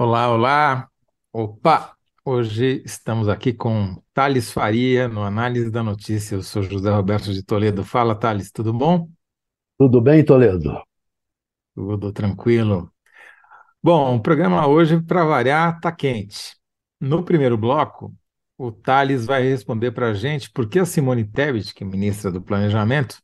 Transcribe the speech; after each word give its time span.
Olá, 0.00 0.30
olá. 0.30 0.88
Opa, 1.32 1.92
hoje 2.24 2.84
estamos 2.86 3.28
aqui 3.28 3.52
com 3.52 4.00
Thales 4.14 4.52
Faria 4.52 5.08
no 5.08 5.24
Análise 5.24 5.72
da 5.72 5.82
Notícia. 5.82 6.36
Eu 6.36 6.42
sou 6.44 6.62
José 6.62 6.88
Roberto 6.88 7.32
de 7.32 7.42
Toledo. 7.42 7.84
Fala, 7.84 8.14
Thales, 8.14 8.52
tudo 8.52 8.72
bom? 8.72 9.10
Tudo 9.76 10.00
bem, 10.00 10.24
Toledo? 10.24 10.80
Tudo 11.74 12.12
tranquilo. 12.12 12.92
Bom, 13.82 14.14
o 14.14 14.22
programa 14.22 14.68
hoje, 14.68 15.02
para 15.02 15.24
variar, 15.24 15.74
está 15.74 15.90
quente. 15.90 16.56
No 17.00 17.24
primeiro 17.24 17.58
bloco, 17.58 18.14
o 18.56 18.70
Thales 18.70 19.26
vai 19.26 19.42
responder 19.42 19.90
para 19.90 20.10
a 20.10 20.14
gente 20.14 20.48
por 20.52 20.68
que 20.68 20.78
a 20.78 20.84
Simone 20.84 21.24
Tebet, 21.24 21.74
que 21.74 21.82
é 21.82 21.86
ministra 21.88 22.30
do 22.30 22.40
Planejamento, 22.40 23.18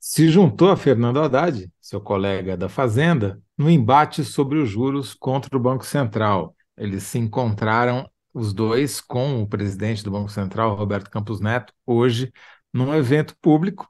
se 0.00 0.28
juntou 0.28 0.72
a 0.72 0.76
Fernando 0.76 1.20
Haddad, 1.20 1.70
seu 1.80 2.00
colega 2.00 2.56
da 2.56 2.68
Fazenda, 2.68 3.40
no 3.56 3.70
embate 3.70 4.24
sobre 4.24 4.58
os 4.58 4.68
juros 4.68 5.14
contra 5.14 5.56
o 5.56 5.60
Banco 5.60 5.84
Central. 5.84 6.54
Eles 6.76 7.04
se 7.04 7.18
encontraram, 7.18 8.08
os 8.32 8.52
dois, 8.52 9.00
com 9.00 9.42
o 9.42 9.48
presidente 9.48 10.04
do 10.04 10.10
Banco 10.10 10.30
Central, 10.30 10.76
Roberto 10.76 11.10
Campos 11.10 11.40
Neto, 11.40 11.72
hoje, 11.86 12.30
num 12.72 12.94
evento 12.94 13.34
público, 13.40 13.88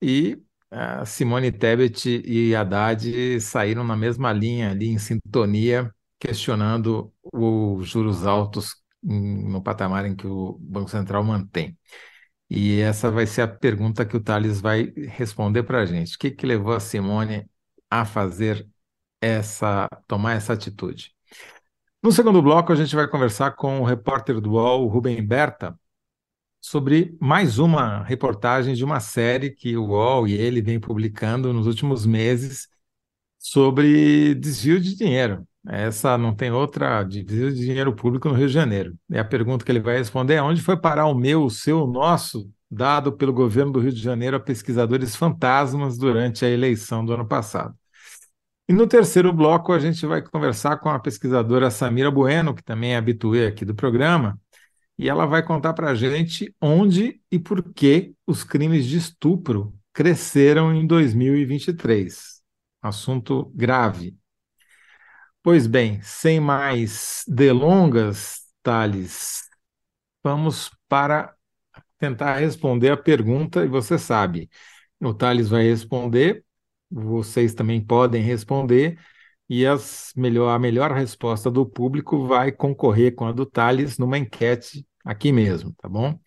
e 0.00 0.40
a 0.70 1.04
Simone 1.04 1.50
Tebet 1.50 2.22
e 2.24 2.54
Haddad 2.54 3.40
saíram 3.40 3.82
na 3.84 3.96
mesma 3.96 4.32
linha, 4.32 4.70
ali 4.70 4.88
em 4.88 4.98
sintonia, 4.98 5.92
questionando 6.18 7.12
os 7.32 7.88
juros 7.88 8.26
altos 8.26 8.76
no 9.02 9.62
patamar 9.62 10.06
em 10.06 10.14
que 10.14 10.26
o 10.26 10.58
Banco 10.60 10.90
Central 10.90 11.24
mantém. 11.24 11.76
E 12.48 12.80
essa 12.80 13.10
vai 13.10 13.26
ser 13.26 13.42
a 13.42 13.48
pergunta 13.48 14.04
que 14.04 14.16
o 14.16 14.20
Thales 14.20 14.60
vai 14.60 14.92
responder 15.08 15.62
para 15.62 15.82
a 15.82 15.86
gente. 15.86 16.16
O 16.16 16.18
que, 16.18 16.30
que 16.30 16.46
levou 16.46 16.74
a 16.74 16.80
Simone 16.80 17.48
a 17.88 18.04
fazer 18.04 18.66
essa, 19.20 19.88
tomar 20.06 20.34
essa 20.34 20.52
atitude? 20.52 21.12
No 22.02 22.12
segundo 22.12 22.40
bloco, 22.42 22.72
a 22.72 22.76
gente 22.76 22.94
vai 22.96 23.06
conversar 23.08 23.52
com 23.52 23.80
o 23.80 23.84
repórter 23.84 24.40
do 24.40 24.52
UOL, 24.52 24.86
Rubem 24.86 25.22
Berta, 25.24 25.78
sobre 26.60 27.16
mais 27.20 27.58
uma 27.58 28.02
reportagem 28.02 28.74
de 28.74 28.84
uma 28.84 29.00
série 29.00 29.50
que 29.50 29.76
o 29.76 29.86
UOL 29.88 30.26
e 30.28 30.34
ele 30.34 30.62
vem 30.62 30.80
publicando 30.80 31.52
nos 31.52 31.66
últimos 31.66 32.06
meses 32.06 32.68
sobre 33.38 34.34
desvio 34.34 34.80
de 34.80 34.94
dinheiro. 34.96 35.46
Essa 35.66 36.16
não 36.16 36.34
tem 36.34 36.50
outra, 36.50 37.02
desvio 37.02 37.52
de 37.52 37.60
dinheiro 37.60 37.94
público 37.94 38.28
no 38.28 38.34
Rio 38.34 38.46
de 38.46 38.52
Janeiro. 38.52 38.96
E 39.10 39.18
a 39.18 39.24
pergunta 39.24 39.64
que 39.64 39.70
ele 39.72 39.80
vai 39.80 39.98
responder 39.98 40.34
é 40.34 40.42
onde 40.42 40.62
foi 40.62 40.76
parar 40.76 41.06
o 41.06 41.14
meu, 41.14 41.44
o 41.44 41.50
seu, 41.50 41.84
o 41.84 41.86
nosso, 41.86 42.50
dado 42.70 43.12
pelo 43.12 43.32
governo 43.32 43.72
do 43.72 43.80
Rio 43.80 43.92
de 43.92 44.00
Janeiro 44.00 44.36
a 44.36 44.40
pesquisadores 44.40 45.16
fantasmas 45.16 45.98
durante 45.98 46.44
a 46.44 46.48
eleição 46.48 47.04
do 47.04 47.12
ano 47.12 47.26
passado. 47.26 47.74
E 48.70 48.72
no 48.72 48.86
terceiro 48.86 49.32
bloco, 49.32 49.72
a 49.72 49.80
gente 49.80 50.06
vai 50.06 50.22
conversar 50.22 50.76
com 50.76 50.88
a 50.88 51.00
pesquisadora 51.00 51.72
Samira 51.72 52.08
Bueno, 52.08 52.54
que 52.54 52.62
também 52.62 52.94
é 52.94 52.96
habituê 52.96 53.48
aqui 53.48 53.64
do 53.64 53.74
programa, 53.74 54.40
e 54.96 55.08
ela 55.08 55.26
vai 55.26 55.42
contar 55.42 55.72
para 55.72 55.90
a 55.90 55.94
gente 55.96 56.54
onde 56.60 57.20
e 57.32 57.36
por 57.36 57.74
que 57.74 58.14
os 58.24 58.44
crimes 58.44 58.86
de 58.86 58.96
estupro 58.96 59.74
cresceram 59.92 60.72
em 60.72 60.86
2023. 60.86 62.40
Assunto 62.80 63.50
grave. 63.56 64.16
Pois 65.42 65.66
bem, 65.66 66.00
sem 66.00 66.38
mais 66.38 67.24
delongas, 67.26 68.42
Thales, 68.62 69.48
vamos 70.22 70.70
para 70.88 71.34
tentar 71.98 72.36
responder 72.36 72.90
a 72.90 72.96
pergunta, 72.96 73.64
e 73.64 73.68
você 73.68 73.98
sabe, 73.98 74.48
o 75.00 75.12
Thales 75.12 75.48
vai 75.48 75.64
responder, 75.64 76.44
vocês 76.90 77.54
também 77.54 77.80
podem 77.80 78.22
responder, 78.22 78.98
e 79.48 79.66
as 79.66 80.12
melhor, 80.16 80.50
a 80.54 80.58
melhor 80.58 80.92
resposta 80.92 81.50
do 81.50 81.66
público 81.66 82.26
vai 82.26 82.52
concorrer 82.52 83.14
com 83.14 83.26
a 83.26 83.32
do 83.32 83.44
Thales 83.46 83.98
numa 83.98 84.18
enquete 84.18 84.86
aqui 85.04 85.32
mesmo, 85.32 85.74
tá 85.78 85.88
bom? 85.88 86.18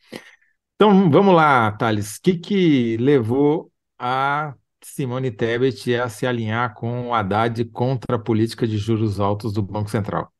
Então 0.76 1.10
vamos 1.10 1.34
lá, 1.34 1.72
Thales, 1.72 2.18
o 2.18 2.22
que, 2.22 2.38
que 2.38 2.98
levou 2.98 3.72
a 3.98 4.54
Simone 4.84 5.32
Tebet 5.32 5.96
a 5.96 6.10
se 6.10 6.28
alinhar 6.28 6.74
com 6.74 7.08
o 7.08 7.14
Haddad 7.14 7.64
contra 7.66 8.18
a 8.18 8.20
política 8.20 8.68
de 8.68 8.78
juros 8.78 9.20
altos 9.20 9.54
do 9.54 9.62
Banco 9.62 9.90
Central. 9.90 10.32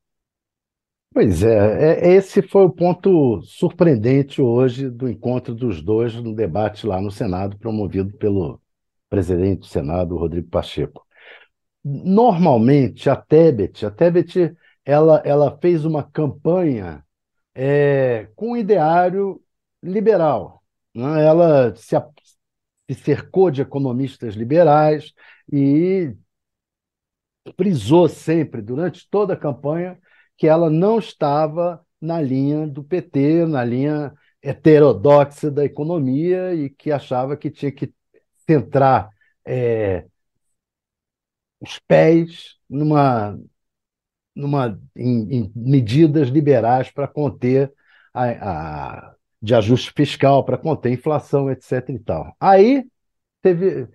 Pois 1.14 1.44
é, 1.44 2.02
é, 2.02 2.16
esse 2.16 2.42
foi 2.42 2.64
o 2.66 2.72
ponto 2.72 3.40
surpreendente 3.44 4.42
hoje 4.42 4.90
do 4.90 5.08
encontro 5.08 5.54
dos 5.54 5.82
dois 5.82 6.16
no 6.16 6.36
debate 6.36 6.88
lá 6.88 7.00
no 7.00 7.12
Senado, 7.12 7.58
promovido 7.58 8.12
pelo 8.18 8.60
presidente 9.14 9.60
do 9.60 9.66
Senado, 9.68 10.18
Rodrigo 10.18 10.50
Pacheco. 10.50 11.06
Normalmente, 11.86 13.12
a 13.12 13.16
Tebet, 13.16 13.86
a 13.86 13.92
Tebet 13.92 14.58
ela, 14.84 15.22
ela 15.24 15.56
fez 15.62 15.86
uma 15.86 16.02
campanha 16.02 17.06
é, 17.54 18.28
com 18.36 18.54
um 18.54 18.58
ideário 18.58 19.40
liberal. 19.84 20.64
Né? 20.96 21.24
Ela 21.24 21.76
se, 21.76 21.96
se 22.90 22.96
cercou 23.04 23.52
de 23.52 23.62
economistas 23.62 24.34
liberais 24.34 25.14
e 25.52 26.12
frisou 27.56 28.10
sempre, 28.10 28.64
durante 28.64 29.08
toda 29.12 29.36
a 29.36 29.38
campanha, 29.38 30.00
que 30.36 30.48
ela 30.48 30.72
não 30.72 30.98
estava 30.98 31.86
na 32.02 32.20
linha 32.20 32.66
do 32.66 32.84
PT, 32.84 33.46
na 33.46 33.64
linha 33.64 34.12
heterodoxa 34.42 35.52
da 35.52 35.64
economia 35.64 36.56
e 36.56 36.68
que 36.68 36.92
achava 36.92 37.38
que 37.38 37.52
tinha 37.52 37.72
que 37.72 37.94
centrar 38.46 39.10
é, 39.46 40.06
os 41.60 41.80
pés 41.88 42.58
numa, 42.70 43.38
numa, 44.36 44.80
em, 44.96 45.38
em 45.38 45.52
medidas 45.56 46.30
liberais 46.30 46.92
para 46.92 47.08
conter 47.08 47.74
a, 48.14 49.10
a 49.10 49.16
de 49.44 49.54
ajuste 49.54 49.92
fiscal 49.94 50.46
para 50.46 50.58
conter 50.58 50.94
inflação, 50.94 51.52
etc. 51.52 51.90
E 51.90 52.00
tal. 52.00 52.36
Aí 52.40 52.86
teve. 53.42 53.90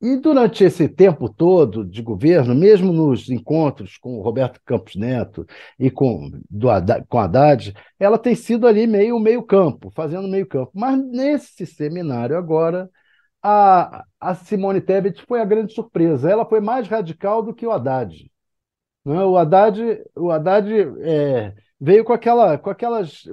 E 0.00 0.16
durante 0.16 0.64
esse 0.64 0.88
tempo 0.88 1.28
todo 1.28 1.84
de 1.84 2.02
governo, 2.02 2.54
mesmo 2.56 2.92
nos 2.92 3.28
encontros 3.30 3.96
com 3.98 4.18
o 4.18 4.22
Roberto 4.22 4.60
Campos 4.64 4.96
Neto 4.96 5.46
e 5.78 5.90
com, 5.92 6.28
do 6.50 6.68
Haddad, 6.68 7.04
com 7.08 7.18
Haddad, 7.20 7.72
ela 8.00 8.18
tem 8.18 8.34
sido 8.34 8.66
ali 8.66 8.84
meio 8.84 9.18
meio-campo, 9.20 9.92
fazendo 9.94 10.26
meio-campo. 10.26 10.72
Mas 10.74 10.98
nesse 10.98 11.64
seminário 11.66 12.36
agora, 12.36 12.90
a, 13.42 14.04
a 14.20 14.34
Simone 14.34 14.80
Tebet 14.80 15.24
foi 15.26 15.40
a 15.40 15.44
grande 15.44 15.74
surpresa. 15.74 16.30
Ela 16.30 16.46
foi 16.46 16.60
mais 16.60 16.88
radical 16.88 17.42
do 17.42 17.54
que 17.54 17.66
o 17.66 17.72
Haddad. 17.72 18.30
Não 19.04 19.20
é? 19.20 19.24
O 19.24 19.36
Haddad, 19.36 19.80
o 20.16 20.30
Haddad 20.30 20.70
é, 21.00 21.54
veio 21.80 22.04
com, 22.04 22.12
aquela, 22.12 22.56
com 22.56 22.70
aquelas 22.70 23.24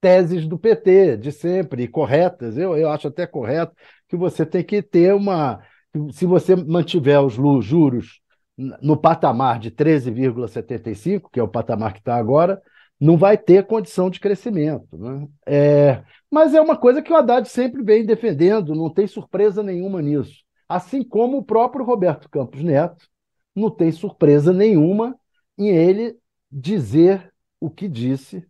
teses 0.00 0.46
do 0.46 0.58
PT 0.58 1.16
de 1.18 1.32
sempre, 1.32 1.88
corretas. 1.88 2.56
Eu, 2.56 2.76
eu 2.76 2.90
acho 2.90 3.08
até 3.08 3.26
correto 3.26 3.74
que 4.08 4.16
você 4.16 4.44
tem 4.44 4.64
que 4.64 4.82
ter 4.82 5.14
uma. 5.14 5.62
Se 6.12 6.26
você 6.26 6.54
mantiver 6.54 7.20
os 7.20 7.34
juros 7.64 8.20
no 8.82 8.96
patamar 8.96 9.58
de 9.58 9.70
13,75, 9.70 11.30
que 11.32 11.38
é 11.38 11.42
o 11.42 11.48
patamar 11.48 11.92
que 11.92 12.00
está 12.00 12.16
agora, 12.16 12.60
não 13.00 13.16
vai 13.16 13.38
ter 13.38 13.66
condição 13.66 14.10
de 14.10 14.18
crescimento. 14.20 14.96
Né? 14.96 15.28
É, 15.46 16.02
mas 16.30 16.54
é 16.54 16.60
uma 16.60 16.76
coisa 16.76 17.00
que 17.00 17.12
o 17.12 17.16
Haddad 17.16 17.48
sempre 17.48 17.82
vem 17.82 18.04
defendendo, 18.04 18.74
não 18.74 18.90
tem 18.90 19.06
surpresa 19.06 19.62
nenhuma 19.62 20.02
nisso. 20.02 20.42
Assim 20.68 21.02
como 21.02 21.38
o 21.38 21.44
próprio 21.44 21.84
Roberto 21.84 22.28
Campos 22.28 22.62
Neto 22.62 23.08
não 23.54 23.70
tem 23.70 23.90
surpresa 23.90 24.52
nenhuma 24.52 25.16
em 25.56 25.68
ele 25.68 26.16
dizer 26.50 27.32
o 27.60 27.70
que 27.70 27.88
disse 27.88 28.46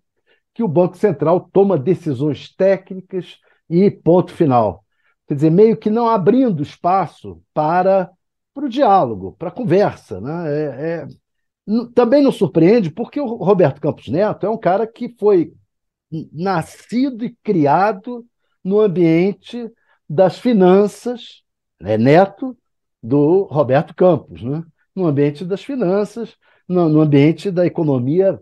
que 0.53 0.63
o 0.63 0.69
Banco 0.69 0.97
Central 0.97 1.49
toma 1.53 1.79
decisões 1.79 2.55
técnicas 2.55 3.39
e 3.71 3.91
ponto 3.91 4.33
final. 4.33 4.85
Quer 5.27 5.35
dizer, 5.35 5.51
meio 5.51 5.77
que 5.77 5.91
não 5.91 6.09
abrindo 6.09 6.63
espaço 6.63 7.41
para, 7.53 8.11
para 8.53 8.65
o 8.65 8.69
diálogo, 8.69 9.37
para 9.39 9.49
a 9.49 9.53
conversa. 9.53 10.21
Né? 10.21 10.51
É, 10.51 10.65
é, 10.65 11.07
também 11.95 12.23
não 12.23 12.33
surpreende, 12.33 12.91
porque 12.91 13.21
o 13.21 13.27
Roberto 13.27 13.81
Campos 13.81 14.09
Neto 14.09 14.47
é 14.47 14.51
um 14.51 14.59
cara 14.59 14.87
que 14.87 15.15
foi 15.19 15.53
nascido 16.33 17.25
e 17.25 17.37
criado 17.43 18.25
no 18.65 18.81
ambiente 18.81 19.71
das 20.09 20.39
finanças, 20.39 21.43
é 21.81 21.99
neto 21.99 22.57
do 23.03 23.45
Roberto 23.45 23.95
Campos, 23.95 24.43
né? 24.43 24.65
no 24.95 25.07
ambiente 25.07 25.45
das 25.45 25.63
finanças, 25.63 26.37
no, 26.67 27.01
ambiente 27.01 27.51
da 27.51 27.67
economia 27.67 28.41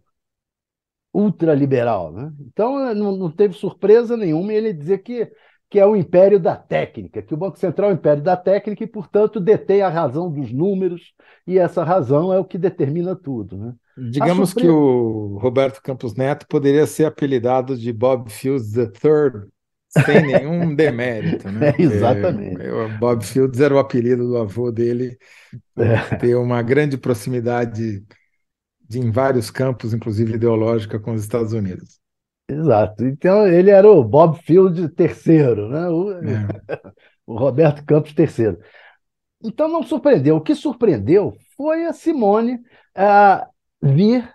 ultraliberal. 1.13 2.13
Né? 2.13 2.33
Então, 2.41 2.89
eh, 2.89 2.95
não, 2.95 3.31
teve 3.31 3.55
surpresa 3.55 4.17
nenhuma 4.17 4.53
ele 4.53 4.73
dizer 4.73 4.99
que, 4.99 5.31
que 5.69 5.79
é 5.79 5.87
o 5.87 5.97
império 5.97 6.39
da 6.39 6.55
técnica, 6.55 7.21
que 7.21 7.35
o 7.35 7.37
Banco 7.37 7.59
Central 7.59 7.91
é 7.91 7.93
o 7.93 7.97
império 7.97 8.23
da 8.23 8.37
técnica 8.37 8.85
e, 8.85 8.87
portanto, 8.87 9.41
detém 9.41 9.83
a 9.83 9.89
razão 9.89 10.31
dos 10.31 10.53
números, 10.53 11.13
e 11.47 11.59
essa 11.59 11.83
razão 11.83 12.33
é 12.33 12.39
o 12.39 12.45
que 12.45 12.57
determina 12.57 13.17
tudo. 13.17 13.57
Né? 13.57 13.75
Digamos 14.11 14.51
surpresa... 14.51 14.69
que 14.69 14.73
o 14.73 15.39
Roberto 15.39 15.83
Campos 15.83 16.15
Neto 16.15 16.47
poderia 16.49 16.87
ser 16.87 17.07
apelidado 17.07 17.77
de 17.77 17.93
Bob 17.93 18.31
Fields 18.31 18.77
III, 18.77 19.49
sem 19.89 20.23
nenhum 20.23 20.73
demérito. 20.75 21.51
Né? 21.51 21.71
É, 21.77 21.83
exatamente. 21.83 22.63
É, 22.63 22.99
Bob 22.99 23.25
Fields 23.25 23.61
era 23.61 23.75
o 23.75 23.79
apelido 23.79 24.29
do 24.29 24.39
avô 24.39 24.71
dele, 24.71 25.19
é. 25.79 26.17
ter 26.17 26.37
uma 26.37 26.63
grande 26.63 26.97
proximidade 26.97 28.05
de, 28.89 29.01
em 29.01 29.11
vários 29.11 29.51
campos, 29.51 29.93
inclusive 29.93 30.35
ideológica, 30.35 31.01
com 31.01 31.13
os 31.13 31.23
Estados 31.23 31.53
Unidos. 31.53 31.99
Exato. 32.49 33.05
Então 33.05 33.47
ele 33.47 33.71
era 33.71 33.91
o 33.91 34.05
Bob 34.05 34.39
Field 34.43 34.89
terceiro, 34.91 35.69
né? 35.69 35.89
o, 35.89 36.13
é. 36.13 36.47
o 37.27 37.37
Roberto 37.37 37.85
Campos 37.85 38.15
terceiro. 38.15 38.59
Então 39.43 39.69
não 39.69 39.83
surpreendeu. 39.83 40.37
O 40.37 40.41
que 40.41 40.55
surpreendeu 40.55 41.37
foi 41.57 41.85
a 41.85 41.93
Simone 41.93 42.61
vir 43.83 44.29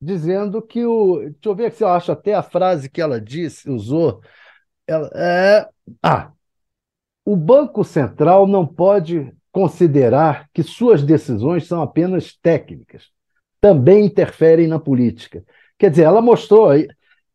dizendo 0.00 0.62
que 0.62 0.84
o. 0.84 1.18
Deixa 1.20 1.38
eu 1.44 1.54
ver 1.54 1.72
se 1.72 1.84
eu 1.84 1.88
acho 1.88 2.12
até 2.12 2.34
a 2.34 2.42
frase 2.42 2.88
que 2.90 3.00
ela 3.00 3.20
disse, 3.20 3.70
usou. 3.70 4.20
Ela, 4.86 5.10
é, 5.14 5.68
ah, 6.02 6.32
o 7.24 7.36
Banco 7.36 7.84
Central 7.84 8.46
não 8.46 8.66
pode 8.66 9.32
considerar 9.52 10.48
que 10.52 10.62
suas 10.62 11.02
decisões 11.02 11.66
são 11.66 11.82
apenas 11.82 12.36
técnicas, 12.36 13.10
também 13.60 14.06
interferem 14.06 14.66
na 14.66 14.78
política. 14.78 15.44
Quer 15.78 15.90
dizer, 15.90 16.04
ela 16.04 16.22
mostrou 16.22 16.70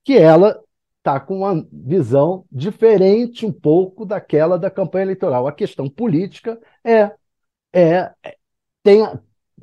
que 0.03 0.17
ela 0.17 0.61
está 0.99 1.19
com 1.19 1.39
uma 1.39 1.67
visão 1.71 2.45
diferente 2.51 3.45
um 3.45 3.51
pouco 3.51 4.05
daquela 4.05 4.57
da 4.57 4.71
campanha 4.71 5.03
eleitoral. 5.03 5.47
A 5.47 5.51
questão 5.51 5.89
política 5.89 6.59
é, 6.83 7.11
é, 7.73 8.13
tem, 8.83 9.01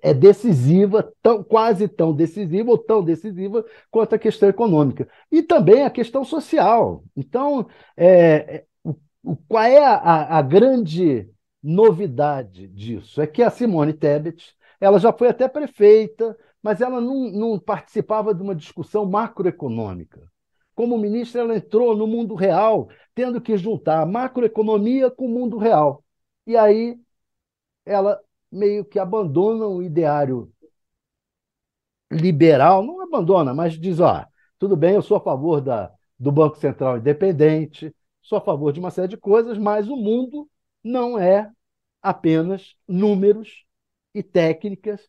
é 0.03 0.15
decisiva, 0.15 1.13
tão, 1.23 1.43
quase 1.43 1.89
tão 1.89 2.13
decisiva 2.15 2.71
ou 2.71 2.79
tão 2.79 3.03
decisiva 3.03 3.65
quanto 3.91 4.15
a 4.15 4.19
questão 4.19 4.49
econômica. 4.49 5.09
E 5.33 5.43
também 5.43 5.85
a 5.85 5.91
questão 5.91 6.25
social. 6.25 7.05
Então, 7.17 7.67
é, 7.97 8.65
o, 8.85 8.95
o, 9.23 9.37
qual 9.49 9.65
é 9.65 9.85
a, 9.85 10.39
a 10.39 10.43
grande 10.43 11.29
novidade 11.63 12.69
disso? 12.69 13.21
É 13.21 13.27
que 13.27 13.43
a 13.43 13.51
Simone 13.51 13.93
Tebet 13.95 14.55
ela 14.81 14.99
já 14.99 15.13
foi 15.13 15.29
até 15.29 15.47
prefeita, 15.49 16.37
mas 16.63 16.81
ela 16.81 17.01
não, 17.01 17.31
não 17.31 17.59
participava 17.59 18.35
de 18.35 18.43
uma 18.43 18.55
discussão 18.55 19.05
macroeconômica. 19.07 20.30
Como 20.81 20.97
ministra, 20.97 21.43
ela 21.43 21.55
entrou 21.59 21.94
no 21.94 22.06
mundo 22.06 22.35
real, 22.35 22.88
tendo 23.15 23.38
que 23.38 23.55
juntar 23.59 24.00
a 24.00 24.06
macroeconomia 24.06 25.11
com 25.11 25.27
o 25.27 25.29
mundo 25.29 25.59
real. 25.59 26.03
E 26.47 26.56
aí 26.56 26.99
ela 27.85 28.19
meio 28.50 28.82
que 28.85 28.99
abandona 28.99 29.67
o 29.67 29.82
ideário 29.82 30.50
liberal, 32.11 32.82
não 32.82 33.03
abandona, 33.03 33.53
mas 33.53 33.75
diz: 33.79 34.00
ó, 34.00 34.25
tudo 34.59 34.75
bem, 34.75 34.94
eu 34.94 35.03
sou 35.03 35.19
a 35.19 35.21
favor 35.21 35.61
da, 35.61 35.93
do 36.19 36.32
Banco 36.32 36.56
Central 36.56 36.97
independente, 36.97 37.94
sou 38.23 38.38
a 38.38 38.41
favor 38.41 38.73
de 38.73 38.81
uma 38.81 38.91
série 38.91 39.09
de 39.09 39.19
coisas, 39.19 39.59
mas 39.59 39.87
o 39.87 39.97
mundo 39.97 40.49
não 40.83 41.19
é 41.19 41.53
apenas 42.00 42.75
números 42.88 43.67
e 44.15 44.23
técnicas 44.23 45.06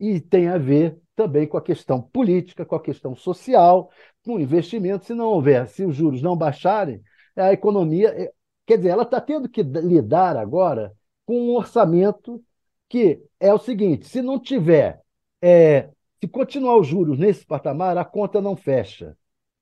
e 0.00 0.20
tem 0.20 0.48
a 0.48 0.58
ver 0.58 1.00
também 1.14 1.46
com 1.46 1.56
a 1.56 1.62
questão 1.62 2.02
política, 2.02 2.64
com 2.64 2.74
a 2.74 2.82
questão 2.82 3.14
social, 3.14 3.88
com 4.24 4.40
investimento. 4.40 5.04
Se 5.04 5.14
não 5.14 5.26
houver, 5.26 5.68
se 5.68 5.84
os 5.84 5.94
juros 5.94 6.22
não 6.22 6.36
baixarem, 6.36 7.02
a 7.36 7.52
economia. 7.52 8.08
Eh, 8.08 8.32
quer 8.66 8.76
dizer, 8.76 8.90
ela 8.90 9.02
está 9.02 9.20
tendo 9.20 9.48
que 9.48 9.62
lidar 9.62 10.36
agora 10.36 10.92
com 11.26 11.38
um 11.40 11.56
orçamento 11.56 12.42
que 12.88 13.22
é 13.40 13.52
o 13.52 13.58
seguinte: 13.58 14.06
se 14.06 14.22
não 14.22 14.38
tiver, 14.38 15.00
é, 15.40 15.88
se 16.20 16.28
continuar 16.28 16.78
os 16.78 16.86
juros 16.86 17.18
nesse 17.18 17.44
patamar, 17.46 17.96
a 17.96 18.04
conta 18.04 18.40
não 18.40 18.56
fecha. 18.56 19.16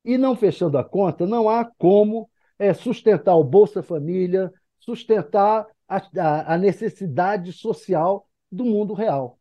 E 0.05 0.19
não 0.19 0.35
fechando 0.35 0.79
a 0.79 0.85
conta, 0.85 1.27
não 1.27 1.49
há 1.49 1.65
como 1.79 2.29
é, 2.59 2.73
sustentar 2.75 3.37
o 3.37 3.45
Bolsa 3.45 3.83
Família, 3.83 4.53
sustentar 4.79 5.67
a, 5.89 5.97
a, 5.97 6.55
a 6.55 6.59
necessidade 6.59 7.53
social 7.53 8.27
do 8.51 8.65
mundo 8.65 8.95
real. 8.95 9.39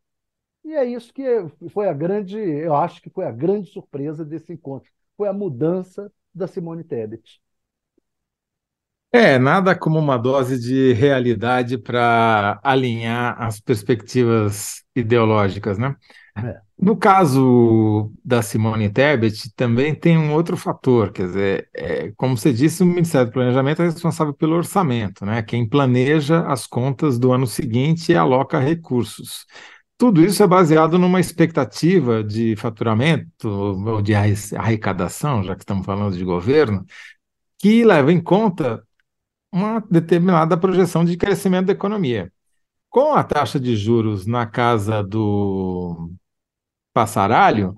E 0.64 0.74
é 0.74 0.84
isso 0.84 1.12
que 1.12 1.24
foi 1.70 1.88
a 1.88 1.92
grande, 1.92 2.38
eu 2.38 2.74
acho 2.74 3.00
que 3.00 3.10
foi 3.10 3.24
a 3.24 3.32
grande 3.32 3.70
surpresa 3.70 4.24
desse 4.24 4.52
encontro. 4.52 4.90
Foi 5.20 5.28
a 5.28 5.34
mudança 5.34 6.10
da 6.34 6.46
Simone 6.46 6.82
Tebet. 6.82 7.42
É, 9.12 9.38
nada 9.38 9.78
como 9.78 9.98
uma 9.98 10.16
dose 10.16 10.58
de 10.58 10.94
realidade 10.94 11.76
para 11.76 12.58
alinhar 12.64 13.36
as 13.38 13.60
perspectivas 13.60 14.82
ideológicas, 14.96 15.76
né? 15.76 15.94
É. 16.38 16.58
No 16.78 16.96
caso 16.96 18.10
da 18.24 18.40
Simone 18.40 18.88
Tebet, 18.88 19.54
também 19.54 19.94
tem 19.94 20.16
um 20.16 20.32
outro 20.32 20.56
fator, 20.56 21.12
quer 21.12 21.26
dizer, 21.26 21.68
é, 21.74 22.12
como 22.16 22.34
você 22.34 22.50
disse, 22.50 22.82
o 22.82 22.86
Ministério 22.86 23.26
do 23.26 23.32
Planejamento 23.34 23.82
é 23.82 23.84
responsável 23.84 24.32
pelo 24.32 24.56
orçamento, 24.56 25.26
né? 25.26 25.42
Quem 25.42 25.68
planeja 25.68 26.46
as 26.46 26.66
contas 26.66 27.18
do 27.18 27.30
ano 27.30 27.46
seguinte 27.46 28.10
e 28.12 28.16
aloca 28.16 28.58
recursos. 28.58 29.44
Tudo 30.00 30.24
isso 30.24 30.42
é 30.42 30.46
baseado 30.46 30.98
numa 30.98 31.20
expectativa 31.20 32.24
de 32.24 32.56
faturamento 32.56 33.46
ou 33.46 34.00
de 34.00 34.14
arrecadação, 34.14 35.44
já 35.44 35.54
que 35.54 35.60
estamos 35.60 35.84
falando 35.84 36.16
de 36.16 36.24
governo, 36.24 36.86
que 37.58 37.84
leva 37.84 38.10
em 38.10 38.18
conta 38.18 38.82
uma 39.52 39.78
determinada 39.90 40.56
projeção 40.56 41.04
de 41.04 41.18
crescimento 41.18 41.66
da 41.66 41.74
economia. 41.74 42.32
Com 42.88 43.12
a 43.12 43.22
taxa 43.22 43.60
de 43.60 43.76
juros 43.76 44.24
na 44.24 44.46
casa 44.46 45.02
do 45.02 46.10
passaralho, 46.94 47.76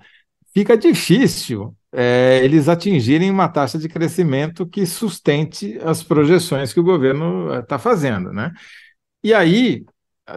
fica 0.55 0.79
difícil 0.79 1.77
é, 1.91 2.41
eles 2.45 2.69
atingirem 2.69 3.33
uma 3.33 3.49
taxa 3.49 3.77
de 3.81 3.89
crescimento 3.89 4.65
que 4.65 4.87
sustente 4.87 5.77
as 5.83 6.05
projeções 6.05 6.73
que 6.73 6.79
o 6.79 6.85
governo 6.85 7.53
está 7.53 7.81
fazendo, 7.81 8.33
né? 8.33 8.53
E 9.25 9.35
aí, 9.35 9.85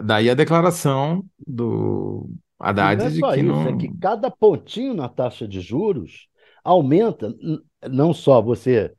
daí 0.04 0.30
a 0.30 0.34
declaração 0.34 1.24
do 1.46 2.28
Haddad 2.58 2.98
não 2.98 3.06
é 3.06 3.10
de 3.10 3.20
que 3.20 3.40
isso, 3.40 3.44
não... 3.44 3.68
é 3.68 3.76
que 3.76 3.98
cada 3.98 4.30
pontinho 4.30 4.94
na 4.94 5.08
taxa 5.08 5.46
de 5.46 5.60
juros 5.60 6.28
aumenta, 6.64 7.34
não 7.88 8.12
só 8.12 8.40
você 8.42 8.92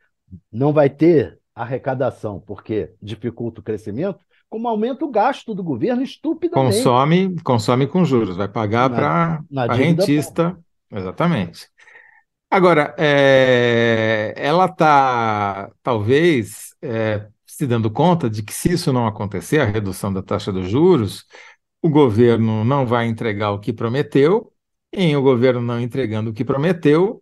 não 0.51 0.72
vai 0.72 0.89
ter 0.89 1.39
arrecadação, 1.54 2.39
porque 2.39 2.94
dificulta 3.01 3.60
o 3.60 3.63
crescimento, 3.63 4.19
como 4.50 4.68
aumenta 4.68 5.04
o 5.04 5.12
gasto 5.12 5.54
do 5.54 5.63
governo 5.63 6.01
estupidamente. 6.01 6.78
Consome, 6.78 7.36
consome 7.42 7.88
com 7.88 8.06
juros, 8.06 8.38
vai 8.38 8.48
pagar 8.48 8.89
para 8.89 9.44
a 9.56 9.74
rentista. 9.74 10.57
Exatamente. 10.92 11.68
Agora, 12.50 12.95
é, 12.98 14.34
ela 14.38 14.66
está, 14.66 15.70
talvez, 15.84 16.74
é, 16.82 17.27
se 17.58 17.66
dando 17.66 17.90
conta 17.90 18.30
de 18.30 18.44
que 18.44 18.54
se 18.54 18.74
isso 18.74 18.94
não 18.94 19.08
acontecer, 19.08 19.60
a 19.60 19.66
redução 19.66 20.14
da 20.14 20.22
taxa 20.22 20.52
dos 20.52 20.70
juros, 20.70 21.26
o 21.82 21.90
governo 21.90 22.64
não 22.64 22.86
vai 22.86 23.08
entregar 23.08 23.50
o 23.50 23.60
que 23.60 23.74
prometeu, 23.74 24.54
e 24.94 25.02
em 25.02 25.16
o 25.16 25.24
governo 25.24 25.60
não 25.60 25.82
entregando 25.82 26.30
o 26.30 26.34
que 26.34 26.46
prometeu, 26.46 27.20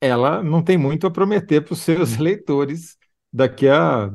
ela 0.00 0.40
não 0.40 0.62
tem 0.62 0.78
muito 0.78 1.04
a 1.04 1.10
prometer 1.10 1.62
para 1.62 1.72
os 1.72 1.80
seus 1.80 2.16
eleitores 2.16 2.96
daqui 3.32 3.68
a 3.68 4.08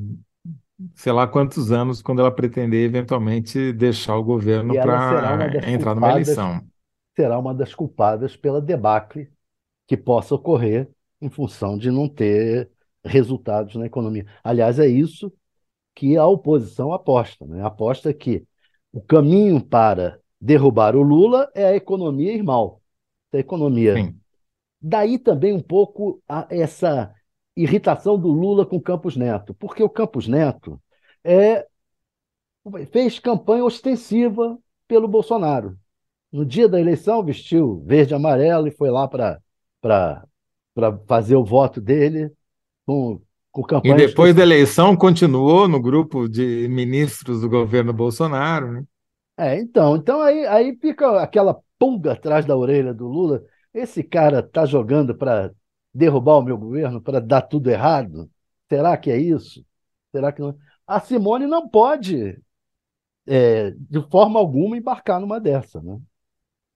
sei 0.96 1.12
lá 1.12 1.28
quantos 1.28 1.70
anos, 1.70 2.02
quando 2.02 2.20
ela 2.22 2.32
pretender 2.32 2.86
eventualmente 2.86 3.74
deixar 3.74 4.16
o 4.16 4.24
governo 4.24 4.74
para 4.74 5.70
entrar 5.70 5.96
numa 5.96 6.12
eleição. 6.12 6.62
Será 7.14 7.38
uma 7.38 7.54
das 7.54 7.76
culpadas 7.76 8.38
pela 8.38 8.62
debacle 8.62 9.30
que 9.86 9.98
possa 9.98 10.34
ocorrer 10.34 10.88
em 11.20 11.30
função 11.30 11.78
de 11.78 11.92
não 11.92 12.08
ter 12.08 12.70
resultados 13.04 13.76
na 13.76 13.86
economia. 13.86 14.26
Aliás, 14.42 14.80
é 14.80 14.88
isso 14.88 15.34
que 15.98 16.16
a 16.16 16.28
oposição 16.28 16.94
aposta. 16.94 17.44
Né? 17.48 17.66
Aposta 17.66 18.14
que 18.14 18.46
o 18.94 19.02
caminho 19.02 19.60
para 19.60 20.20
derrubar 20.40 20.96
o 20.96 21.02
Lula 21.02 21.52
é 21.56 21.66
a 21.66 21.76
economia 21.76 22.34
ir 22.34 22.44
mal. 22.44 22.84
A 23.34 23.38
economia. 23.40 23.96
Sim. 23.96 24.16
Daí 24.80 25.18
também 25.18 25.54
um 25.54 25.62
pouco 25.62 26.22
a, 26.30 26.46
essa 26.52 27.12
irritação 27.56 28.20
do 28.20 28.28
Lula 28.28 28.64
com 28.64 28.80
Campos 28.80 29.18
Neto, 29.18 29.56
porque 29.56 29.82
o 29.82 29.90
Campos 29.90 30.28
Neto 30.28 30.80
é, 31.24 31.66
fez 32.92 33.18
campanha 33.18 33.66
ostensiva 33.66 34.56
pelo 34.88 35.08
Bolsonaro. 35.08 35.76
No 36.32 36.46
dia 36.46 36.70
da 36.70 36.80
eleição, 36.80 37.24
vestiu 37.24 37.84
verde 37.88 38.14
e 38.14 38.16
amarelo 38.16 38.68
e 38.68 38.72
foi 38.72 38.92
lá 38.92 39.08
para 39.08 40.28
fazer 41.08 41.36
o 41.36 41.44
voto 41.44 41.82
dele 41.82 42.32
com. 42.86 43.20
E 43.84 43.94
depois 43.94 44.36
da 44.36 44.44
eleição, 44.44 44.96
continuou 44.96 45.68
no 45.68 45.82
grupo 45.82 46.28
de 46.30 46.68
ministros 46.70 47.42
do 47.42 47.50
governo 47.50 47.92
Bolsonaro. 47.92 48.72
Né? 48.72 48.84
É, 49.38 49.60
então, 49.60 49.96
então 49.96 50.22
aí, 50.22 50.46
aí 50.46 50.78
fica 50.80 51.22
aquela 51.22 51.60
pulga 51.80 52.14
atrás 52.14 52.46
da 52.46 52.56
orelha 52.56 52.94
do 52.94 53.08
Lula. 53.08 53.44
Esse 53.74 54.04
cara 54.04 54.44
tá 54.44 54.66
jogando 54.66 55.16
para 55.16 55.52
derrubar 55.94 56.38
o 56.38 56.44
meu 56.44 56.58
governo, 56.58 57.02
para 57.02 57.20
dar 57.20 57.42
tudo 57.42 57.70
errado? 57.70 58.30
Será 58.70 58.96
que 58.96 59.10
é 59.10 59.18
isso? 59.18 59.66
Será 60.12 60.32
que 60.32 60.42
não? 60.42 60.56
A 60.86 61.00
Simone 61.00 61.48
não 61.48 61.68
pode, 61.68 62.40
é, 63.26 63.72
de 63.72 64.02
forma 64.10 64.40
alguma, 64.40 64.78
embarcar 64.78 65.20
numa 65.20 65.40
dessa, 65.40 65.82
né? 65.82 65.98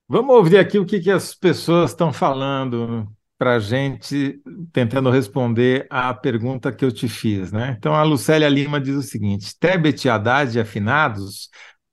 Vamos 0.07 0.35
ouvir 0.35 0.57
aqui 0.57 0.77
o 0.77 0.85
que, 0.85 0.99
que 0.99 1.09
as 1.09 1.33
pessoas 1.33 1.91
estão 1.91 2.11
falando 2.11 3.07
para 3.41 3.55
a 3.55 3.59
gente, 3.59 4.39
tentando 4.71 5.09
responder 5.09 5.87
à 5.89 6.13
pergunta 6.13 6.71
que 6.71 6.85
eu 6.85 6.91
te 6.91 7.09
fiz. 7.09 7.51
Né? 7.51 7.75
Então, 7.75 7.95
a 7.95 8.03
Lucélia 8.03 8.47
Lima 8.47 8.79
diz 8.79 8.95
o 8.95 9.01
seguinte: 9.01 9.57
Tebet 9.59 10.05
e 10.05 10.09
Haddad 10.11 10.59
afinados 10.59 11.49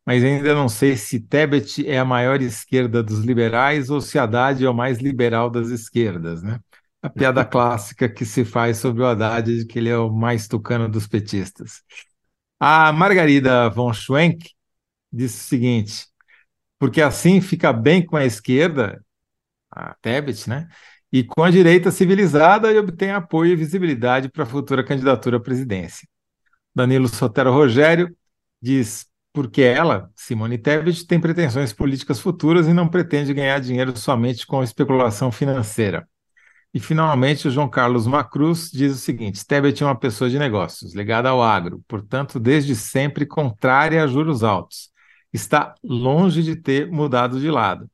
mas 0.09 0.25
ainda 0.25 0.55
não 0.55 0.71
sei 0.71 0.97
se 0.97 1.21
Tebet 1.21 1.87
é 1.87 1.99
a 1.99 2.05
maior 2.05 2.41
esquerda 2.41 3.03
dos 3.03 3.19
liberais 3.19 3.91
ou 3.91 4.01
se 4.01 4.19
Haddad 4.19 4.65
é 4.65 4.71
o 4.71 4.73
mais 4.73 5.01
liberal 5.01 5.51
das 5.51 5.69
esquerdas, 5.69 6.43
né? 6.43 6.59
A 7.03 7.11
piada 7.11 7.45
clássica 7.47 8.09
que 8.09 8.25
se 8.25 8.43
faz 8.43 8.79
sobre 8.79 9.03
o 9.03 9.07
Haddad 9.07 9.45
de 9.55 9.67
que 9.67 9.79
ele 9.79 9.91
é 9.91 9.99
o 9.99 10.11
mais 10.11 10.49
tucano 10.49 10.89
dos 10.89 11.07
petistas. 11.07 11.83
A 12.59 12.91
Margarida 12.91 13.69
von 13.69 13.93
Schwenk 13.93 14.51
disse 15.13 15.45
o 15.45 15.47
seguinte: 15.47 16.07
porque 16.79 17.03
assim 17.03 17.43
fica 17.43 17.71
bem 17.71 18.03
com 18.03 18.17
a 18.17 18.25
esquerda, 18.25 19.05
a 19.71 19.95
Tebet, 20.01 20.49
né? 20.49 20.69
E 21.13 21.25
com 21.25 21.43
a 21.43 21.51
direita 21.51 21.91
civilizada 21.91 22.71
e 22.71 22.79
obtém 22.79 23.11
apoio 23.11 23.53
e 23.53 23.57
visibilidade 23.57 24.29
para 24.29 24.43
a 24.43 24.47
futura 24.47 24.85
candidatura 24.85 25.39
à 25.39 25.41
presidência. 25.41 26.07
Danilo 26.75 27.09
Sotero 27.09 27.53
Rogério 27.53 28.15
diz: 28.61 29.09
porque 29.33 29.63
ela, 29.63 30.11
Simone 30.17 30.59
Tebet, 30.59 31.07
tem 31.07 31.21
pretensões 31.21 31.73
políticas 31.73 32.19
futuras 32.19 32.67
e 32.67 32.73
não 32.73 32.89
pretende 32.89 33.33
ganhar 33.33 33.61
dinheiro 33.61 33.97
somente 33.97 34.47
com 34.47 34.63
especulação 34.63 35.31
financeira. 35.31 36.09
E, 36.73 36.81
finalmente, 36.81 37.49
o 37.49 37.51
João 37.51 37.69
Carlos 37.69 38.07
Macruz 38.07 38.71
diz 38.71 38.93
o 38.93 38.99
seguinte: 38.99 39.47
Tebet 39.47 39.83
é 39.83 39.87
uma 39.87 39.99
pessoa 39.99 40.29
de 40.29 40.39
negócios, 40.39 40.95
ligada 40.95 41.29
ao 41.29 41.43
agro, 41.43 41.83
portanto, 41.89 42.39
desde 42.39 42.75
sempre 42.75 43.25
contrária 43.27 44.03
a 44.03 44.07
juros 44.07 44.43
altos. 44.43 44.91
Está 45.33 45.75
longe 45.85 46.43
de 46.43 46.57
ter 46.57 46.91
mudado 46.91 47.41
de 47.41 47.51
lado. 47.51 47.89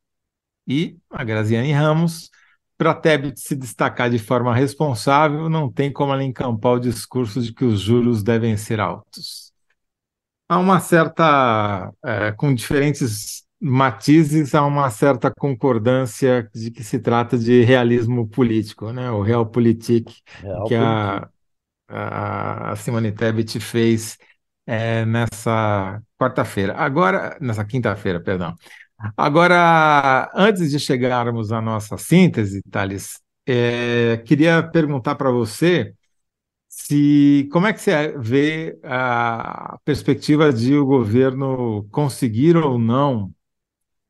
E 0.67 0.97
a 1.11 1.23
Graziane 1.25 1.73
Ramos, 1.73 2.31
para 2.77 2.95
Tebet 2.95 3.39
se 3.41 3.55
destacar 3.55 4.11
de 4.11 4.19
forma 4.19 4.55
responsável, 4.55 5.49
não 5.49 5.71
tem 5.71 5.93
como 5.93 6.13
ela 6.13 6.25
encampar 6.25 6.73
o 6.73 6.81
discurso 6.81 7.41
de 7.41 7.53
que 7.53 7.65
os 7.65 7.81
juros 7.81 8.23
devem 8.23 8.57
ser 8.57 8.81
altos. 8.81 9.53
Há 10.49 10.59
uma 10.59 10.81
certa, 10.81 11.93
é, 12.05 12.33
com 12.33 12.55
diferentes 12.55 13.45
matizes, 13.61 14.55
há 14.55 14.65
uma 14.65 14.91
certa 14.91 15.31
concordância 15.31 16.51
de 16.55 16.71
que 16.71 16.85
se 16.85 16.99
trata 16.99 17.39
de 17.39 17.63
realismo 17.63 18.29
político, 18.29 18.93
né? 18.93 19.11
o 19.11 19.23
realpolitik 19.23 20.13
Real 20.43 20.65
que 20.65 20.75
a, 20.75 21.29
a 21.89 22.77
Simone 22.77 23.13
Tebet 23.13 23.59
fez 23.61 24.19
é, 24.67 25.05
nessa 25.05 26.03
quarta-feira. 26.19 26.75
Agora, 26.75 27.37
nessa 27.41 27.65
quinta-feira, 27.65 28.21
perdão. 28.21 28.55
Agora, 29.17 30.31
antes 30.35 30.71
de 30.71 30.79
chegarmos 30.79 31.53
à 31.53 31.61
nossa 31.61 31.97
síntese, 31.99 32.63
Thales, 32.71 33.21
é, 33.47 34.19
queria 34.27 34.63
perguntar 34.63 35.15
para 35.17 35.31
você 35.31 35.95
se 36.69 37.49
como 37.53 37.67
é 37.69 37.75
que 37.75 37.81
você 37.81 38.17
vê 38.19 38.79
a 38.85 39.79
perspectiva 39.85 40.53
de 40.53 40.77
o 40.77 40.87
governo 40.87 41.89
conseguir 41.93 42.57
ou 42.57 42.79
não 42.79 43.33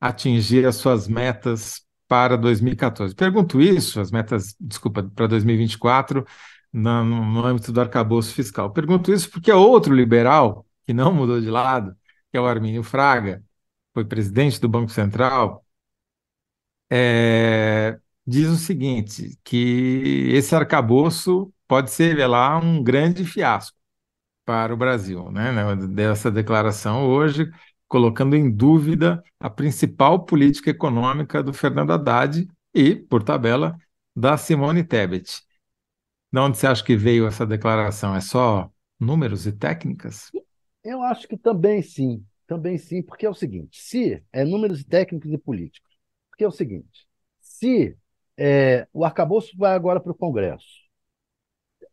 atingir 0.00 0.66
as 0.66 0.76
suas 0.76 1.08
metas 1.08 1.82
para 2.08 2.36
2014. 2.36 3.14
Pergunto 3.14 3.60
isso, 3.62 4.00
as 4.00 4.10
metas, 4.12 4.56
desculpa, 4.60 5.04
para 5.04 5.28
2024, 5.28 6.26
no, 6.72 7.04
no 7.04 7.46
âmbito 7.46 7.72
do 7.72 7.80
arcabouço 7.82 8.34
fiscal. 8.34 8.72
Pergunto 8.72 9.12
isso 9.12 9.30
porque 9.30 9.50
é 9.52 9.56
outro 9.56 9.94
liberal 9.94 10.66
que 10.84 10.94
não 10.94 11.14
mudou 11.14 11.40
de 11.40 11.50
lado, 11.50 11.96
que 12.32 12.38
é 12.38 12.42
o 12.42 12.46
Armínio 12.46 12.82
Fraga, 12.82 13.43
foi 13.94 14.04
presidente 14.04 14.60
do 14.60 14.68
Banco 14.68 14.90
Central, 14.90 15.64
é, 16.90 17.98
diz 18.26 18.48
o 18.48 18.56
seguinte, 18.56 19.38
que 19.42 20.28
esse 20.32 20.54
arcabouço 20.54 21.52
pode 21.66 21.90
se 21.90 22.06
revelar 22.06 22.62
um 22.62 22.82
grande 22.82 23.24
fiasco 23.24 23.76
para 24.44 24.74
o 24.74 24.76
Brasil, 24.76 25.30
né? 25.30 25.52
Dessa 25.88 26.30
declaração 26.30 27.06
hoje, 27.06 27.50
colocando 27.88 28.36
em 28.36 28.50
dúvida 28.50 29.22
a 29.40 29.48
principal 29.48 30.24
política 30.24 30.70
econômica 30.70 31.42
do 31.42 31.52
Fernando 31.52 31.92
Haddad 31.92 32.46
e, 32.74 32.96
por 32.96 33.22
tabela, 33.22 33.76
da 34.14 34.36
Simone 34.36 34.84
Tebet. 34.84 35.42
De 36.32 36.40
onde 36.40 36.58
você 36.58 36.66
acha 36.66 36.84
que 36.84 36.96
veio 36.96 37.26
essa 37.26 37.46
declaração? 37.46 38.14
É 38.14 38.20
só 38.20 38.70
números 39.00 39.46
e 39.46 39.52
técnicas? 39.52 40.30
Eu 40.82 41.02
acho 41.02 41.26
que 41.26 41.36
também 41.36 41.80
sim, 41.80 42.24
também 42.46 42.78
sim, 42.78 43.02
porque 43.02 43.26
é 43.26 43.30
o 43.30 43.34
seguinte: 43.34 43.80
se 43.80 44.22
é 44.32 44.44
números 44.44 44.84
técnicos 44.84 45.32
e 45.32 45.38
políticos, 45.38 45.90
porque 46.30 46.44
é 46.44 46.48
o 46.48 46.52
seguinte: 46.52 47.06
se 47.40 47.96
é, 48.36 48.86
o 48.92 49.04
arcabouço 49.04 49.56
vai 49.56 49.74
agora 49.74 50.00
para 50.00 50.12
o 50.12 50.16
Congresso, 50.16 50.84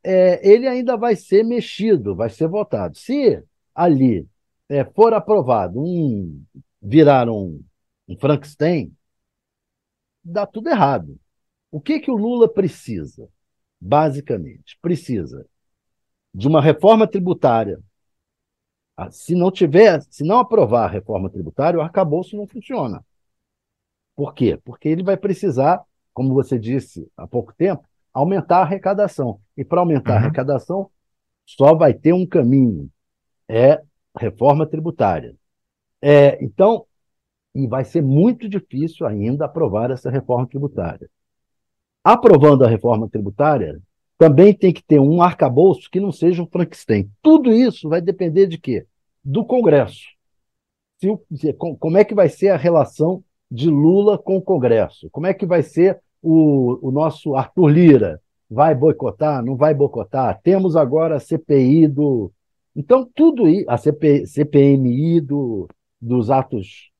é, 0.04 0.48
ele 0.48 0.68
ainda 0.68 0.98
vai 0.98 1.16
ser 1.16 1.44
mexido, 1.44 2.16
vai 2.16 2.30
ser 2.30 2.48
votado. 2.48 2.98
Se 2.98 3.44
ali 3.74 4.28
é, 4.70 4.84
for 4.86 5.14
aprovado 5.14 5.80
um 5.80 6.44
virar 6.82 7.30
um, 7.30 7.64
um 8.08 8.18
Frankenstein, 8.18 8.94
dá 10.24 10.46
tudo 10.46 10.70
errado. 10.70 11.20
O 11.70 11.80
que, 11.80 12.00
que 12.00 12.12
o 12.12 12.18
Lula 12.18 12.52
precisa? 12.52 13.30
Basicamente, 13.80 14.78
precisa 14.82 15.46
de 16.34 16.48
uma 16.48 16.62
reforma 16.62 17.08
tributária. 17.08 17.80
Ah, 19.02 19.10
se 19.10 19.34
não 19.34 19.50
tiver, 19.50 20.00
se 20.12 20.24
não 20.24 20.38
aprovar 20.38 20.86
a 20.86 20.88
reforma 20.88 21.28
tributária, 21.28 21.80
o 21.80 21.82
arcabouço 21.82 22.38
não 22.38 22.46
funciona. 22.46 23.04
Por 24.16 24.36
quê? 24.36 24.60
Porque 24.64 24.88
ele 24.88 25.02
vai 25.02 25.18
precisar, 25.18 25.82
como 26.14 26.36
você 26.36 26.60
disse 26.60 27.10
há 27.18 27.26
pouco 27.26 27.52
tempo, 27.56 27.84
aumentar 28.14 28.58
a 28.58 28.62
arrecadação. 28.62 29.42
E 29.58 29.66
para 29.66 29.80
aumentar 29.80 30.12
uhum. 30.12 30.18
a 30.18 30.20
arrecadação, 30.20 30.92
só 31.44 31.74
vai 31.74 31.96
ter 31.96 32.14
um 32.14 32.28
caminho: 32.28 32.92
é 33.50 33.82
reforma 34.16 34.68
tributária. 34.68 35.36
É, 36.00 36.38
então, 36.44 36.86
e 37.56 37.66
vai 37.66 37.84
ser 37.84 38.04
muito 38.04 38.48
difícil 38.48 39.08
ainda 39.08 39.46
aprovar 39.46 39.90
essa 39.90 40.12
reforma 40.12 40.46
tributária. 40.46 41.10
Aprovando 42.04 42.64
a 42.64 42.68
reforma 42.68 43.10
tributária, 43.10 43.82
também 44.16 44.54
tem 44.54 44.72
que 44.72 44.84
ter 44.84 45.00
um 45.00 45.24
arcabouço 45.24 45.90
que 45.90 46.00
não 46.00 46.12
seja 46.12 46.44
um 46.44 46.48
Frankenstein. 46.48 47.10
Tudo 47.20 47.52
isso 47.52 47.90
vai 47.90 48.00
depender 48.00 48.46
de 48.46 48.60
quê? 48.60 48.86
Do 49.24 49.46
Congresso. 49.46 50.02
Se, 51.00 51.54
como 51.54 51.98
é 51.98 52.04
que 52.04 52.14
vai 52.14 52.30
ser 52.30 52.50
a 52.50 52.58
relação 52.58 53.24
de 53.50 53.70
Lula 53.70 54.18
com 54.18 54.38
o 54.38 54.42
Congresso? 54.42 55.10
Como 55.10 55.28
é 55.28 55.34
que 55.34 55.46
vai 55.46 55.64
ser 55.64 56.00
o, 56.22 56.88
o 56.88 56.92
nosso 56.92 57.36
Arthur 57.36 57.68
Lira 57.68 58.22
vai 58.52 58.76
boicotar, 58.76 59.44
não 59.44 59.56
vai 59.56 59.74
boicotar. 59.74 60.40
Temos 60.44 60.76
agora 60.76 61.16
a 61.16 61.20
CPI 61.20 61.88
do. 61.88 62.32
Então, 62.76 63.10
tudo 63.16 63.48
isso, 63.48 63.70
a 63.70 63.78
CP, 63.78 64.28
CPMI 64.28 65.22
do, 65.22 65.68
dos 66.00 66.30
atos 66.30 66.92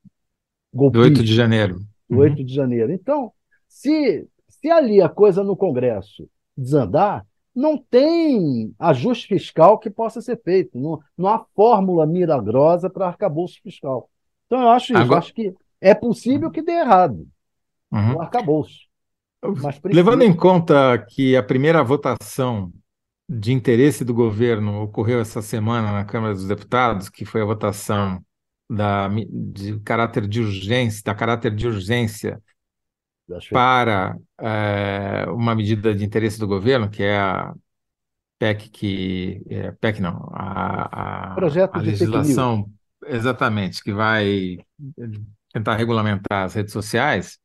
golpistas. 0.72 1.12
Do 1.12 1.18
8 1.18 1.24
de 1.24 1.34
janeiro. 1.34 1.80
Do 2.08 2.18
8 2.18 2.38
uhum. 2.38 2.44
de 2.44 2.54
janeiro. 2.54 2.92
Então, 2.92 3.32
se, 3.68 4.26
se 4.48 4.70
ali 4.70 5.02
a 5.02 5.08
coisa 5.08 5.44
no 5.44 5.56
Congresso 5.56 6.28
desandar, 6.56 7.26
não 7.54 7.76
tem 7.76 8.74
ajuste 8.78 9.28
fiscal 9.28 9.78
que 9.78 9.90
possa 9.90 10.20
ser 10.20 10.40
feito. 10.42 10.78
Não, 10.78 11.00
não 11.16 11.28
há 11.28 11.44
fórmula 11.54 12.06
milagrosa 12.06 12.88
para 12.88 13.06
arcabouço 13.06 13.60
fiscal. 13.62 14.08
Então, 14.46 14.62
eu 14.62 14.68
acho 14.70 14.92
isso. 14.92 15.02
Agora... 15.02 15.14
Eu 15.14 15.18
acho 15.18 15.34
que 15.34 15.54
é 15.80 15.94
possível 15.94 16.50
que 16.50 16.62
dê 16.62 16.72
errado 16.72 17.26
uhum. 17.90 18.16
o 18.16 18.22
arcabouço. 18.22 18.80
Levando 19.84 20.22
em 20.22 20.34
conta 20.34 20.96
que 21.10 21.36
a 21.36 21.42
primeira 21.42 21.82
votação 21.82 22.72
de 23.28 23.52
interesse 23.52 24.04
do 24.04 24.14
governo 24.14 24.82
ocorreu 24.82 25.20
essa 25.20 25.42
semana 25.42 25.90
na 25.90 26.04
Câmara 26.04 26.34
dos 26.34 26.46
Deputados, 26.46 27.08
que 27.08 27.24
foi 27.24 27.42
a 27.42 27.46
votação 27.46 28.22
da, 28.70 29.08
de 29.08 29.80
caráter 29.80 30.28
de 30.28 30.40
urgência, 30.40 31.02
da 31.04 31.14
caráter 31.14 31.54
de 31.54 31.66
urgência 31.66 32.40
para 33.50 34.16
é, 34.40 35.24
uma 35.28 35.54
medida 35.54 35.94
de 35.94 36.04
interesse 36.04 36.38
do 36.38 36.46
governo, 36.46 36.90
que 36.90 37.02
é 37.02 37.18
a 37.18 37.54
PEC 38.38 38.68
que 38.70 39.42
é, 39.48 39.72
PEC 39.72 40.00
não, 40.00 40.28
a, 40.32 41.30
a, 41.30 41.34
Projeto 41.34 41.76
a 41.76 41.78
legislação 41.78 42.68
exatamente 43.06 43.82
que 43.82 43.92
vai 43.92 44.58
tentar 45.52 45.76
regulamentar 45.76 46.44
as 46.44 46.54
redes 46.54 46.72
sociais. 46.72 47.38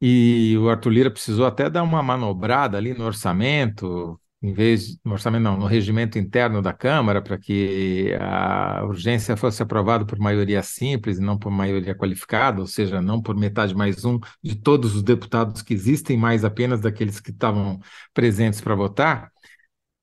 E 0.00 0.56
o 0.58 0.68
Arthur 0.68 0.90
Lira 0.90 1.10
precisou 1.10 1.46
até 1.46 1.70
dar 1.70 1.82
uma 1.82 2.02
manobrada 2.02 2.76
ali 2.76 2.92
no 2.92 3.04
orçamento, 3.04 4.20
em 4.44 4.52
vez 4.52 4.98
no 5.02 5.12
orçamento 5.12 5.42
não, 5.42 5.56
no 5.56 5.64
regimento 5.64 6.18
interno 6.18 6.60
da 6.60 6.74
Câmara, 6.74 7.22
para 7.22 7.38
que 7.38 8.12
a 8.20 8.84
urgência 8.84 9.38
fosse 9.38 9.62
aprovada 9.62 10.04
por 10.04 10.18
maioria 10.18 10.62
simples 10.62 11.16
e 11.16 11.22
não 11.22 11.38
por 11.38 11.50
maioria 11.50 11.94
qualificada, 11.94 12.60
ou 12.60 12.66
seja, 12.66 13.00
não 13.00 13.22
por 13.22 13.34
metade 13.34 13.74
mais 13.74 14.04
um 14.04 14.20
de 14.42 14.54
todos 14.54 14.94
os 14.94 15.02
deputados 15.02 15.62
que 15.62 15.72
existem, 15.72 16.18
mais 16.18 16.44
apenas 16.44 16.82
daqueles 16.82 17.20
que 17.20 17.30
estavam 17.30 17.80
presentes 18.12 18.60
para 18.60 18.74
votar. 18.74 19.32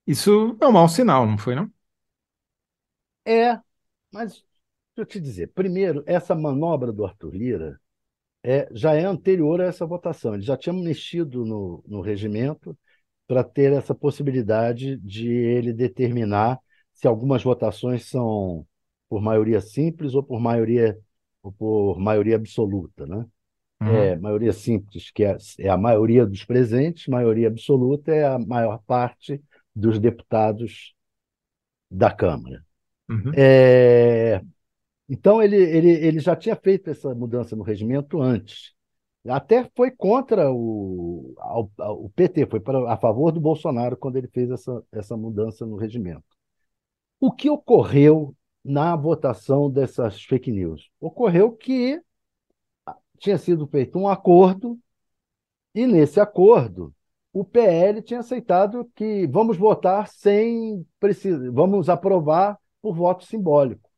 Isso 0.07 0.57
é 0.59 0.67
um 0.67 0.71
mau 0.71 0.89
sinal, 0.89 1.27
não 1.27 1.37
foi, 1.37 1.53
não? 1.53 1.71
É, 3.23 3.59
mas 4.11 4.31
deixa 4.33 4.43
eu 4.97 5.05
te 5.05 5.19
dizer, 5.19 5.51
primeiro, 5.53 6.03
essa 6.07 6.33
manobra 6.33 6.91
do 6.91 7.05
Arthur 7.05 7.35
Lira 7.35 7.79
é, 8.43 8.67
já 8.71 8.95
é 8.95 9.05
anterior 9.05 9.61
a 9.61 9.65
essa 9.65 9.85
votação. 9.85 10.33
Ele 10.33 10.41
já 10.41 10.57
tinha 10.57 10.73
mexido 10.73 11.45
no, 11.45 11.83
no 11.87 12.01
regimento 12.01 12.75
para 13.31 13.45
ter 13.45 13.71
essa 13.71 13.95
possibilidade 13.95 14.97
de 14.97 15.29
ele 15.29 15.71
determinar 15.71 16.59
se 16.93 17.07
algumas 17.07 17.41
votações 17.41 18.09
são 18.09 18.67
por 19.07 19.21
maioria 19.21 19.61
simples 19.61 20.13
ou 20.13 20.21
por 20.21 20.37
maioria, 20.37 20.99
ou 21.41 21.49
por 21.49 21.97
maioria 21.97 22.35
absoluta, 22.35 23.07
né? 23.07 23.25
Uhum. 23.81 23.87
É, 23.87 24.17
maioria 24.17 24.51
simples, 24.51 25.11
que 25.11 25.23
é, 25.23 25.37
é 25.59 25.69
a 25.69 25.77
maioria 25.77 26.25
dos 26.25 26.43
presentes, 26.43 27.07
maioria 27.07 27.47
absoluta 27.47 28.11
é 28.11 28.25
a 28.25 28.37
maior 28.37 28.79
parte 28.85 29.41
dos 29.73 29.97
deputados 29.97 30.93
da 31.89 32.11
Câmara. 32.11 32.65
Uhum. 33.09 33.31
É, 33.33 34.41
então, 35.07 35.41
ele, 35.41 35.55
ele, 35.55 35.89
ele 35.89 36.19
já 36.19 36.35
tinha 36.35 36.57
feito 36.57 36.89
essa 36.89 37.15
mudança 37.15 37.55
no 37.55 37.63
regimento 37.63 38.21
antes. 38.21 38.73
Até 39.27 39.69
foi 39.75 39.91
contra 39.91 40.51
o, 40.51 41.35
o 41.77 42.09
PT, 42.09 42.47
foi 42.47 42.61
a 42.87 42.97
favor 42.97 43.31
do 43.31 43.39
Bolsonaro 43.39 43.95
quando 43.95 44.15
ele 44.15 44.27
fez 44.27 44.49
essa, 44.49 44.83
essa 44.91 45.15
mudança 45.15 45.65
no 45.65 45.75
regimento. 45.75 46.23
O 47.19 47.31
que 47.31 47.49
ocorreu 47.49 48.35
na 48.65 48.95
votação 48.95 49.69
dessas 49.69 50.23
fake 50.23 50.51
news? 50.51 50.89
Ocorreu 50.99 51.51
que 51.51 52.01
tinha 53.19 53.37
sido 53.37 53.67
feito 53.67 53.99
um 53.99 54.07
acordo, 54.07 54.79
e 55.75 55.85
nesse 55.85 56.19
acordo 56.19 56.93
o 57.31 57.45
PL 57.45 58.01
tinha 58.01 58.19
aceitado 58.19 58.89
que 58.95 59.27
vamos 59.27 59.55
votar 59.57 60.07
sem 60.07 60.85
precisar, 60.99 61.49
vamos 61.51 61.89
aprovar 61.89 62.59
por 62.81 62.95
voto 62.95 63.23
simbólico. 63.25 63.89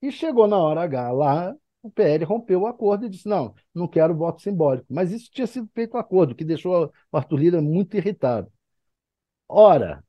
E 0.00 0.12
chegou 0.12 0.46
na 0.46 0.58
hora 0.58 0.82
H 0.82 1.10
lá, 1.10 1.56
o 1.88 1.90
PL 1.90 2.24
rompeu 2.24 2.62
o 2.62 2.66
acordo 2.66 3.06
e 3.06 3.08
disse: 3.08 3.28
não, 3.28 3.54
não 3.74 3.88
quero 3.88 4.14
voto 4.16 4.42
simbólico. 4.42 4.86
Mas 4.90 5.12
isso 5.12 5.30
tinha 5.30 5.46
sido 5.46 5.68
feito 5.74 5.96
um 5.96 6.00
acordo, 6.00 6.34
que 6.34 6.44
deixou 6.44 6.92
o 7.12 7.16
Arthur 7.16 7.36
Lira 7.38 7.62
muito 7.62 7.96
irritado. 7.96 8.50
Ora, 9.48 10.04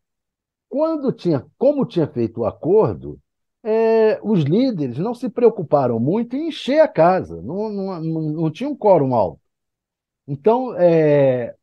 quando 0.69 1.11
tinha, 1.11 1.45
como 1.57 1.85
tinha 1.85 2.07
feito 2.07 2.41
o 2.41 2.45
acordo, 2.45 3.19
é, 3.63 4.19
os 4.23 4.43
líderes 4.43 4.97
não 4.99 5.13
se 5.13 5.29
preocuparam 5.29 5.99
muito 5.99 6.35
em 6.35 6.49
encher 6.49 6.79
a 6.81 6.87
casa, 6.87 7.41
não, 7.41 7.69
não, 7.69 8.01
não, 8.01 8.21
não 8.33 8.51
tinha 8.51 8.69
um 8.69 8.75
quórum 8.75 9.15
alto. 9.15 9.41
Então, 10.27 10.75
é, 10.75 11.55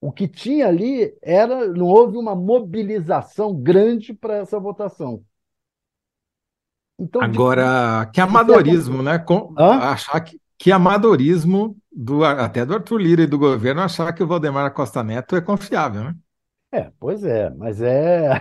o 0.00 0.12
que 0.12 0.28
tinha 0.28 0.68
ali 0.68 1.16
era, 1.22 1.68
não 1.68 1.86
houve 1.86 2.16
uma 2.16 2.34
mobilização 2.34 3.54
grande 3.54 4.14
para 4.14 4.36
essa 4.36 4.58
votação. 4.60 5.24
Então, 6.98 7.20
Agora, 7.20 8.10
que 8.12 8.20
amadorismo, 8.20 9.02
né? 9.02 9.18
Com... 9.18 9.54
Achar 9.58 10.20
que, 10.20 10.40
que 10.58 10.72
amadorismo 10.72 11.76
do, 11.92 12.24
até 12.24 12.64
do 12.64 12.74
Arthur 12.74 12.98
Lira 12.98 13.22
e 13.22 13.26
do 13.26 13.38
governo 13.38 13.82
achar 13.82 14.12
que 14.12 14.22
o 14.22 14.26
Valdemar 14.26 14.72
Costa 14.72 15.02
Neto 15.02 15.36
é 15.36 15.40
confiável, 15.40 16.04
né? 16.04 16.14
É, 16.72 16.90
pois 16.98 17.24
é, 17.24 17.50
mas 17.50 17.80
é. 17.80 18.40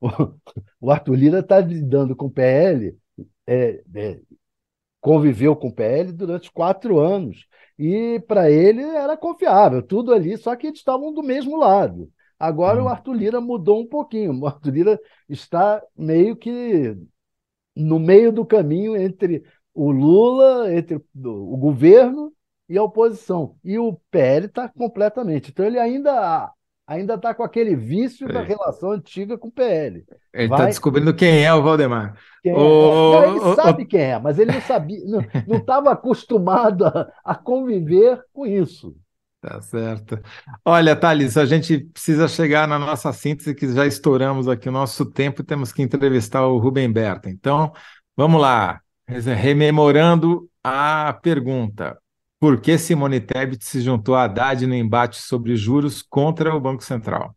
O 0.80 0.90
Arthur 0.90 1.14
Lira 1.14 1.40
está 1.40 1.60
lidando 1.60 2.14
com 2.16 2.26
o 2.26 2.30
PL, 2.30 2.96
é, 3.46 3.82
é, 3.94 4.20
conviveu 5.00 5.54
com 5.56 5.68
o 5.68 5.74
PL 5.74 6.12
durante 6.12 6.50
quatro 6.50 6.98
anos. 6.98 7.46
E 7.78 8.20
para 8.26 8.50
ele 8.50 8.82
era 8.82 9.16
confiável, 9.16 9.82
tudo 9.82 10.12
ali, 10.12 10.36
só 10.36 10.56
que 10.56 10.68
eles 10.68 10.78
estavam 10.78 11.12
do 11.12 11.22
mesmo 11.22 11.56
lado. 11.56 12.10
Agora 12.38 12.80
hum. 12.82 12.86
o 12.86 12.88
Arthur 12.88 13.14
Lira 13.14 13.40
mudou 13.40 13.80
um 13.80 13.86
pouquinho. 13.86 14.38
O 14.38 14.46
Arthur 14.46 14.70
Lira 14.70 15.00
está 15.28 15.82
meio 15.96 16.36
que 16.36 16.96
no 17.76 17.98
meio 17.98 18.32
do 18.32 18.44
caminho 18.44 18.96
entre 18.96 19.44
o 19.74 19.90
Lula, 19.90 20.72
entre 20.72 20.96
o 20.96 21.56
governo 21.56 22.32
e 22.68 22.78
a 22.78 22.82
oposição. 22.82 23.56
E 23.62 23.78
o 23.78 24.00
PL 24.10 24.46
está 24.46 24.68
completamente. 24.68 25.50
Então 25.50 25.64
ele 25.64 25.78
ainda 25.78 26.50
ainda 26.86 27.14
está 27.14 27.34
com 27.34 27.42
aquele 27.42 27.74
vício 27.74 28.28
é. 28.28 28.32
da 28.32 28.42
relação 28.42 28.92
antiga 28.92 29.36
com 29.36 29.48
o 29.48 29.52
PL. 29.52 30.04
Ele 30.32 30.44
está 30.44 30.66
descobrindo 30.66 31.14
quem 31.14 31.44
é 31.44 31.52
o 31.52 31.62
Valdemar. 31.62 32.16
Quem 32.42 32.52
é. 32.52 32.54
Não, 32.54 33.24
ele 33.24 33.54
sabe 33.56 33.84
quem 33.84 34.00
é, 34.00 34.18
mas 34.18 34.38
ele 34.38 34.52
não 34.52 34.60
sabia, 34.60 35.00
não 35.46 35.56
estava 35.58 35.90
acostumado 35.90 36.86
a, 36.86 37.12
a 37.24 37.34
conviver 37.34 38.22
com 38.32 38.46
isso. 38.46 38.94
Tá 39.46 39.60
certo. 39.60 40.18
Olha, 40.64 40.96
Thales, 40.96 41.36
a 41.36 41.46
gente 41.46 41.78
precisa 41.78 42.26
chegar 42.26 42.66
na 42.66 42.80
nossa 42.80 43.12
síntese, 43.12 43.54
que 43.54 43.72
já 43.72 43.86
estouramos 43.86 44.48
aqui 44.48 44.68
o 44.68 44.72
nosso 44.72 45.06
tempo, 45.06 45.44
temos 45.44 45.72
que 45.72 45.82
entrevistar 45.82 46.44
o 46.48 46.58
Rubem 46.58 46.92
Berta. 46.92 47.30
Então, 47.30 47.72
vamos 48.16 48.40
lá, 48.40 48.80
rememorando 49.06 50.50
a 50.64 51.12
pergunta. 51.22 51.96
Por 52.40 52.60
que 52.60 52.76
Simone 52.76 53.20
Tebet 53.20 53.64
se 53.64 53.80
juntou 53.80 54.16
a 54.16 54.24
Haddad 54.24 54.66
no 54.66 54.74
embate 54.74 55.22
sobre 55.22 55.54
juros 55.54 56.02
contra 56.02 56.52
o 56.52 56.60
Banco 56.60 56.82
Central? 56.82 57.32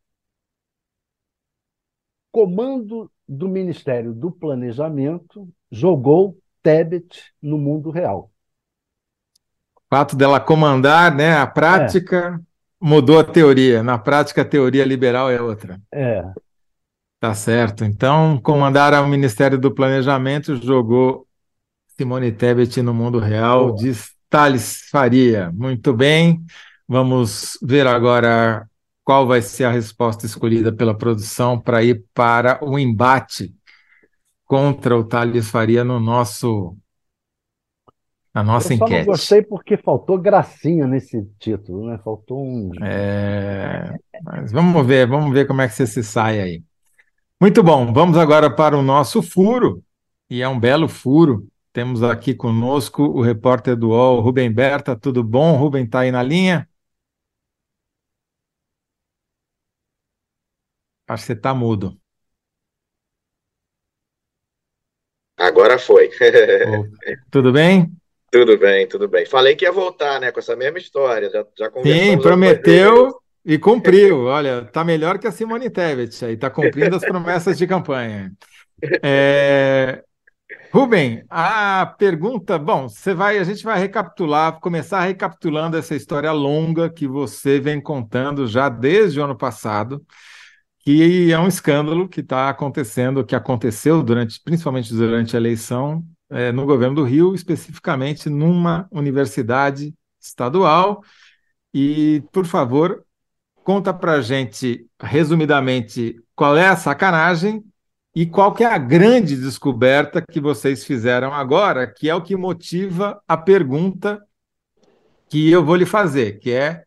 Comando 2.32 3.12
do 3.28 3.48
Ministério 3.48 4.15
do 4.15 4.32
Planejamento 4.32 5.48
jogou 5.72 6.39
Tebet 6.63 7.32
no 7.39 7.60
mundo 7.60 7.91
real. 7.91 8.32
O 9.91 9.95
fato 9.95 10.15
dela 10.15 10.39
comandar 10.39 11.13
né, 11.15 11.36
a 11.36 11.47
prática 11.47 12.39
é. 12.39 12.45
mudou 12.80 13.19
a 13.19 13.23
teoria. 13.23 13.82
Na 13.82 13.97
prática, 13.97 14.43
a 14.43 14.45
teoria 14.45 14.86
liberal 14.86 15.32
é 15.32 15.41
outra. 15.41 15.82
É. 15.91 16.23
Tá 17.19 17.34
certo. 17.34 17.84
Então, 17.84 18.39
comandar 18.41 18.93
o 19.04 19.08
Ministério 19.08 19.58
do 19.58 19.73
Planejamento 19.73 20.56
jogou 20.56 21.28
Simone 21.97 22.32
Tebet 22.32 22.82
no 22.82 22.93
mundo 22.93 23.19
real, 23.19 23.73
diz 23.75 24.12
Thales 24.30 24.88
Faria, 24.89 25.52
muito 25.52 25.91
bem. 25.91 26.41
Vamos 26.88 27.58
ver 27.62 27.86
agora 27.88 28.65
qual 29.04 29.28
vai 29.28 29.41
ser 29.41 29.65
a 29.65 29.71
resposta 29.71 30.25
escolhida 30.25 30.71
pela 30.71 30.95
produção 30.95 31.60
para 31.60 31.84
ir 31.84 32.06
para 32.13 32.63
o 32.63 32.78
embate 32.80 33.54
contra 34.45 34.95
o 34.95 35.04
Thales 35.04 35.49
Faria 35.49 35.84
no 35.84 35.99
nosso 35.99 36.78
na 38.39 38.43
nossa 38.43 38.73
Eu 38.73 38.78
só 38.78 38.86
enquete. 38.86 39.06
Não 39.06 39.13
gostei 39.13 39.41
porque 39.41 39.78
faltou 39.78 40.17
gracinha 40.17 40.88
nesse 40.88 41.23
título, 41.39 41.88
né? 41.88 41.99
Faltou 42.04 42.43
um. 42.43 42.71
É... 42.82 43.95
Mas 44.23 44.52
vamos 44.52 44.86
ver, 44.86 45.08
vamos 45.08 45.34
ver 45.34 45.45
como 45.45 45.62
é 45.62 45.67
que 45.67 45.73
você 45.73 45.86
se 45.86 46.04
sai 46.04 46.39
aí. 46.39 46.63
Muito 47.39 47.63
bom, 47.63 47.93
vamos 47.93 48.17
agora 48.17 48.54
para 48.54 48.78
o 48.78 48.82
nosso 48.82 49.21
furo, 49.21 49.82
e 50.30 50.41
é 50.41 50.47
um 50.47 50.60
belo 50.60 50.88
furo. 50.88 51.47
Temos 51.71 52.04
aqui 52.04 52.34
conosco 52.34 53.04
o 53.04 53.21
repórter 53.21 53.75
do 53.75 53.89
UOL, 53.89 54.19
Rubem 54.21 54.52
Berta. 54.52 54.95
Tudo 54.95 55.23
bom? 55.23 55.56
Rubem 55.56 55.86
está 55.86 55.99
aí 56.02 56.12
na 56.12 56.23
linha? 56.23 56.67
Acho 61.08 61.23
que 61.23 61.28
você 61.28 61.34
está 61.34 61.54
mudo. 61.54 61.97
Agora 65.38 65.80
foi. 65.80 66.10
tudo 67.32 67.54
bem? 67.54 67.89
Tudo 68.32 68.58
bem, 68.58 68.88
tudo 68.88 69.08
bem. 69.08 69.26
Falei 69.26 69.56
que 69.56 69.65
ia 69.65 69.72
voltar, 69.72 70.20
né, 70.20 70.32
com 70.32 70.39
essa 70.39 70.56
mesma 70.56 70.78
história. 70.78 71.30
Já, 71.30 71.46
já 71.58 71.72
Sim, 71.82 72.18
prometeu 72.20 73.20
e 73.44 73.58
cumpriu. 73.58 74.26
Olha, 74.26 74.65
tá 74.65 74.84
melhor 74.84 75.18
que 75.18 75.28
a 75.28 75.32
Simone 75.32 75.70
Tebet 75.70 76.24
aí, 76.24 76.38
tá 76.38 76.50
cumprindo 76.50 76.96
as 76.96 77.04
promessas 77.04 77.58
de 77.58 77.65
campanha. 77.65 78.32
É, 79.04 80.04
Rubem, 80.72 81.24
a 81.30 81.96
pergunta, 81.98 82.60
bom, 82.60 82.88
você 82.88 83.12
vai, 83.12 83.39
a 83.39 83.44
gente 83.44 83.63
vai 83.63 83.80
recapitular, 83.80 84.60
começar 84.60 85.02
recapitulando 85.02 85.76
essa 85.76 85.96
história 85.96 86.32
longa 86.32 86.89
que 86.92 87.08
você 87.08 87.60
vem 87.60 87.82
contando 87.82 88.46
já 88.46 88.70
desde 88.70 89.20
o 89.20 89.24
ano 89.24 89.36
passado, 89.36 90.06
que 90.82 91.32
é 91.32 91.39
um 91.39 91.48
escândalo 91.48 92.08
que 92.08 92.20
está 92.20 92.50
acontecendo, 92.50 93.26
que 93.26 93.36
aconteceu 93.36 94.04
durante, 94.04 94.39
principalmente 94.44 94.94
durante 94.94 95.36
a 95.36 95.39
eleição 95.39 96.04
é, 96.30 96.52
no 96.52 96.65
governo 96.65 96.96
do 96.96 97.04
Rio, 97.04 97.34
especificamente 97.34 98.30
numa 98.30 98.88
universidade 98.92 99.94
estadual. 100.20 101.04
E, 101.74 102.24
por 102.32 102.46
favor, 102.46 103.04
conta 103.63 103.94
para 103.94 104.22
gente, 104.22 104.88
resumidamente, 105.02 106.22
qual 106.36 106.58
é 106.58 106.68
a 106.68 106.76
sacanagem 106.76 107.63
e 108.15 108.26
qual 108.26 108.54
que 108.54 108.63
é 108.63 108.68
a 108.68 108.78
grande 108.78 109.36
descoberta 109.36 110.22
que 110.22 110.39
vocês 110.39 110.84
fizeram 110.84 111.34
agora, 111.34 111.88
que 111.88 112.10
é 112.10 112.15
o 112.15 112.22
que 112.22 112.36
motiva 112.36 113.22
a 113.28 113.38
pergunta 113.38 114.20
que 115.30 115.50
eu 115.50 115.63
vou 115.63 115.76
lhe 115.76 115.86
fazer, 115.86 116.39
que 116.39 116.52
é 116.52 116.84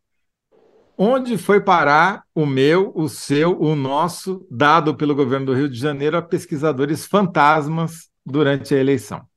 onde 0.98 1.38
foi 1.38 1.60
parar 1.60 2.24
o 2.34 2.44
meu, 2.44 2.92
o 2.94 3.08
seu, 3.08 3.58
o 3.60 3.74
nosso, 3.74 4.46
dado 4.50 4.94
pelo 4.96 5.14
governo 5.14 5.46
do 5.46 5.54
Rio 5.54 5.68
de 5.68 5.78
Janeiro 5.78 6.16
a 6.16 6.22
pesquisadores 6.22 7.06
fantasmas 7.06 8.10
durante 8.26 8.74
a 8.74 8.78
eleição? 8.78 9.31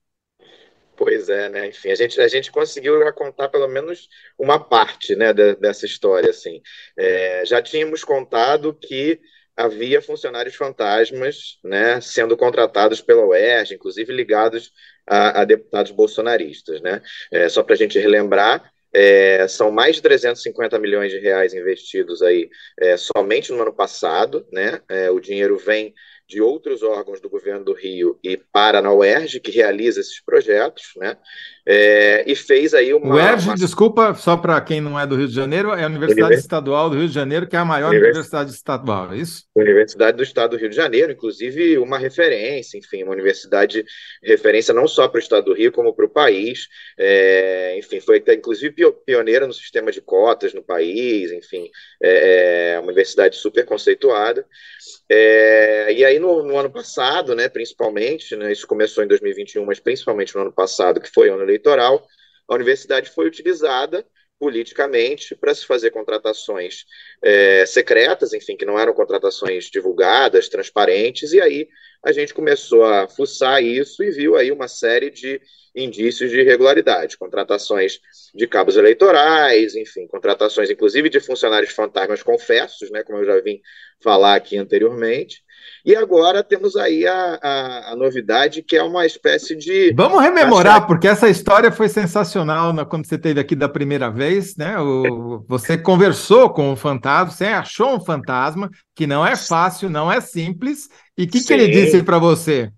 Pois 0.97 1.29
é, 1.29 1.49
né? 1.49 1.67
Enfim, 1.67 1.91
a 1.91 1.95
gente, 1.95 2.19
a 2.21 2.27
gente 2.27 2.51
conseguiu 2.51 2.99
contar 3.13 3.49
pelo 3.49 3.67
menos 3.67 4.07
uma 4.37 4.59
parte 4.59 5.15
né, 5.15 5.33
de, 5.33 5.55
dessa 5.55 5.85
história. 5.85 6.29
Assim. 6.29 6.61
É, 6.97 7.45
já 7.45 7.61
tínhamos 7.61 8.03
contado 8.03 8.73
que 8.73 9.19
havia 9.57 10.01
funcionários 10.01 10.55
fantasmas 10.55 11.59
né, 11.63 11.99
sendo 12.01 12.35
contratados 12.35 13.01
pela 13.01 13.25
UERJ, 13.25 13.75
inclusive 13.75 14.13
ligados 14.13 14.71
a, 15.07 15.41
a 15.41 15.45
deputados 15.45 15.91
bolsonaristas. 15.91 16.81
Né? 16.81 17.01
É, 17.31 17.49
só 17.49 17.61
para 17.61 17.75
a 17.75 17.77
gente 17.77 17.99
relembrar, 17.99 18.71
é, 18.93 19.45
são 19.49 19.69
mais 19.71 19.97
de 19.97 20.01
350 20.01 20.79
milhões 20.79 21.11
de 21.11 21.19
reais 21.19 21.53
investidos 21.53 22.21
aí 22.21 22.49
é, 22.79 22.95
somente 22.95 23.51
no 23.51 23.61
ano 23.61 23.73
passado, 23.73 24.47
né? 24.53 24.79
É, 24.87 25.11
o 25.11 25.19
dinheiro 25.19 25.57
vem 25.57 25.93
de 26.27 26.41
outros 26.41 26.81
órgãos 26.81 27.21
do 27.21 27.29
governo 27.29 27.63
do 27.63 27.73
Rio 27.73 28.19
e 28.23 28.35
para 28.35 28.81
UERJ, 28.91 29.39
que 29.39 29.51
realiza 29.51 29.99
esses 29.99 30.21
projetos, 30.21 30.93
né? 30.97 31.17
É, 31.67 32.23
e 32.29 32.35
fez 32.35 32.75
aí 32.75 32.93
uma. 32.93 33.07
O 33.07 33.17
UERJ, 33.17 33.47
uma... 33.47 33.55
desculpa, 33.55 34.13
só 34.13 34.37
para 34.37 34.61
quem 34.61 34.79
não 34.79 34.99
é 34.99 35.07
do 35.07 35.15
Rio 35.15 35.27
de 35.27 35.33
Janeiro, 35.33 35.73
é 35.73 35.83
a 35.83 35.87
Universidade 35.87 36.21
Univers... 36.21 36.41
Estadual 36.41 36.89
do 36.91 36.97
Rio 36.97 37.07
de 37.07 37.13
Janeiro, 37.13 37.47
que 37.47 37.55
é 37.55 37.59
a 37.59 37.65
maior 37.65 37.89
Univers... 37.89 38.11
universidade 38.11 38.51
estadual, 38.51 39.13
é 39.13 39.17
isso? 39.17 39.45
Universidade 39.55 40.15
do 40.15 40.21
Estado 40.21 40.51
do 40.51 40.57
Rio 40.57 40.69
de 40.69 40.75
Janeiro, 40.75 41.11
inclusive 41.11 41.79
uma 41.79 41.97
referência, 41.97 42.77
enfim, 42.77 43.01
uma 43.01 43.13
universidade 43.13 43.83
referência 44.23 44.73
não 44.75 44.87
só 44.87 45.07
para 45.07 45.17
o 45.17 45.21
Estado 45.21 45.45
do 45.45 45.53
Rio, 45.53 45.71
como 45.71 45.91
para 45.93 46.05
o 46.05 46.09
país. 46.09 46.67
É, 46.97 47.75
enfim, 47.79 47.99
foi 47.99 48.23
inclusive 48.29 48.75
pioneira 49.03 49.47
no 49.47 49.53
sistema 49.53 49.91
de 49.91 50.01
cotas 50.01 50.53
no 50.53 50.61
país, 50.61 51.31
enfim, 51.31 51.69
é, 52.01 52.73
é 52.73 52.79
uma 52.79 52.87
universidade 52.87 53.37
super 53.37 53.65
conceituada. 53.65 54.45
É, 55.09 55.93
e 55.93 56.03
aí, 56.03 56.17
no, 56.19 56.43
no, 56.43 56.57
ano 56.57 56.69
passado, 56.69 57.35
né, 57.35 57.47
principalmente, 57.47 58.35
né, 58.35 58.51
isso 58.51 58.67
começou 58.67 59.03
em 59.03 59.07
2021, 59.07 59.63
mas 59.65 59.79
principalmente 59.79 60.33
no 60.35 60.41
ano 60.41 60.51
passado, 60.51 60.99
que 60.99 61.09
foi 61.09 61.29
ano 61.29 61.43
eleitoral, 61.55 62.05
a 62.47 62.55
universidade 62.55 63.09
foi 63.09 63.27
utilizada 63.27 64.05
politicamente 64.37 65.33
para 65.35 65.55
se 65.55 65.65
fazer 65.65 65.91
contratações 65.91 66.85
é, 67.21 67.65
secretas, 67.65 68.33
enfim, 68.33 68.57
que 68.57 68.65
não 68.65 68.77
eram 68.77 68.93
contratações 68.93 69.65
divulgadas, 69.65 70.49
transparentes, 70.49 71.31
e 71.31 71.39
aí 71.39 71.67
a 72.03 72.11
gente 72.11 72.33
começou 72.33 72.83
a 72.83 73.07
fuçar 73.07 73.63
isso 73.63 74.03
e 74.03 74.11
viu 74.11 74.35
aí 74.35 74.51
uma 74.51 74.67
série 74.67 75.09
de 75.09 75.41
indícios 75.73 76.29
de 76.31 76.41
irregularidade, 76.41 77.17
contratações 77.17 77.99
de 78.33 78.45
cabos 78.45 78.77
eleitorais, 78.77 79.75
enfim, 79.75 80.05
contratações 80.07 80.69
inclusive 80.69 81.09
de 81.09 81.19
funcionários 81.19 81.71
fantasmas 81.71 82.21
confessos, 82.21 82.91
né, 82.91 83.03
como 83.03 83.19
eu 83.19 83.25
já 83.25 83.39
vim 83.41 83.61
falar 84.01 84.35
aqui 84.35 84.57
anteriormente, 84.57 85.44
e 85.85 85.95
agora 85.95 86.43
temos 86.43 86.75
aí 86.75 87.05
a, 87.05 87.39
a, 87.41 87.91
a, 87.91 87.95
novidade, 87.95 88.63
que 88.63 88.75
é 88.75 88.83
uma 88.83 89.05
espécie 89.05 89.55
de. 89.55 89.93
Vamos 89.95 90.21
rememorar, 90.21 90.87
porque 90.87 91.07
essa 91.07 91.29
história 91.29 91.71
foi 91.71 91.89
sensacional 91.89 92.73
na, 92.73 92.85
quando 92.85 93.05
você 93.05 93.15
esteve 93.15 93.39
aqui 93.39 93.55
da 93.55 93.69
primeira 93.69 94.09
vez, 94.09 94.55
né? 94.55 94.79
O, 94.79 95.43
você 95.47 95.77
conversou 95.77 96.49
com 96.49 96.71
o 96.71 96.75
fantasma, 96.75 97.31
você 97.31 97.45
achou 97.45 97.95
um 97.95 97.99
fantasma, 97.99 98.69
que 98.95 99.05
não 99.05 99.25
é 99.25 99.35
fácil, 99.35 99.89
não 99.89 100.11
é 100.11 100.19
simples. 100.21 100.89
E 101.17 101.23
o 101.23 101.27
que, 101.27 101.43
que 101.43 101.53
ele 101.53 101.67
disse 101.67 102.03
para 102.03 102.17
você? 102.17 102.71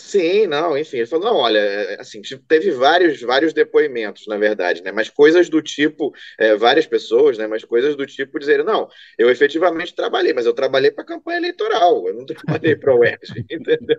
Sim, 0.00 0.46
não, 0.46 0.76
enfim, 0.78 0.96
ele 0.98 1.06
falou, 1.06 1.26
não, 1.26 1.36
olha, 1.36 1.58
é, 1.58 2.00
assim, 2.00 2.22
teve 2.48 2.70
vários, 2.70 3.20
vários 3.20 3.52
depoimentos, 3.52 4.26
na 4.26 4.36
verdade, 4.38 4.82
né, 4.82 4.90
mas 4.90 5.10
coisas 5.10 5.48
do 5.48 5.60
tipo, 5.60 6.12
é, 6.38 6.56
várias 6.56 6.86
pessoas, 6.86 7.36
né, 7.36 7.46
mas 7.46 7.64
coisas 7.64 7.94
do 7.94 8.06
tipo 8.06 8.38
dizer, 8.38 8.64
não, 8.64 8.88
eu 9.18 9.28
efetivamente 9.30 9.94
trabalhei, 9.94 10.32
mas 10.32 10.46
eu 10.46 10.54
trabalhei 10.54 10.90
para 10.90 11.04
a 11.04 11.06
campanha 11.06 11.38
eleitoral, 11.38 12.08
eu 12.08 12.14
não 12.14 12.24
trabalhei 12.24 12.74
para 12.74 12.94
o 12.94 13.00
UERJ, 13.00 13.44
entendeu? 13.50 13.98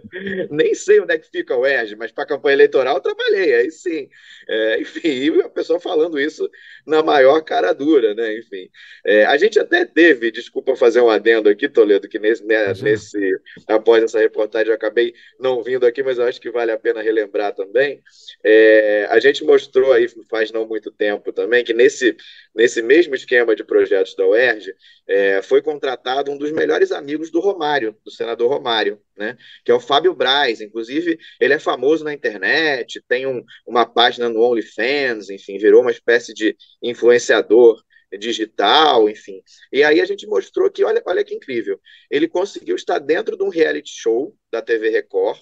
Nem 0.50 0.74
sei 0.74 1.00
onde 1.00 1.14
é 1.14 1.20
que 1.20 1.30
fica 1.30 1.56
o 1.56 1.62
UERJ, 1.62 1.96
mas 1.96 2.12
para 2.12 2.24
a 2.24 2.28
campanha 2.28 2.56
eleitoral 2.56 2.96
eu 2.96 3.02
trabalhei, 3.02 3.54
aí 3.54 3.72
sim, 3.72 4.10
é, 4.50 4.82
enfim, 4.82 5.08
e 5.08 5.42
a 5.42 5.50
pessoa 5.50 5.80
falando 5.80 6.20
isso 6.20 6.50
na 6.86 7.04
maior 7.04 7.42
cara 7.42 7.74
dura, 7.74 8.16
né, 8.16 8.40
enfim. 8.40 8.70
É, 9.06 9.26
a 9.26 9.38
gente 9.38 9.60
até 9.60 9.86
teve, 9.86 10.32
desculpa 10.32 10.76
fazer 10.76 11.00
um 11.02 11.10
adendo 11.10 11.48
aqui, 11.48 11.70
Toledo, 11.70 12.10
que 12.10 12.18
nesse, 12.18 12.44
né, 12.44 12.74
nesse 12.82 13.40
após 13.68 14.04
essa 14.04 14.20
reportagem 14.20 14.70
eu 14.70 14.76
acabei 14.76 15.14
não 15.40 15.62
vindo 15.64 15.86
aqui, 15.86 15.91
mas 16.04 16.18
eu 16.18 16.26
acho 16.26 16.40
que 16.40 16.52
vale 16.52 16.72
a 16.72 16.78
pena 16.78 17.02
relembrar 17.02 17.54
também. 17.54 18.02
É, 18.44 19.08
a 19.10 19.20
gente 19.20 19.44
mostrou 19.44 19.92
aí 19.92 20.08
faz 20.30 20.52
não 20.52 20.68
muito 20.68 20.92
tempo 20.92 21.34
também 21.34 21.64
que 21.64 21.74
nesse, 21.74 22.16
nesse 22.56 22.82
mesmo 22.82 23.16
esquema 23.16 23.56
de 23.56 23.64
projetos 23.64 24.16
da 24.16 24.28
UERJ 24.28 24.74
é, 25.08 25.42
foi 25.42 25.62
contratado 25.62 26.32
um 26.32 26.38
dos 26.38 26.52
melhores 26.52 26.92
amigos 26.92 27.32
do 27.32 27.40
Romário, 27.40 27.98
do 28.06 28.12
senador 28.12 28.50
Romário, 28.50 29.02
né, 29.18 29.36
que 29.66 29.72
é 29.72 29.74
o 29.74 29.80
Fábio 29.80 30.14
Braz. 30.14 30.62
Inclusive, 30.62 31.18
ele 31.40 31.54
é 31.54 31.60
famoso 31.60 32.04
na 32.04 32.14
internet, 32.14 33.04
tem 33.08 33.26
um, 33.26 33.44
uma 33.66 33.86
página 33.86 34.30
no 34.30 34.42
OnlyFans, 34.42 35.30
enfim, 35.30 35.58
virou 35.58 35.82
uma 35.82 35.92
espécie 35.92 36.34
de 36.34 36.56
influenciador 36.82 37.82
digital, 38.18 39.10
enfim. 39.10 39.42
E 39.72 39.84
aí 39.84 40.02
a 40.02 40.06
gente 40.06 40.28
mostrou 40.28 40.70
que, 40.70 40.84
olha, 40.84 41.02
olha 41.06 41.24
que 41.24 41.34
incrível, 41.34 41.80
ele 42.10 42.28
conseguiu 42.28 42.76
estar 42.76 43.00
dentro 43.00 43.38
de 43.38 43.44
um 43.44 43.50
reality 43.50 43.92
show 43.92 44.36
da 44.52 44.62
TV 44.62 44.90
Record, 44.90 45.40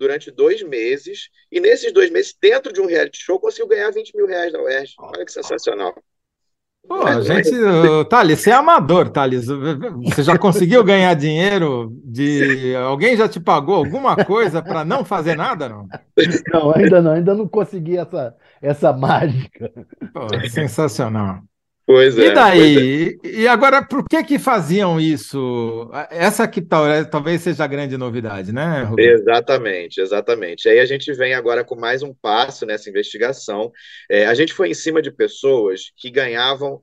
durante 0.00 0.30
dois 0.30 0.62
meses, 0.62 1.28
e 1.52 1.60
nesses 1.60 1.92
dois 1.92 2.10
meses, 2.10 2.34
dentro 2.40 2.72
de 2.72 2.80
um 2.80 2.86
reality 2.86 3.18
show, 3.22 3.38
conseguiu 3.38 3.68
ganhar 3.68 3.90
20 3.90 4.16
mil 4.16 4.26
reais 4.26 4.50
da 4.50 4.60
UERJ. 4.60 4.94
Olha 4.98 5.24
que 5.26 5.30
sensacional. 5.30 5.94
Pô, 6.88 7.02
a 7.02 7.20
gente, 7.20 7.50
Thales, 8.08 8.40
você 8.40 8.50
é 8.50 8.54
amador, 8.54 9.10
Thales. 9.10 9.46
Você 9.46 10.22
já 10.22 10.38
conseguiu 10.38 10.82
ganhar 10.82 11.12
dinheiro 11.14 11.92
de. 12.02 12.74
Alguém 12.74 13.14
já 13.16 13.28
te 13.28 13.38
pagou 13.38 13.76
alguma 13.76 14.16
coisa 14.24 14.62
para 14.62 14.82
não 14.82 15.04
fazer 15.04 15.36
nada, 15.36 15.68
não? 15.68 15.86
Não, 16.50 16.74
ainda 16.74 17.02
não, 17.02 17.12
ainda 17.12 17.34
não 17.34 17.46
consegui 17.46 17.98
essa, 17.98 18.34
essa 18.62 18.92
mágica. 18.94 19.70
Pô, 20.12 20.26
sensacional. 20.48 21.42
Pois 21.86 22.16
é. 22.18 22.26
E 22.26 22.30
daí? 22.34 23.18
É. 23.24 23.28
E 23.40 23.48
agora, 23.48 23.82
por 23.82 24.04
que 24.08 24.22
que 24.22 24.38
faziam 24.38 25.00
isso? 25.00 25.90
Essa 26.10 26.46
que 26.46 26.60
é, 26.60 27.04
talvez 27.04 27.40
seja 27.42 27.64
a 27.64 27.66
grande 27.66 27.96
novidade, 27.96 28.52
né, 28.52 28.84
Rubem? 28.84 29.06
Exatamente, 29.06 30.00
exatamente. 30.00 30.68
Aí 30.68 30.78
a 30.78 30.86
gente 30.86 31.12
vem 31.12 31.34
agora 31.34 31.64
com 31.64 31.74
mais 31.74 32.02
um 32.02 32.14
passo 32.14 32.64
nessa 32.64 32.88
investigação. 32.88 33.72
É, 34.08 34.26
a 34.26 34.34
gente 34.34 34.52
foi 34.52 34.70
em 34.70 34.74
cima 34.74 35.02
de 35.02 35.10
pessoas 35.10 35.90
que 35.96 36.10
ganhavam 36.10 36.80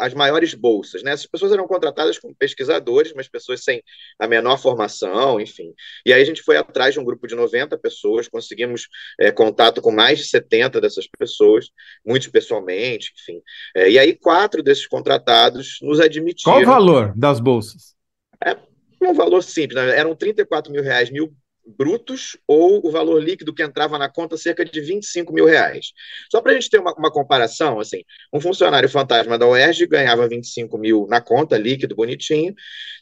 as 0.00 0.14
maiores 0.14 0.54
bolsas. 0.54 1.02
Né? 1.02 1.12
Essas 1.12 1.26
pessoas 1.26 1.52
eram 1.52 1.66
contratadas 1.66 2.18
como 2.18 2.34
pesquisadores, 2.34 3.12
mas 3.14 3.28
pessoas 3.28 3.62
sem 3.62 3.82
a 4.18 4.26
menor 4.26 4.58
formação, 4.58 5.40
enfim. 5.40 5.72
E 6.04 6.12
aí 6.12 6.20
a 6.20 6.24
gente 6.24 6.42
foi 6.42 6.56
atrás 6.56 6.94
de 6.94 7.00
um 7.00 7.04
grupo 7.04 7.26
de 7.26 7.34
90 7.34 7.78
pessoas, 7.78 8.28
conseguimos 8.28 8.88
é, 9.18 9.30
contato 9.30 9.80
com 9.80 9.90
mais 9.90 10.18
de 10.18 10.24
70 10.26 10.80
dessas 10.80 11.06
pessoas, 11.18 11.70
muitos 12.04 12.28
pessoalmente, 12.28 13.12
enfim. 13.18 13.40
É, 13.74 13.90
e 13.90 13.98
aí 13.98 14.14
quatro 14.14 14.62
desses 14.62 14.86
contratados 14.86 15.78
nos 15.82 16.00
admitiram. 16.00 16.52
Qual 16.52 16.62
o 16.62 16.66
valor 16.66 17.12
das 17.16 17.40
bolsas? 17.40 17.96
É 18.44 18.56
um 19.00 19.14
valor 19.14 19.42
simples, 19.42 19.76
né? 19.76 19.96
eram 19.96 20.14
34 20.14 20.72
mil 20.72 20.82
reais, 20.82 21.10
mil 21.10 21.32
brutos 21.76 22.36
ou 22.46 22.86
o 22.86 22.90
valor 22.90 23.22
líquido 23.22 23.52
que 23.52 23.62
entrava 23.62 23.98
na 23.98 24.08
conta 24.08 24.36
cerca 24.36 24.64
de 24.64 24.80
25 24.80 25.32
mil 25.32 25.44
reais. 25.44 25.92
Só 26.30 26.40
para 26.40 26.52
a 26.52 26.54
gente 26.54 26.70
ter 26.70 26.78
uma, 26.78 26.92
uma, 26.94 27.10
comparação, 27.10 27.78
assim, 27.78 28.02
um 28.32 28.40
funcionário 28.40 28.88
fantasma 28.88 29.38
da 29.38 29.46
UERJ 29.46 29.86
ganhava 29.86 30.28
25 30.28 30.78
mil 30.78 31.06
na 31.08 31.20
conta, 31.20 31.58
líquido, 31.58 31.94
bonitinho. 31.94 32.54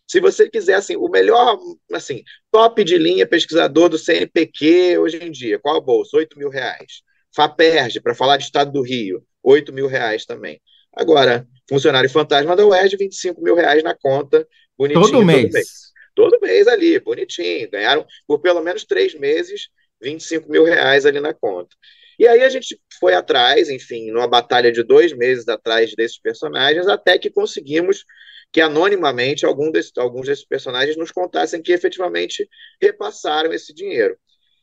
Se 0.07 0.21
você 0.21 0.49
quiser, 0.49 0.75
assim, 0.75 0.97
o 0.97 1.09
melhor, 1.09 1.59
assim, 1.93 2.23
top 2.51 2.83
de 2.83 2.99
linha 2.99 3.27
pesquisador 3.27 3.89
do 3.89 3.99
CNPq 3.99 4.99
hoje 4.99 5.19
em 5.23 5.31
dia, 5.31 5.59
qual 5.59 5.77
a 5.77 5.81
bolsa? 5.81 6.17
8 6.17 6.39
mil 6.39 6.49
reais. 6.49 7.03
FAPERJ, 7.35 8.01
para 8.01 8.15
falar 8.15 8.37
de 8.39 8.45
Estado 8.45 8.73
do 8.73 8.83
Rio, 8.83 9.23
8 9.43 9.73
mil 9.73 9.87
reais 9.87 10.25
também. 10.25 10.61
Agora, 10.95 11.47
funcionário 11.69 12.09
fantasma 12.09 12.57
da 12.57 12.67
UERJ, 12.67 12.97
25 12.97 13.43
mil 13.43 13.55
reais 13.55 13.83
na 13.83 13.95
conta, 13.95 14.47
bonitinho. 14.77 15.05
Todo 15.05 15.25
mês. 15.25 15.43
Todo 15.43 15.53
mês 15.53 15.86
todo 16.17 16.41
mês 16.41 16.67
ali, 16.67 16.99
bonitinho. 16.99 17.71
Ganharam 17.71 18.05
por 18.27 18.41
pelo 18.41 18.61
menos 18.61 18.85
três 18.85 19.15
meses 19.15 19.69
25 20.01 20.51
mil 20.51 20.65
reais 20.65 21.07
ali 21.07 21.21
na 21.21 21.33
conta. 21.33 21.77
E 22.19 22.27
aí 22.27 22.43
a 22.43 22.49
gente 22.49 22.81
foi 22.99 23.15
atrás, 23.15 23.69
enfim, 23.69 24.11
numa 24.11 24.27
batalha 24.27 24.73
de 24.73 24.83
dois 24.83 25.13
meses 25.13 25.47
atrás 25.49 25.95
desses 25.95 26.19
personagens, 26.19 26.89
até 26.89 27.19
que 27.19 27.31
conseguimos 27.31 28.05
que 28.51 28.61
anonimamente 28.61 29.45
algum 29.45 29.71
desse, 29.71 29.93
alguns 29.97 30.27
desses 30.27 30.47
personagens 30.47 30.97
nos 30.97 31.11
contassem 31.11 31.61
que 31.63 31.73
efetivamente 31.73 32.49
repassaram 32.81 33.53
esse 33.53 33.75
dinheiro. 33.75 34.17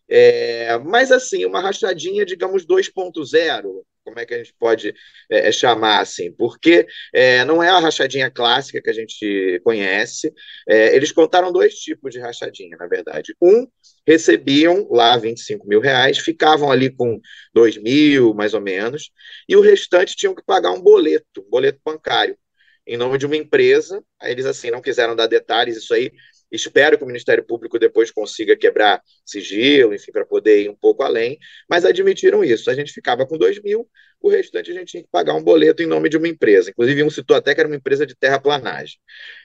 É, 0.09 0.77
mas 0.79 1.11
assim, 1.11 1.45
uma 1.45 1.61
rachadinha, 1.61 2.25
digamos, 2.25 2.65
2.0, 2.65 3.83
como 4.03 4.19
é 4.19 4.25
que 4.25 4.33
a 4.33 4.37
gente 4.37 4.53
pode 4.59 4.93
é, 5.29 5.47
é, 5.47 5.51
chamar 5.51 5.99
assim? 6.01 6.31
Porque 6.31 6.85
é, 7.13 7.43
não 7.45 7.63
é 7.63 7.69
a 7.69 7.79
rachadinha 7.79 8.29
clássica 8.29 8.81
que 8.81 8.89
a 8.89 8.93
gente 8.93 9.61
conhece. 9.63 10.31
É, 10.67 10.95
eles 10.95 11.11
contaram 11.11 11.51
dois 11.51 11.75
tipos 11.75 12.11
de 12.11 12.19
rachadinha, 12.19 12.77
na 12.77 12.87
verdade. 12.87 13.35
Um, 13.41 13.67
recebiam 14.05 14.87
lá 14.91 15.17
25 15.17 15.67
mil 15.67 15.79
reais, 15.79 16.19
ficavam 16.19 16.71
ali 16.71 16.89
com 16.89 17.19
2 17.53 17.77
mil, 17.77 18.33
mais 18.33 18.53
ou 18.53 18.61
menos, 18.61 19.11
e 19.47 19.55
o 19.55 19.61
restante 19.61 20.15
tinham 20.15 20.35
que 20.35 20.43
pagar 20.43 20.71
um 20.71 20.81
boleto, 20.81 21.41
um 21.41 21.49
boleto 21.49 21.79
bancário, 21.83 22.37
em 22.85 22.97
nome 22.97 23.17
de 23.17 23.25
uma 23.25 23.37
empresa. 23.37 24.03
Aí 24.19 24.31
eles, 24.31 24.45
assim, 24.45 24.69
não 24.69 24.81
quiseram 24.81 25.15
dar 25.15 25.27
detalhes, 25.27 25.77
isso 25.77 25.93
aí 25.93 26.11
Espero 26.53 26.97
que 26.97 27.03
o 27.03 27.07
Ministério 27.07 27.43
Público 27.43 27.79
depois 27.79 28.11
consiga 28.11 28.55
quebrar 28.55 29.01
sigilo, 29.25 29.93
enfim, 29.93 30.11
para 30.11 30.23
poder 30.23 30.61
ir 30.61 30.69
um 30.69 30.75
pouco 30.75 31.01
além, 31.01 31.39
mas 31.67 31.83
admitiram 31.83 32.43
isso. 32.43 32.69
A 32.69 32.75
gente 32.75 32.93
ficava 32.93 33.25
com 33.25 33.39
2 33.39 33.61
mil, 33.63 33.89
o 34.21 34.29
restante 34.29 34.69
a 34.69 34.73
gente 34.75 34.91
tinha 34.91 35.03
que 35.03 35.09
pagar 35.11 35.33
um 35.33 35.43
boleto 35.43 35.81
em 35.81 35.87
nome 35.87 36.09
de 36.09 36.15
uma 36.15 36.27
empresa. 36.27 36.69
Inclusive, 36.69 37.03
um 37.03 37.09
citou 37.09 37.35
até 37.35 37.55
que 37.55 37.59
era 37.59 37.67
uma 37.67 37.75
empresa 37.75 38.05
de 38.05 38.15
terraplanagem. 38.15 38.97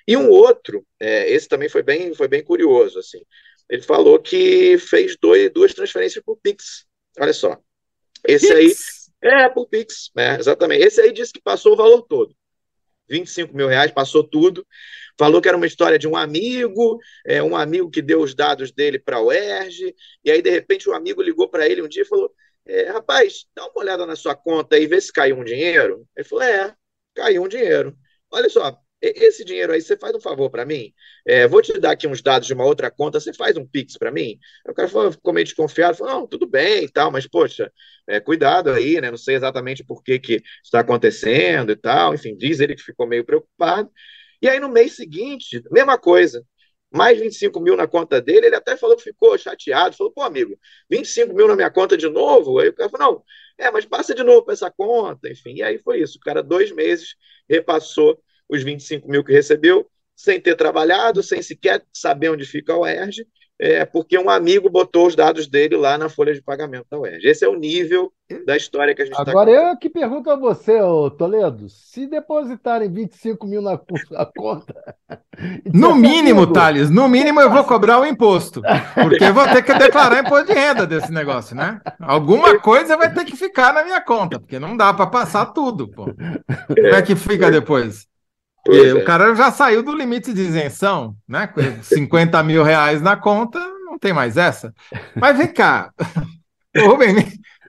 E 0.07 0.19
um 0.19 0.29
outro, 0.29 0.87
é, 1.01 1.31
esse 1.33 1.49
também 1.49 1.71
foi 1.71 1.83
bem, 1.83 2.15
foi 2.15 2.29
bem 2.29 2.45
curioso, 2.45 2.99
assim. 2.99 3.23
Ele 3.71 3.83
falou 3.83 4.21
que 4.21 4.77
fez 4.79 5.17
dois, 5.21 5.51
duas 5.51 5.73
transferências 5.73 6.23
por 6.23 6.39
Pix. 6.43 6.85
Olha 7.19 7.33
só. 7.33 7.59
Esse 8.27 8.55
Pix? 8.55 9.11
aí. 9.23 9.31
É, 9.31 9.49
por 9.49 9.67
Pix, 9.67 10.11
né? 10.15 10.39
Exatamente. 10.39 10.85
Esse 10.85 11.01
aí 11.01 11.13
disse 11.13 11.33
que 11.33 11.41
passou 11.41 11.73
o 11.73 11.77
valor 11.77 12.03
todo. 12.03 12.35
25 13.09 13.57
mil 13.57 13.69
reais, 13.69 13.91
passou 13.91 14.23
tudo. 14.23 14.67
Falou 15.19 15.41
que 15.43 15.49
era 15.49 15.57
uma 15.57 15.67
história 15.67 15.99
de 15.99 16.07
um 16.07 16.17
amigo, 16.17 16.99
é, 17.27 17.43
um 17.43 17.57
amigo 17.57 17.91
que 17.91 18.01
deu 18.01 18.21
os 18.21 18.35
dados 18.35 18.71
dele 18.71 18.99
para 18.99 19.21
o 19.21 19.33
ERG, 19.33 19.95
e 20.25 20.31
aí, 20.31 20.41
de 20.41 20.51
repente, 20.51 20.89
o 20.89 20.93
um 20.93 20.95
amigo 20.95 21.21
ligou 21.23 21.49
para 21.49 21.69
ele 21.69 21.83
um 21.83 21.89
dia 21.89 22.03
e 22.03 22.07
falou: 22.07 22.33
é, 22.67 22.91
Rapaz, 22.91 23.47
dá 23.55 23.65
uma 23.67 23.81
olhada 23.81 24.07
na 24.07 24.15
sua 24.15 24.37
conta 24.37 24.79
e 24.79 24.87
vê 24.87 25.01
se 25.01 25.13
caiu 25.13 25.37
um 25.39 25.45
dinheiro. 25.45 26.07
Ele 26.17 26.25
falou: 26.29 26.45
É, 26.45 26.75
caiu 27.15 27.43
um 27.43 27.49
dinheiro. 27.49 27.97
Olha 28.31 28.49
só, 28.49 28.79
esse 29.01 29.45
dinheiro 29.45 29.73
aí, 29.73 29.81
você 29.81 29.97
faz 29.97 30.15
um 30.15 30.21
favor 30.21 30.51
para 30.51 30.65
mim? 30.65 30.93
É, 31.27 31.47
vou 31.47 31.63
te 31.63 31.79
dar 31.79 31.93
aqui 31.93 32.07
uns 32.07 32.21
dados 32.21 32.47
de 32.47 32.55
uma 32.55 32.65
outra 32.65 32.91
conta, 32.91 33.21
você 33.21 33.33
faz 33.33 33.57
um 33.57 33.67
Pix 33.67 33.97
para 33.97 34.11
mim? 34.11 34.39
o 34.67 34.75
cara 34.75 34.89
falou, 34.89 35.13
ficou 35.13 35.33
meio 35.33 35.45
desconfiado, 35.45 35.97
falou, 35.97 36.15
não, 36.15 36.27
tudo 36.27 36.47
bem 36.47 36.85
e 36.85 36.89
tal, 36.91 37.11
mas, 37.11 37.27
poxa, 37.27 37.73
é, 38.09 38.19
cuidado 38.21 38.71
aí, 38.71 39.01
né? 39.01 39.11
Não 39.11 39.19
sei 39.19 39.37
exatamente 39.37 39.85
por 39.85 40.03
que, 40.03 40.19
que 40.19 40.43
está 40.65 40.81
acontecendo 40.81 41.71
e 41.73 41.77
tal. 41.77 42.15
Enfim, 42.15 42.37
diz 42.37 42.59
ele 42.61 42.75
que 42.75 42.83
ficou 42.83 43.07
meio 43.07 43.25
preocupado. 43.25 43.91
E 44.43 44.49
aí, 44.49 44.59
no 44.61 44.69
mês 44.69 44.95
seguinte, 44.97 45.63
mesma 45.71 45.99
coisa. 45.99 46.45
Mais 46.91 47.21
25 47.21 47.61
mil 47.61 47.77
na 47.77 47.87
conta 47.87 48.21
dele, 48.21 48.47
ele 48.47 48.57
até 48.57 48.75
falou 48.77 48.97
que 48.97 49.03
ficou 49.03 49.37
chateado, 49.37 49.95
falou, 49.95 50.11
pô, 50.11 50.23
amigo, 50.23 50.59
25 50.91 51.35
mil 51.35 51.47
na 51.47 51.55
minha 51.55 51.71
conta 51.71 51.99
de 51.99 52.09
novo? 52.09 52.59
Aí 52.59 52.71
o 52.71 52.75
cara 52.75 52.89
falou, 52.89 53.13
não, 53.13 53.25
é, 53.59 53.71
mas 53.71 53.85
passa 53.85 54.15
de 54.15 54.23
novo 54.25 54.43
para 54.45 54.55
essa 54.55 54.71
conta, 54.71 55.29
enfim. 55.29 55.57
E 55.57 55.63
aí 55.63 55.79
foi 55.79 56.01
isso. 56.01 56.17
O 56.17 56.21
cara, 56.21 56.43
dois 56.43 56.73
meses, 56.73 57.15
repassou 57.49 58.19
os 58.49 58.63
25 58.63 59.09
mil 59.09 59.25
que 59.25 59.33
recebeu, 59.33 59.87
sem 60.17 60.41
ter 60.41 60.57
trabalhado, 60.57 61.23
sem 61.23 61.43
sequer 61.43 61.85
saber 61.93 62.31
onde 62.31 62.45
fica 62.45 62.75
o 62.75 62.87
ERG, 62.87 63.27
é, 63.61 63.85
porque 63.85 64.17
um 64.17 64.31
amigo 64.31 64.71
botou 64.71 65.09
os 65.09 65.17
dados 65.17 65.49
dele 65.49 65.77
lá 65.77 65.99
na 65.99 66.09
folha 66.09 66.33
de 66.33 66.41
pagamento 66.41 66.87
da 66.89 66.99
UERJ. 66.99 67.29
Esse 67.29 67.45
é 67.45 67.49
o 67.49 67.57
nível 67.57 68.13
da 68.47 68.57
história 68.57 68.95
que 68.95 69.03
a 69.03 69.05
gente 69.05 69.19
está 69.19 69.29
Agora 69.29 69.51
tá 69.51 69.57
eu 69.57 69.77
que 69.77 69.91
pergunto 69.91 70.31
a 70.31 70.37
você, 70.37 70.81
ô 70.81 71.11
Toledo, 71.11 71.69
se 71.69 72.07
depositarem 72.07 72.93
25 72.93 73.45
mil 73.49 73.61
na, 73.61 73.73
na 74.11 74.27
conta. 74.27 74.75
No 75.73 75.95
mínimo, 75.95 76.41
amigo, 76.41 76.53
Thales, 76.53 76.91
no 76.91 77.09
mínimo 77.09 77.41
eu 77.41 77.49
vou 77.49 77.63
cobrar 77.63 78.01
o 78.01 78.05
imposto. 78.05 78.61
Porque 78.95 79.23
eu 79.23 79.33
vou 79.33 79.47
ter 79.47 79.63
que 79.63 79.73
declarar 79.73 80.19
imposto 80.19 80.47
de 80.47 80.53
renda 80.53 80.85
desse 80.85 81.13
negócio, 81.13 81.55
né? 81.55 81.81
Alguma 82.01 82.59
coisa 82.59 82.97
vai 82.97 83.13
ter 83.15 83.25
que 83.25 83.37
ficar 83.37 83.73
na 83.73 83.85
minha 83.85 84.01
conta, 84.01 84.41
porque 84.41 84.59
não 84.59 84.77
dá 84.77 84.93
para 84.93 85.07
passar 85.07 85.47
tudo, 85.47 85.89
pô. 85.89 86.07
Como 86.67 86.87
é 86.89 87.01
que 87.03 87.15
fica 87.15 87.53
depois? 87.53 88.09
É. 88.67 88.93
o 88.93 89.05
cara 89.05 89.35
já 89.35 89.51
saiu 89.51 89.83
do 89.83 89.95
limite 89.95 90.33
de 90.33 90.43
isenção, 90.43 91.15
né? 91.27 91.47
Com 91.47 91.61
50 91.83 92.43
mil 92.43 92.63
reais 92.63 93.01
na 93.01 93.17
conta, 93.17 93.59
não 93.85 93.99
tem 93.99 94.13
mais 94.13 94.37
essa. 94.37 94.75
Mas 95.15 95.37
vem 95.39 95.49
cá, 95.49 95.93
Rubem, 96.77 97.17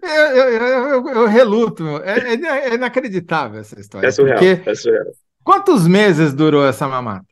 eu, 0.04 0.10
eu, 0.10 0.50
eu, 0.50 1.08
eu, 1.10 1.28
reluto, 1.28 1.86
é, 2.04 2.34
é, 2.34 2.70
é, 2.70 2.74
inacreditável 2.76 3.60
essa 3.60 3.80
história. 3.80 4.08
É 4.08 4.12
surreal, 4.12 4.40
é 4.44 4.76
surreal. 4.76 5.06
Quantos 5.44 5.88
meses 5.88 6.34
durou 6.34 6.66
essa 6.66 6.88
mamata? 6.88 7.26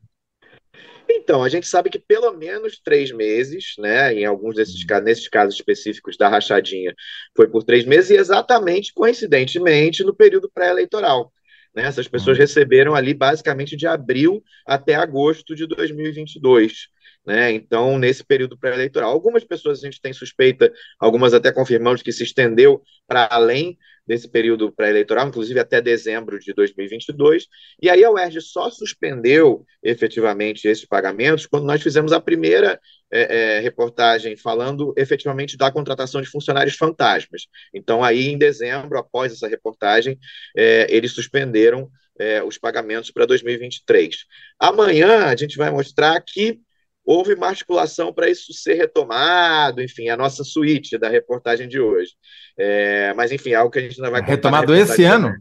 Então, 1.09 1.43
a 1.43 1.49
gente 1.49 1.67
sabe 1.67 1.89
que 1.89 1.99
pelo 1.99 2.33
menos 2.33 2.79
três 2.83 3.11
meses, 3.11 3.75
né? 3.77 4.13
Em 4.13 4.25
alguns 4.25 4.55
desses 4.55 4.83
casos, 4.83 5.05
nesses 5.05 5.27
casos 5.29 5.55
específicos 5.55 6.17
da 6.17 6.27
rachadinha, 6.27 6.93
foi 7.35 7.47
por 7.47 7.63
três 7.63 7.85
meses, 7.85 8.09
e 8.09 8.15
exatamente, 8.15 8.93
coincidentemente, 8.93 10.03
no 10.03 10.13
período 10.13 10.49
pré-eleitoral. 10.53 11.31
Né? 11.77 11.83
Essas 11.85 12.07
pessoas 12.07 12.37
uhum. 12.37 12.41
receberam 12.41 12.95
ali 12.95 13.13
basicamente 13.13 13.77
de 13.77 13.85
abril 13.85 14.43
até 14.65 14.95
agosto 14.95 15.55
de 15.55 15.67
2022. 15.67 16.87
Né? 17.23 17.51
Então, 17.51 17.99
nesse 17.99 18.23
período 18.23 18.57
pré-eleitoral, 18.57 19.11
algumas 19.11 19.43
pessoas 19.43 19.83
a 19.83 19.85
gente 19.85 20.01
tem 20.01 20.11
suspeita, 20.11 20.73
algumas 20.99 21.35
até 21.35 21.51
confirmamos 21.51 22.01
que 22.01 22.11
se 22.11 22.23
estendeu 22.23 22.81
para 23.07 23.27
além 23.29 23.77
desse 24.07 24.27
período 24.29 24.71
pré-eleitoral, 24.71 25.27
inclusive 25.27 25.59
até 25.59 25.81
dezembro 25.81 26.39
de 26.39 26.53
2022. 26.53 27.47
E 27.81 27.89
aí 27.89 28.03
a 28.03 28.11
UERJ 28.11 28.41
só 28.41 28.69
suspendeu 28.69 29.65
efetivamente 29.83 30.67
esses 30.67 30.85
pagamentos 30.85 31.45
quando 31.45 31.65
nós 31.65 31.81
fizemos 31.81 32.13
a 32.13 32.19
primeira 32.19 32.79
é, 33.11 33.57
é, 33.57 33.59
reportagem 33.59 34.35
falando 34.35 34.93
efetivamente 34.97 35.57
da 35.57 35.71
contratação 35.71 36.21
de 36.21 36.29
funcionários 36.29 36.75
fantasmas. 36.75 37.47
Então, 37.73 38.03
aí 38.03 38.27
em 38.27 38.37
dezembro, 38.37 38.97
após 38.97 39.33
essa 39.33 39.47
reportagem, 39.47 40.17
é, 40.55 40.87
eles 40.89 41.11
suspenderam 41.11 41.89
é, 42.19 42.43
os 42.43 42.57
pagamentos 42.57 43.11
para 43.11 43.25
2023. 43.25 44.25
Amanhã 44.59 45.25
a 45.25 45.35
gente 45.35 45.57
vai 45.57 45.69
mostrar 45.69 46.19
que 46.21 46.59
houve 47.07 47.33
uma 47.35 47.47
articulação 47.47 48.11
para 48.13 48.29
isso 48.29 48.51
ser 48.51 48.73
retomado, 48.73 49.81
enfim, 49.81 50.09
a 50.09 50.17
nossa 50.17 50.43
suíte 50.43 50.97
da 50.97 51.07
reportagem 51.07 51.65
de 51.65 51.79
hoje. 51.79 52.11
É, 52.59 53.13
mas, 53.13 53.31
enfim, 53.31 53.53
algo 53.53 53.71
que 53.71 53.79
a 53.79 53.81
gente 53.81 53.97
ainda 53.97 54.11
vai 54.11 54.21
Retomado 54.21 54.75
esse 54.75 55.05
ano? 55.05 55.33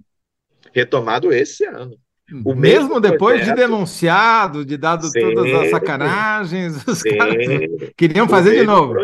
Retomado 0.73 1.33
esse 1.33 1.65
ano. 1.65 1.97
O 2.45 2.55
mesmo, 2.55 2.61
mesmo 2.61 3.01
depois 3.01 3.39
projeto, 3.39 3.57
de 3.57 3.63
denunciado, 3.63 4.65
de 4.65 4.77
dado 4.77 5.07
sim, 5.07 5.21
todas 5.21 5.53
as 5.53 5.71
sacanagens, 5.71 6.87
os 6.87 6.99
sim, 6.99 7.17
caras 7.17 7.37
queriam 7.97 8.29
fazer 8.29 8.61
de 8.61 8.65
novo. 8.65 8.95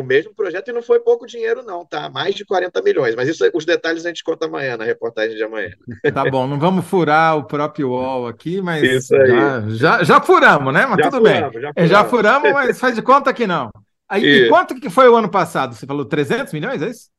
O 0.00 0.04
mesmo 0.04 0.34
projeto 0.34 0.68
e 0.68 0.72
não 0.72 0.82
foi 0.82 1.00
pouco 1.00 1.26
dinheiro, 1.26 1.62
não, 1.62 1.84
tá? 1.84 2.08
Mais 2.08 2.34
de 2.34 2.44
40 2.44 2.82
milhões. 2.82 3.14
Mas 3.14 3.28
isso, 3.28 3.44
os 3.54 3.64
detalhes 3.64 4.04
a 4.04 4.08
gente 4.08 4.24
conta 4.24 4.46
amanhã, 4.46 4.76
na 4.76 4.84
reportagem 4.84 5.36
de 5.36 5.42
amanhã. 5.42 5.70
Tá 6.12 6.28
bom, 6.30 6.46
não 6.46 6.58
vamos 6.58 6.86
furar 6.86 7.36
o 7.36 7.44
próprio 7.44 7.90
UOL 7.90 8.26
aqui, 8.26 8.60
mas 8.60 9.06
já, 9.06 9.60
já, 9.68 10.04
já, 10.04 10.20
furamos, 10.20 10.72
né? 10.72 10.86
Mas 10.86 10.98
já 10.98 11.10
tudo 11.10 11.18
furamos, 11.18 11.52
bem. 11.52 11.62
Já 11.62 11.72
furamos. 11.72 11.90
já 11.90 12.04
furamos, 12.04 12.52
mas 12.52 12.80
faz 12.80 12.94
de 12.94 13.02
conta 13.02 13.32
que 13.32 13.46
não. 13.46 13.70
Aí, 14.08 14.24
e 14.24 14.48
quanto 14.48 14.74
que 14.80 14.88
foi 14.88 15.08
o 15.08 15.16
ano 15.16 15.30
passado? 15.30 15.74
Você 15.74 15.86
falou 15.86 16.04
300 16.04 16.52
milhões, 16.52 16.80
é 16.82 16.90
isso? 16.90 17.10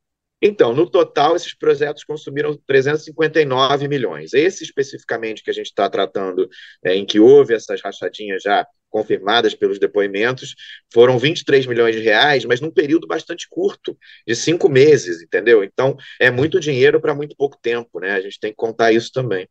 Então, 0.41 0.73
no 0.73 0.87
total, 0.87 1.35
esses 1.35 1.55
projetos 1.55 2.03
consumiram 2.03 2.55
359 2.67 3.87
milhões. 3.87 4.33
Esse 4.33 4.63
especificamente 4.63 5.43
que 5.43 5.49
a 5.49 5.53
gente 5.53 5.67
está 5.67 5.89
tratando, 5.89 6.47
é, 6.83 6.95
em 6.95 7.05
que 7.05 7.19
houve 7.19 7.55
essas 7.55 7.81
rachadinhas 7.81 8.43
já 8.43 8.65
confirmadas 8.89 9.53
pelos 9.53 9.79
depoimentos, 9.79 10.55
foram 10.93 11.17
23 11.19 11.65
milhões 11.65 11.95
de 11.95 12.01
reais, 12.01 12.45
mas 12.45 12.61
num 12.61 12.71
período 12.71 13.07
bastante 13.07 13.47
curto, 13.49 13.97
de 14.25 14.35
cinco 14.35 14.69
meses, 14.69 15.21
entendeu? 15.21 15.63
Então, 15.63 15.95
é 16.19 16.31
muito 16.31 16.59
dinheiro 16.59 16.99
para 16.99 17.15
muito 17.15 17.35
pouco 17.35 17.57
tempo, 17.61 17.99
né? 17.99 18.13
A 18.13 18.21
gente 18.21 18.39
tem 18.39 18.51
que 18.51 18.57
contar 18.57 18.91
isso 18.91 19.11
também. 19.11 19.47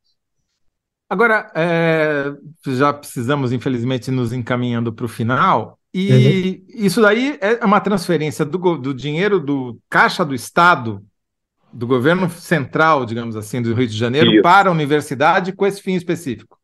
Agora, 1.09 1.51
é, 1.55 2.35
já 2.67 2.93
precisamos, 2.93 3.53
infelizmente, 3.53 4.11
nos 4.11 4.33
encaminhando 4.33 4.93
para 4.93 5.07
o 5.07 5.09
final. 5.09 5.79
E 5.95 6.13
uhum. 6.13 6.65
isso 6.69 7.01
daí 7.01 7.39
é 7.41 7.65
uma 7.65 7.81
transferência 7.81 8.45
do, 8.45 8.77
do 8.77 8.93
dinheiro 8.93 9.39
do 9.39 9.79
caixa 9.89 10.25
do 10.25 10.35
Estado, 10.35 11.03
do 11.73 11.87
governo 11.87 12.29
central, 12.29 13.07
digamos 13.07 13.37
assim, 13.37 13.63
do 13.63 13.73
Rio 13.73 13.87
de 13.87 13.97
Janeiro, 13.97 14.33
isso. 14.33 14.43
para 14.43 14.69
a 14.69 14.73
universidade 14.73 15.53
com 15.53 15.67
esse 15.67 15.81
fim 15.81 15.95
específico. 15.95 16.56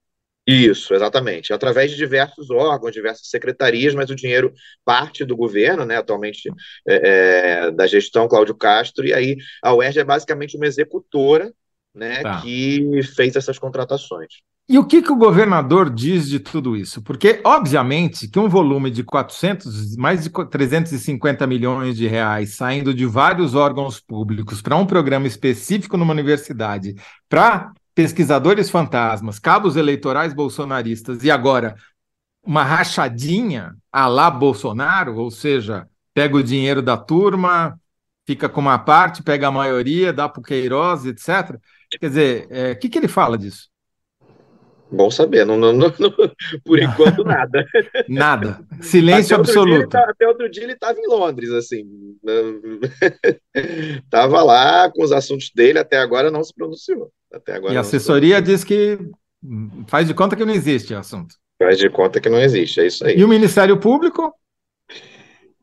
Isso, 0.47 0.93
exatamente. 0.93 1.53
Através 1.53 1.91
de 1.91 1.97
diversos 1.97 2.51
órgãos, 2.51 2.93
diversas 2.93 3.29
secretarias, 3.29 3.95
mas 3.95 4.11
o 4.11 4.17
dinheiro 4.17 4.53
parte 4.85 5.25
do 5.25 5.37
governo, 5.37 5.85
né, 5.85 5.99
atualmente 5.99 6.51
é, 6.87 7.67
é, 7.67 7.71
da 7.71 7.87
gestão 7.87 8.27
Cláudio 8.27 8.55
Castro, 8.55 9.07
e 9.07 9.15
aí 9.15 9.37
a 9.63 9.73
UERJ 9.73 10.01
é 10.01 10.05
basicamente 10.05 10.57
uma 10.57 10.67
executora 10.67 11.53
né, 11.95 12.23
tá. 12.23 12.41
que 12.41 13.03
fez 13.15 13.37
essas 13.37 13.59
contratações. 13.59 14.35
E 14.69 14.79
o 14.79 14.87
que, 14.87 15.03
que 15.03 15.13
o 15.13 15.17
governador 15.17 15.91
diz 15.91 16.29
de 16.29 16.39
tudo 16.39 16.77
isso? 16.77 17.03
Porque, 17.03 17.41
obviamente, 17.45 18.29
que 18.29 18.39
um 18.39 18.49
volume 18.49 18.91
de 18.91 19.03
400, 19.03 19.97
mais 19.97 20.23
de 20.23 20.31
350 20.31 21.47
milhões 21.47 21.97
de 21.97 22.07
reais 22.07 22.55
saindo 22.55 22.95
de 22.95 23.05
vários 23.05 23.55
órgãos 23.55 24.01
públicos 24.01 24.63
para 24.63 24.77
um 24.77 24.87
programa 24.87 25.27
específico 25.27 25.97
numa 25.97 26.13
universidade, 26.13 26.95
para 27.29 27.73
pesquisadores 27.95 28.71
fantasmas, 28.71 29.39
cabos 29.39 29.77
eleitorais 29.77 30.33
bolsonaristas 30.33 31.25
e 31.25 31.31
agora 31.31 31.75
uma 32.45 32.65
rachadinha 32.65 33.75
a 33.91 34.07
lá 34.07 34.31
Bolsonaro, 34.31 35.17
ou 35.17 35.31
seja, 35.31 35.87
pega 36.15 36.37
o 36.37 36.43
dinheiro 36.43 36.83
da 36.83 36.97
turma, 36.97 37.79
fica 38.27 38.49
com 38.49 38.61
uma 38.61 38.79
parte, 38.79 39.23
pega 39.23 39.49
a 39.49 39.53
maioria, 39.53 40.13
dá 40.13 40.29
para 40.29 40.41
o 40.41 40.43
Queiroz, 40.43 41.05
etc. 41.07 41.59
Quer 41.91 42.09
dizer, 42.09 42.47
o 42.51 42.55
é, 42.55 42.75
que, 42.75 42.89
que 42.89 42.99
ele 42.99 43.09
fala 43.09 43.39
disso? 43.39 43.71
Bom 44.91 45.11
saber, 45.11 45.47
não, 45.47 45.57
não, 45.57 45.73
não, 45.73 45.91
por 46.63 46.79
enquanto 46.79 47.25
nada. 47.25 47.65
Nada. 48.07 48.61
Silêncio 48.83 49.35
até 49.35 49.41
absoluto. 49.49 49.97
Outro 49.97 50.11
até 50.11 50.29
outro 50.29 50.51
dia 50.51 50.65
ele 50.65 50.75
estava 50.75 50.99
em 50.99 51.07
Londres, 51.07 51.51
assim. 51.51 51.83
Estava 54.05 54.43
lá 54.43 54.91
com 54.91 55.03
os 55.03 55.11
assuntos 55.11 55.51
dele, 55.55 55.79
até 55.79 55.97
agora 55.97 56.31
não 56.31 56.45
se 56.45 56.53
pronunciou. 56.53 57.11
Até 57.33 57.55
agora 57.55 57.73
e 57.73 57.77
a 57.77 57.81
assessoria 57.81 58.43
diz 58.43 58.63
que 58.63 58.99
faz 59.89 60.07
de 60.07 60.15
conta 60.15 60.37
que 60.37 60.45
não 60.45 60.55
existe 60.55 60.93
o 60.93 60.99
assunto. 60.99 61.35
Faz 61.59 61.79
de 61.79 61.89
conta 61.89 62.21
que 62.21 62.29
não 62.29 62.41
existe, 62.41 62.81
é 62.81 62.87
isso 62.87 63.07
aí. 63.07 63.17
E 63.17 63.25
o 63.25 63.29
Ministério 63.29 63.79
Público? 63.79 64.35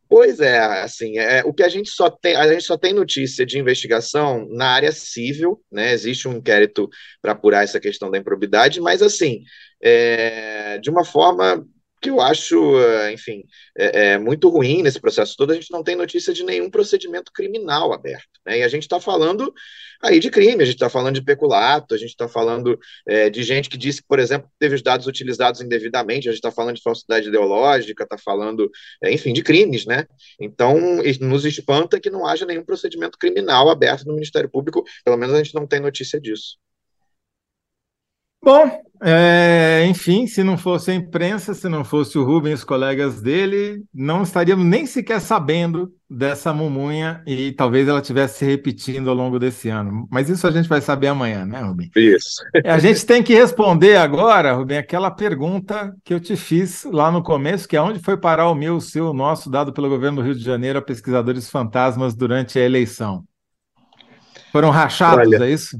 Pois 0.08 0.40
é, 0.40 0.58
assim, 0.82 1.20
é, 1.20 1.44
o 1.46 1.54
que 1.54 1.62
a 1.62 1.70
gente 1.70 1.92
só 1.92 2.10
tem, 2.10 2.36
a 2.36 2.52
gente 2.52 2.64
só 2.64 2.76
tem 2.76 2.94
notícia 2.94 3.46
de 3.46 3.60
investigação 3.60 4.48
na 4.50 4.70
área 4.70 4.92
civil, 4.92 5.62
né? 5.72 5.94
Existe 5.94 6.28
um 6.28 6.34
inquérito 6.34 6.90
para 7.22 7.34
apurar 7.34 7.64
essa 7.64 7.80
questão 7.80 8.10
da 8.10 8.18
improbidade, 8.18 8.82
mas 8.82 9.04
assim, 9.04 9.44
é, 9.80 10.80
de 10.80 10.90
uma 10.90 11.06
forma 11.06 11.64
que 12.02 12.10
eu 12.10 12.22
acho, 12.22 12.80
eh, 12.80 13.14
enfim, 13.14 13.44
é, 13.78 14.14
é, 14.14 14.18
muito 14.18 14.50
ruim 14.50 14.82
nesse 14.82 15.00
processo 15.00 15.36
todo, 15.38 15.52
a 15.52 15.56
gente 15.56 15.72
não 15.72 15.84
tem 15.84 15.96
notícia 15.96 16.34
de 16.34 16.44
nenhum 16.44 16.70
procedimento 16.70 17.32
criminal 17.34 17.94
aberto. 17.94 18.40
Né? 18.46 18.60
E 18.60 18.64
a 18.64 18.68
gente 18.68 18.84
está 18.84 19.00
falando 19.00 19.54
aí 20.02 20.20
de 20.20 20.30
crime, 20.30 20.64
a 20.64 20.66
gente 20.66 20.76
está 20.76 20.90
falando 20.90 21.16
de 21.16 21.24
peculato, 21.24 21.94
a 21.94 21.98
gente 21.98 22.10
está 22.10 22.28
falando 22.28 22.80
é, 23.08 23.30
de 23.30 23.44
gente 23.44 23.70
que 23.70 23.78
disse 23.78 24.02
que, 24.02 24.08
por 24.08 24.20
exemplo, 24.20 24.50
teve 24.58 24.76
os 24.76 24.82
dados 24.82 25.08
utilizados 25.08 25.62
indevidamente, 25.62 26.30
a 26.30 26.32
gente 26.32 26.40
está 26.40 26.52
falando 26.52 26.76
de 26.76 26.82
falsidade 26.82 27.28
ideológica, 27.28 28.04
está 28.04 28.18
falando, 28.18 28.70
é, 29.04 29.12
enfim, 29.12 29.34
de 29.34 29.44
crimes, 29.44 29.86
né? 29.86 30.06
Então, 30.40 30.78
nos 31.22 31.46
espanta 31.46 32.00
que 32.00 32.10
não 32.10 32.26
haja 32.26 32.46
nenhum 32.46 32.64
procedimento 32.64 33.18
criminal 33.18 33.70
aberto 33.70 34.06
no 34.06 34.14
Ministério 34.14 34.50
Público, 34.50 34.84
pelo 35.04 35.18
menos 35.18 35.36
a 35.36 35.44
gente 35.44 35.56
não 35.56 35.68
tem 35.68 35.80
notícia 35.80 36.20
disso. 36.20 36.58
Bom, 38.42 38.82
é, 39.02 39.86
enfim, 39.88 40.28
se 40.28 40.44
não 40.44 40.58
fosse 40.58 40.92
a 40.92 40.96
imprensa, 40.96 41.54
se 41.54 41.70
não 41.70 41.86
fosse 41.86 42.18
o 42.18 42.24
Rubens 42.24 42.52
e 42.52 42.56
os 42.56 42.64
colegas 42.66 43.22
dele, 43.22 43.82
não 43.94 44.24
estaríamos 44.24 44.66
nem 44.66 44.86
sequer 44.86 45.22
sabendo 45.22 45.94
dessa 46.10 46.52
mumunha 46.54 47.24
e 47.26 47.54
talvez 47.54 47.88
ela 47.88 48.02
estivesse 48.02 48.40
se 48.40 48.46
repetindo 48.46 49.10
ao 49.10 49.16
longo 49.16 49.40
desse 49.40 49.70
ano. 49.70 50.06
Mas 50.12 50.28
isso 50.30 50.46
a 50.46 50.52
gente 50.52 50.68
vai 50.68 50.82
saber 50.82 51.08
amanhã, 51.08 51.46
né, 51.46 51.62
Rubem? 51.62 51.90
Isso. 51.96 52.42
É, 52.64 52.72
a 52.72 52.80
gente 52.80 53.06
tem 53.06 53.24
que 53.24 53.34
responder 53.34 53.96
agora, 53.96 54.54
Rubem, 54.54 54.78
aquela 54.78 55.10
pergunta 55.10 55.96
que 56.04 56.14
eu 56.14 56.20
te 56.20 56.36
fiz 56.36 56.84
lá 56.84 57.10
no 57.10 57.24
começo, 57.24 57.68
que 57.68 57.78
é 57.78 57.82
onde 57.82 58.00
foi 58.00 58.18
parar 58.18 58.50
o 58.50 58.56
meu, 58.56 58.76
o 58.76 58.82
seu, 58.82 59.12
o 59.12 59.14
nosso, 59.14 59.50
dado 59.50 59.72
pelo 59.72 59.88
governo 59.88 60.18
do 60.18 60.26
Rio 60.26 60.36
de 60.36 60.44
Janeiro 60.44 60.80
a 60.80 60.82
pesquisadores 60.82 61.50
fantasmas 61.50 62.14
durante 62.14 62.60
a 62.60 62.66
eleição. 62.66 63.24
Foram 64.52 64.72
rachados, 64.72 65.26
Olha... 65.26 65.46
é 65.46 65.52
isso? 65.52 65.80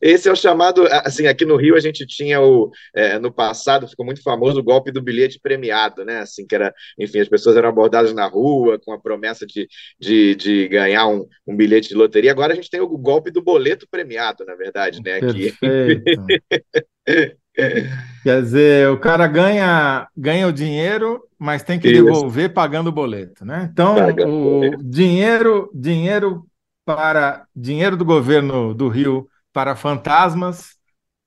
Esse 0.00 0.28
é 0.28 0.32
o 0.32 0.36
chamado, 0.36 0.86
assim, 1.04 1.26
aqui 1.26 1.44
no 1.44 1.56
Rio 1.56 1.76
a 1.76 1.80
gente 1.80 2.06
tinha 2.06 2.40
o, 2.40 2.70
é, 2.94 3.18
no 3.18 3.32
passado 3.32 3.88
ficou 3.88 4.04
muito 4.04 4.22
famoso 4.22 4.60
o 4.60 4.64
golpe 4.64 4.90
do 4.90 5.02
bilhete 5.02 5.38
premiado, 5.40 6.04
né? 6.04 6.18
Assim, 6.18 6.46
que 6.46 6.54
era, 6.54 6.74
enfim, 6.98 7.20
as 7.20 7.28
pessoas 7.28 7.56
eram 7.56 7.68
abordadas 7.68 8.12
na 8.12 8.26
rua 8.26 8.78
com 8.84 8.92
a 8.92 8.98
promessa 8.98 9.46
de, 9.46 9.68
de, 9.98 10.34
de 10.34 10.68
ganhar 10.68 11.06
um, 11.06 11.26
um 11.46 11.56
bilhete 11.56 11.88
de 11.88 11.94
loteria. 11.94 12.30
Agora 12.30 12.52
a 12.52 12.56
gente 12.56 12.70
tem 12.70 12.80
o 12.80 12.88
golpe 12.88 13.30
do 13.30 13.42
boleto 13.42 13.86
premiado, 13.90 14.44
na 14.44 14.54
verdade, 14.54 15.00
né? 15.02 15.20
Quer 18.22 18.42
dizer, 18.42 18.90
o 18.90 18.98
cara 18.98 19.26
ganha, 19.26 20.06
ganha 20.14 20.46
o 20.46 20.52
dinheiro, 20.52 21.22
mas 21.38 21.62
tem 21.62 21.78
que 21.78 21.88
Isso. 21.88 22.04
devolver 22.04 22.52
pagando 22.52 22.88
o 22.88 22.92
boleto, 22.92 23.46
né? 23.46 23.70
Então, 23.72 23.96
o 24.26 24.76
dinheiro, 24.82 25.70
dinheiro 25.74 26.44
para 26.86 27.46
dinheiro 27.54 27.96
do 27.96 28.04
governo 28.04 28.72
do 28.72 28.88
Rio 28.88 29.28
para 29.52 29.74
fantasmas 29.74 30.76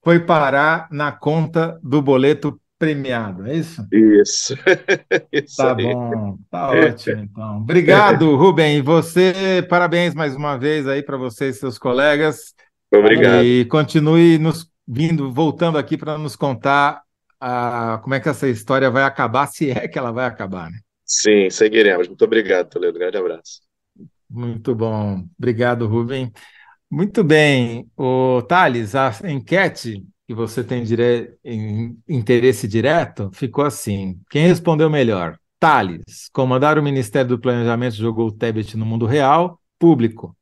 foi 0.02 0.22
parar 0.22 0.88
na 0.90 1.12
conta 1.12 1.78
do 1.84 2.02
boleto 2.02 2.60
premiado, 2.80 3.46
é 3.46 3.58
isso? 3.58 3.86
Isso. 3.92 4.56
isso 5.34 5.58
tá 5.58 5.76
aí. 5.76 5.84
bom, 5.84 6.38
tá 6.50 6.72
ótimo 6.72 7.22
então. 7.22 7.58
Obrigado, 7.58 8.38
Rubem. 8.38 8.78
E 8.78 8.82
você, 8.82 9.66
parabéns 9.70 10.16
mais 10.16 10.34
uma 10.34 10.58
vez 10.58 10.88
aí 10.88 11.04
para 11.04 11.18
você 11.18 11.50
e 11.50 11.54
seus 11.54 11.78
colegas. 11.78 12.56
Obrigado. 12.92 13.44
E 13.44 13.66
continue 13.66 14.38
nos 14.38 14.72
vindo, 14.88 15.30
voltando 15.30 15.78
aqui 15.78 15.98
para 15.98 16.18
nos 16.18 16.38
contar 16.38 17.02
a, 17.38 18.00
como 18.02 18.16
é 18.16 18.20
que 18.22 18.30
essa 18.30 18.48
história 18.48 18.90
vai 18.90 19.04
acabar, 19.04 19.48
se 19.48 19.70
é 19.70 19.88
que 19.90 20.00
ela 20.00 20.12
vai 20.12 20.26
acabar, 20.26 20.72
né? 20.72 20.80
Sim, 21.06 21.50
seguiremos. 21.50 22.08
Muito 22.08 22.24
obrigado, 22.24 22.70
Toledo. 22.70 22.98
Grande 22.98 23.18
abraço. 23.18 23.69
Muito 24.30 24.76
bom. 24.76 25.26
Obrigado, 25.38 25.88
Rubem. 25.88 26.32
Muito 26.90 27.24
bem. 27.24 27.90
O 27.98 28.42
Thales, 28.44 28.96
a 28.96 29.12
enquete 29.26 30.06
que 30.28 30.34
você 30.34 30.64
tem 30.64 30.84
dire... 30.84 31.36
interesse 32.08 32.68
direto 32.68 33.32
ficou 33.34 33.66
assim. 33.66 34.20
Quem 34.30 34.48
respondeu 34.48 34.90
melhor? 34.90 35.38
Thales, 35.60 36.30
comandar 36.32 36.78
o 36.78 36.84
Ministério 36.84 37.30
do 37.30 37.40
Planejamento 37.40 37.96
jogou 37.96 38.28
o 38.28 38.32
Tebet 38.32 38.78
no 38.78 38.86
mundo 38.86 39.06
real. 39.06 39.60
Público, 39.78 40.36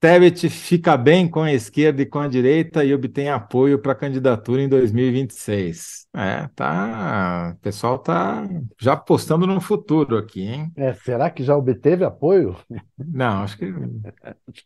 Tebet 0.00 0.48
fica 0.48 0.96
bem 0.96 1.28
com 1.28 1.42
a 1.42 1.52
esquerda 1.52 2.00
e 2.00 2.06
com 2.06 2.20
a 2.20 2.26
direita 2.26 2.82
e 2.82 2.94
obtém 2.94 3.28
apoio 3.28 3.78
para 3.78 3.92
a 3.92 3.94
candidatura 3.94 4.62
em 4.62 4.68
2026. 4.68 6.06
É, 6.14 6.48
tá. 6.54 7.54
O 7.54 7.60
pessoal 7.60 7.98
tá 7.98 8.48
já 8.80 8.94
apostando 8.94 9.46
no 9.46 9.60
futuro 9.60 10.16
aqui, 10.16 10.40
hein? 10.40 10.72
É, 10.74 10.94
será 10.94 11.28
que 11.28 11.44
já 11.44 11.54
obteve 11.54 12.02
apoio? 12.02 12.56
Não, 12.96 13.42
acho 13.42 13.58
que 13.58 13.70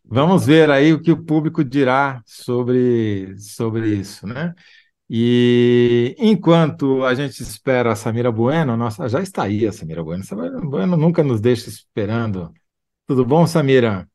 vamos 0.05 0.45
ver 0.45 0.71
aí 0.71 0.93
o 0.93 1.01
que 1.01 1.11
o 1.11 1.21
público 1.21 1.65
dirá 1.65 2.21
sobre, 2.25 3.35
sobre 3.37 3.89
isso, 3.89 4.25
né? 4.25 4.55
E 5.09 6.15
enquanto 6.17 7.03
a 7.03 7.13
gente 7.13 7.43
espera 7.43 7.91
a 7.91 7.95
Samira 7.95 8.31
Bueno, 8.31 8.77
nossa, 8.77 9.07
já 9.09 9.21
está 9.21 9.43
aí 9.43 9.67
a 9.67 9.73
Samira 9.73 10.01
Bueno. 10.01 10.23
Samira 10.23 10.61
Bueno 10.61 10.95
nunca 10.95 11.21
nos 11.23 11.41
deixa 11.41 11.69
esperando. 11.69 12.53
Tudo 13.05 13.25
bom, 13.25 13.45
Samira? 13.45 14.07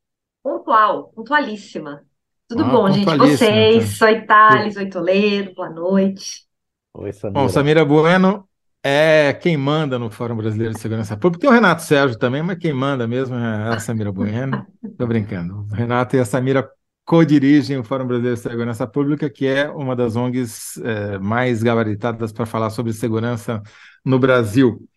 Pontual, 0.43 1.11
pontualíssima. 1.15 2.03
Tudo 2.47 2.63
ah, 2.65 2.69
bom, 2.69 2.91
gente? 2.91 3.05
Vocês, 3.17 3.97
tá. 3.97 4.05
oi 4.05 4.21
Thales, 4.21 4.75
oi 4.75 4.89
Toledo, 4.89 5.53
boa 5.53 5.69
noite. 5.69 6.45
Oi, 6.93 7.13
Samira. 7.13 7.41
Bom, 7.41 7.49
Samira 7.49 7.85
Bueno 7.85 8.47
é 8.83 9.31
quem 9.33 9.55
manda 9.55 9.97
no 9.97 10.09
Fórum 10.09 10.35
Brasileiro 10.35 10.73
de 10.73 10.79
Segurança 10.79 11.15
Pública. 11.15 11.41
Tem 11.41 11.49
o 11.49 11.53
Renato 11.53 11.83
Sérgio 11.83 12.17
também, 12.17 12.41
mas 12.41 12.57
quem 12.57 12.73
manda 12.73 13.07
mesmo 13.07 13.35
é 13.35 13.69
a 13.69 13.79
Samira 13.79 14.11
Bueno. 14.11 14.65
Estou 14.83 15.07
brincando. 15.07 15.67
O 15.71 15.73
Renato 15.73 16.15
e 16.15 16.19
a 16.19 16.25
Samira 16.25 16.69
co-dirigem 17.05 17.77
o 17.77 17.83
Fórum 17.83 18.07
Brasileiro 18.07 18.35
de 18.35 18.41
Segurança 18.41 18.87
Pública, 18.87 19.29
que 19.29 19.45
é 19.45 19.69
uma 19.69 19.95
das 19.95 20.15
ONGs 20.15 20.77
é, 20.77 21.19
mais 21.19 21.63
gabaritadas 21.63 22.31
para 22.31 22.45
falar 22.45 22.69
sobre 22.69 22.93
segurança 22.93 23.61
no 24.03 24.19
Brasil. 24.19 24.87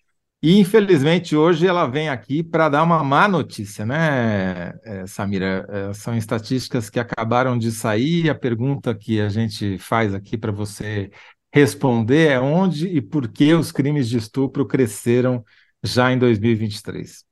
E, 0.46 0.59
infelizmente, 0.59 1.35
hoje 1.35 1.66
ela 1.66 1.87
vem 1.87 2.11
aqui 2.11 2.42
para 2.42 2.68
dar 2.68 2.83
uma 2.83 3.02
má 3.02 3.26
notícia, 3.26 3.87
né, 3.87 4.74
eh, 4.85 5.07
Samira? 5.07 5.66
Eh, 5.70 5.94
são 5.94 6.14
estatísticas 6.14 6.90
que 6.90 7.00
acabaram 7.00 7.57
de 7.57 7.72
sair. 7.72 8.28
A 8.28 8.35
pergunta 8.35 8.94
que 8.94 9.22
a 9.22 9.30
gente 9.30 9.78
faz 9.78 10.12
aqui 10.12 10.37
para 10.37 10.52
você 10.52 11.11
responder 11.50 12.33
é 12.33 12.38
onde 12.40 12.88
e 12.88 13.00
por 13.00 13.26
que 13.28 13.54
os 13.54 13.72
crimes 13.72 14.07
de 14.07 14.18
estupro 14.18 14.66
cresceram 14.66 15.42
já 15.83 16.12
em 16.12 16.18
2023. 16.18 17.24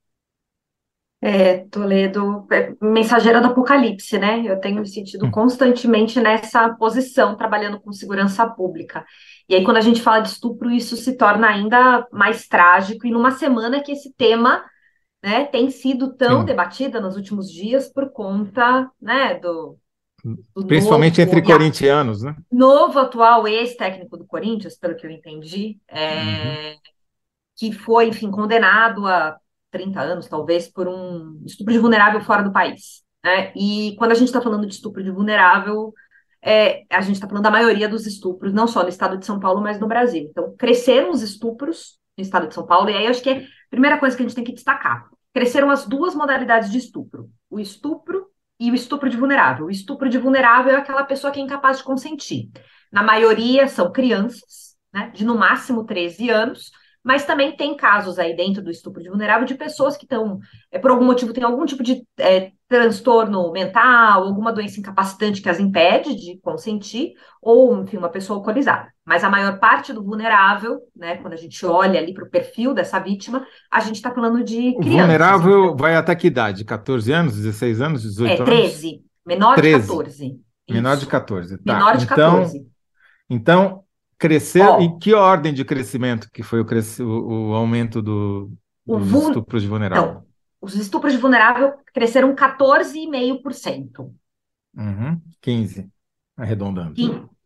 É, 1.25 1.59
Toledo, 1.71 2.49
é 2.51 2.75
mensageira 2.83 3.41
do 3.41 3.47
apocalipse, 3.47 4.19
né? 4.19 4.43
Eu 4.45 4.59
tenho 4.59 4.81
me 4.81 4.89
sentido 4.89 5.27
hum. 5.27 5.31
constantemente 5.31 6.21
nessa 6.21 6.71
posição, 6.71 7.37
trabalhando 7.37 7.81
com 7.81 7.93
segurança 7.93 8.45
pública. 8.45 9.07
E 9.49 9.55
aí, 9.55 9.63
quando 9.63 9.77
a 9.77 9.83
gente 9.83 10.03
fala 10.03 10.19
de 10.19 10.31
estupro, 10.31 10.69
isso 10.69 10.97
se 10.97 11.17
torna 11.17 11.47
ainda 11.47 12.05
mais 12.11 12.49
trágico. 12.49 13.07
E 13.07 13.13
numa 13.13 13.31
semana 13.31 13.81
que 13.81 13.93
esse 13.93 14.13
tema, 14.15 14.65
né, 15.23 15.45
tem 15.45 15.71
sido 15.71 16.13
tão 16.13 16.41
Sim. 16.41 16.47
debatida 16.47 17.01
nos 17.01 17.15
últimos 17.15 17.49
dias 17.49 17.89
por 17.89 18.11
conta, 18.11 18.91
né, 19.01 19.39
do, 19.39 19.79
do 20.25 20.67
Principalmente 20.67 21.21
novo, 21.21 21.39
entre 21.39 21.53
corintianos, 21.53 22.23
né? 22.23 22.35
Novo 22.51 22.99
atual 22.99 23.47
ex-técnico 23.47 24.17
do 24.17 24.25
Corinthians, 24.25 24.77
pelo 24.77 24.97
que 24.97 25.07
eu 25.07 25.11
entendi, 25.11 25.79
é, 25.87 26.21
uhum. 26.21 26.79
que 27.57 27.73
foi, 27.73 28.09
enfim, 28.09 28.29
condenado 28.29 29.07
a 29.07 29.37
30 29.73 30.01
anos, 30.01 30.29
talvez, 30.29 30.69
por 30.71 30.87
um 30.87 31.43
estupro 31.45 31.73
de 31.73 31.81
vulnerável 31.81 32.21
fora 32.21 32.45
do 32.45 32.53
país. 32.53 33.03
Né? 33.25 33.53
E 33.57 33.97
quando 33.99 34.13
a 34.13 34.15
gente 34.15 34.29
está 34.29 34.41
falando 34.41 34.67
de 34.67 34.75
estupro 34.75 35.03
de 35.03 35.11
vulnerável, 35.11 35.93
é, 36.41 36.85
a 36.91 37.01
gente 37.01 37.15
está 37.15 37.27
falando 37.27 37.45
da 37.45 37.51
maioria 37.51 37.89
dos 37.89 38.07
estupros, 38.07 38.53
não 38.53 38.67
só 38.69 38.83
no 38.83 38.89
estado 38.89 39.17
de 39.17 39.25
São 39.25 39.41
Paulo, 39.41 39.61
mas 39.61 39.81
no 39.81 39.89
Brasil. 39.89 40.29
Então, 40.31 40.55
cresceram 40.57 41.11
os 41.11 41.23
estupros 41.23 41.99
no 42.17 42.23
estado 42.23 42.47
de 42.49 42.55
São 42.55 42.67
Paulo, 42.67 42.91
e 42.91 42.95
aí 42.95 43.07
acho 43.07 43.23
que 43.23 43.31
é 43.31 43.39
a 43.39 43.71
primeira 43.71 43.99
coisa 43.99 44.17
que 44.17 44.23
a 44.23 44.27
gente 44.27 44.35
tem 44.35 44.45
que 44.45 44.53
destacar. 44.53 45.09
Cresceram 45.33 45.71
as 45.71 45.87
duas 45.87 46.15
modalidades 46.15 46.71
de 46.71 46.79
estupro: 46.79 47.31
o 47.49 47.59
estupro 47.59 48.27
e 48.61 48.71
o 48.71 48.75
estupro 48.75 49.09
de 49.09 49.17
vulnerável. 49.17 49.67
O 49.67 49.71
estupro 49.71 50.09
de 50.09 50.19
vulnerável 50.19 50.75
é 50.75 50.77
aquela 50.77 51.05
pessoa 51.05 51.33
que 51.33 51.41
é 51.41 51.43
incapaz 51.43 51.79
de 51.79 51.85
consentir. 51.85 52.51
Na 52.93 53.03
maioria 53.03 53.67
são 53.67 53.91
crianças, 53.91 54.77
né, 54.93 55.11
de 55.15 55.25
no 55.25 55.37
máximo 55.37 55.85
13 55.85 56.29
anos, 56.29 56.71
mas 57.03 57.25
também 57.25 57.57
tem 57.57 57.77
casos 57.77 58.19
aí 58.19 58.37
dentro 58.37 58.63
do 58.63 58.71
estupro 58.71 59.03
de 59.03 59.09
vulnerável 59.09 59.47
de 59.47 59.55
pessoas 59.55 59.97
que 59.97 60.05
estão, 60.05 60.39
é, 60.71 60.79
por 60.79 60.91
algum 60.91 61.05
motivo, 61.05 61.33
tem 61.33 61.43
algum 61.43 61.67
tipo 61.67 61.83
de 61.83 62.07
é, 62.19 62.53
transtorno 62.69 63.51
mental, 63.51 64.23
alguma 64.23 64.53
doença 64.53 64.79
incapacitante 64.79 65.43
que 65.43 65.49
as 65.49 65.59
impede 65.59 66.15
de 66.15 66.39
consentir, 66.41 67.13
ou, 67.41 67.83
enfim, 67.83 67.97
uma 67.97 68.09
pessoa 68.09 68.39
alcoolizada. 68.39 68.93
Mas 69.05 69.25
a 69.25 69.29
maior 69.29 69.59
parte 69.59 69.93
do 69.93 70.03
vulnerável, 70.03 70.81
né, 70.97 71.17
quando 71.17 71.33
a 71.33 71.37
gente 71.37 71.67
olha 71.67 71.99
ali 71.99 72.15
para 72.15 72.25
o 72.25 72.31
perfil 72.31 72.73
dessa 72.73 73.01
vítima, 73.01 73.45
a 73.71 73.81
gente 73.81 73.97
está 73.97 74.13
falando 74.13 74.45
de 74.45 74.75
crianças. 74.77 74.87
O 74.87 74.91
vulnerável 74.91 75.65
então. 75.65 75.77
vai 75.77 75.97
até 75.97 76.15
que 76.15 76.29
idade? 76.29 76.65
14 76.65 77.13
anos, 77.13 77.37
16 77.37 77.81
anos, 77.81 78.03
18 78.03 78.31
é, 78.31 78.35
anos? 78.37 78.49
É, 78.49 78.61
13. 78.63 79.03
Menor 79.27 79.57
13. 79.57 79.81
de 79.81 79.87
14. 79.89 80.41
Menor 80.71 80.97
de 80.97 81.07
14. 81.07 81.59
Tá. 81.59 81.75
Menor 81.75 81.97
de 81.97 82.07
14. 82.07 82.59
Então, 82.59 82.65
então 83.29 83.85
Crescer, 84.23 84.65
oh, 84.65 84.81
em 84.81 84.97
que 85.01 85.13
ordem 85.15 85.53
de 85.53 85.65
crescimento 85.65 86.31
que 86.31 86.45
foi 86.45 86.61
o, 86.61 86.65
cresc... 86.65 87.03
o, 87.03 87.53
aumento 87.55 88.01
do, 88.01 88.53
dos 88.87 89.09
vul... 89.09 89.29
estupros 89.31 89.63
de 89.63 89.69
vulnerável? 89.69 90.11
Então, 90.11 90.25
os 90.61 90.77
estupros 90.77 91.13
de 91.13 91.19
vulnerável 91.19 91.73
cresceram 91.93 92.33
14,5%. 92.33 94.13
Uhum, 94.77 95.21
15%, 95.45 95.91
arredondando. 96.37 96.95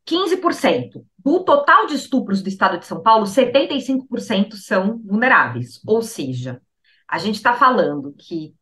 15%. 0.07 1.03
do 1.17 1.45
total 1.45 1.87
de 1.87 1.95
estupros 1.95 2.43
do 2.43 2.49
estado 2.51 2.79
de 2.79 2.85
São 2.85 3.01
Paulo, 3.01 3.25
75% 3.25 4.57
são 4.57 5.01
vulneráveis. 5.03 5.81
Ou 5.87 6.03
seja, 6.03 6.61
a 7.09 7.17
gente 7.17 7.37
está 7.37 7.55
falando 7.55 8.15
que 8.19 8.55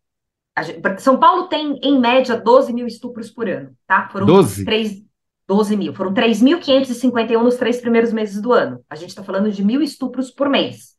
gente, 0.63 1.03
São 1.03 1.19
Paulo 1.19 1.49
tem, 1.49 1.81
em 1.83 1.99
média, 1.99 2.37
12 2.37 2.73
mil 2.73 2.87
estupros 2.87 3.29
por 3.29 3.49
ano, 3.49 3.77
tá? 3.89 4.09
Foram 4.09 4.25
12? 4.25 4.65
3, 4.65 5.03
12 5.47 5.77
mil. 5.77 5.95
Foram 5.95 6.13
3.551 6.13 7.43
nos 7.43 7.57
três 7.57 7.81
primeiros 7.81 8.13
meses 8.13 8.41
do 8.41 8.53
ano. 8.53 8.85
A 8.89 8.97
gente 8.97 9.11
está 9.11 9.23
falando 9.23 9.51
de 9.51 9.65
mil 9.65 9.83
estupros 9.83 10.31
por 10.31 10.49
mês. 10.49 10.95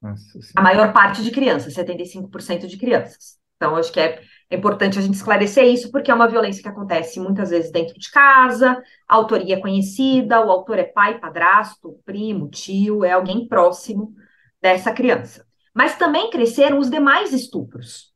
Nossa, 0.00 0.38
a 0.54 0.62
maior 0.62 0.92
parte 0.92 1.22
de 1.22 1.30
crianças, 1.30 1.74
75% 1.74 2.66
de 2.66 2.76
crianças. 2.76 3.38
Então, 3.56 3.76
acho 3.76 3.90
que 3.90 3.98
é, 3.98 4.20
é 4.50 4.56
importante 4.56 4.98
a 4.98 5.02
gente 5.02 5.14
esclarecer 5.14 5.64
isso, 5.64 5.90
porque 5.90 6.10
é 6.10 6.14
uma 6.14 6.28
violência 6.28 6.62
que 6.62 6.68
acontece 6.68 7.18
muitas 7.18 7.50
vezes 7.50 7.72
dentro 7.72 7.98
de 7.98 8.10
casa, 8.10 8.82
a 9.08 9.14
autoria 9.14 9.56
é 9.56 9.60
conhecida, 9.60 10.44
o 10.44 10.50
autor 10.50 10.78
é 10.78 10.84
pai, 10.84 11.18
padrasto, 11.18 11.98
primo, 12.04 12.48
tio, 12.50 13.04
é 13.04 13.12
alguém 13.12 13.48
próximo 13.48 14.14
dessa 14.60 14.92
criança. 14.92 15.46
Mas 15.74 15.96
também 15.96 16.30
cresceram 16.30 16.78
os 16.78 16.90
demais 16.90 17.32
estupros. 17.32 18.14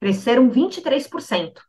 Cresceram 0.00 0.50
23%. 0.50 1.60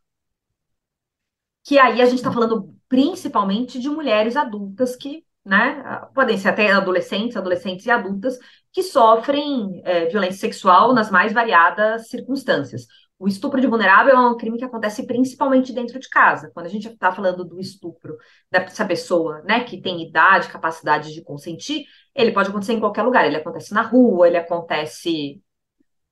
Que 1.64 1.78
aí 1.78 2.02
a 2.02 2.04
gente 2.04 2.16
está 2.16 2.32
falando 2.32 2.73
principalmente 2.88 3.78
de 3.80 3.88
mulheres 3.88 4.36
adultas 4.36 4.96
que, 4.96 5.24
né, 5.44 6.00
podem 6.14 6.38
ser 6.38 6.48
até 6.48 6.70
adolescentes, 6.72 7.36
adolescentes 7.36 7.86
e 7.86 7.90
adultas, 7.90 8.38
que 8.72 8.82
sofrem 8.82 9.82
é, 9.84 10.06
violência 10.06 10.40
sexual 10.40 10.92
nas 10.92 11.10
mais 11.10 11.32
variadas 11.32 12.08
circunstâncias. 12.08 12.86
O 13.18 13.28
estupro 13.28 13.60
de 13.60 13.66
vulnerável 13.66 14.14
é 14.14 14.28
um 14.28 14.36
crime 14.36 14.58
que 14.58 14.64
acontece 14.64 15.06
principalmente 15.06 15.72
dentro 15.72 15.98
de 16.00 16.08
casa. 16.08 16.50
Quando 16.52 16.66
a 16.66 16.68
gente 16.68 16.88
está 16.88 17.12
falando 17.12 17.44
do 17.44 17.60
estupro 17.60 18.16
dessa 18.50 18.84
pessoa, 18.84 19.40
né, 19.42 19.60
que 19.60 19.80
tem 19.80 20.02
idade, 20.02 20.48
capacidade 20.48 21.14
de 21.14 21.22
consentir, 21.22 21.84
ele 22.14 22.32
pode 22.32 22.48
acontecer 22.48 22.72
em 22.72 22.80
qualquer 22.80 23.02
lugar. 23.02 23.24
Ele 23.24 23.36
acontece 23.36 23.72
na 23.72 23.82
rua, 23.82 24.26
ele 24.26 24.36
acontece. 24.36 25.40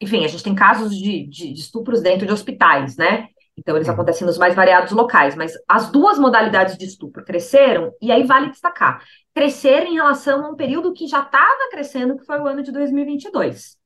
Enfim, 0.01 0.25
a 0.25 0.29
gente 0.29 0.45
tem 0.45 0.55
casos 0.55 0.97
de, 0.97 1.27
de, 1.27 1.53
de 1.53 1.61
estupros 1.61 2.01
dentro 2.01 2.27
de 2.27 2.33
hospitais, 2.33 2.97
né? 2.97 3.29
Então, 3.57 3.77
eles 3.77 3.87
uhum. 3.89 3.95
acontecem 3.95 4.27
nos 4.27 4.39
mais 4.39 4.55
variados 4.55 4.93
locais, 4.93 5.35
mas 5.35 5.53
as 5.69 5.91
duas 5.91 6.19
modalidades 6.19 6.77
de 6.77 6.87
estupro 6.87 7.25
cresceram, 7.25 7.93
e 8.01 8.11
aí 8.11 8.25
vale 8.25 8.51
destacar: 8.51 9.03
cresceram 9.35 9.87
em 9.87 9.95
relação 9.95 10.45
a 10.45 10.49
um 10.51 10.57
período 10.57 10.93
que 10.93 11.07
já 11.07 11.21
estava 11.21 11.69
crescendo, 11.71 12.17
que 12.17 12.25
foi 12.25 12.39
o 12.41 12.47
ano 12.47 12.63
de 12.63 12.73
2022. 12.73 13.77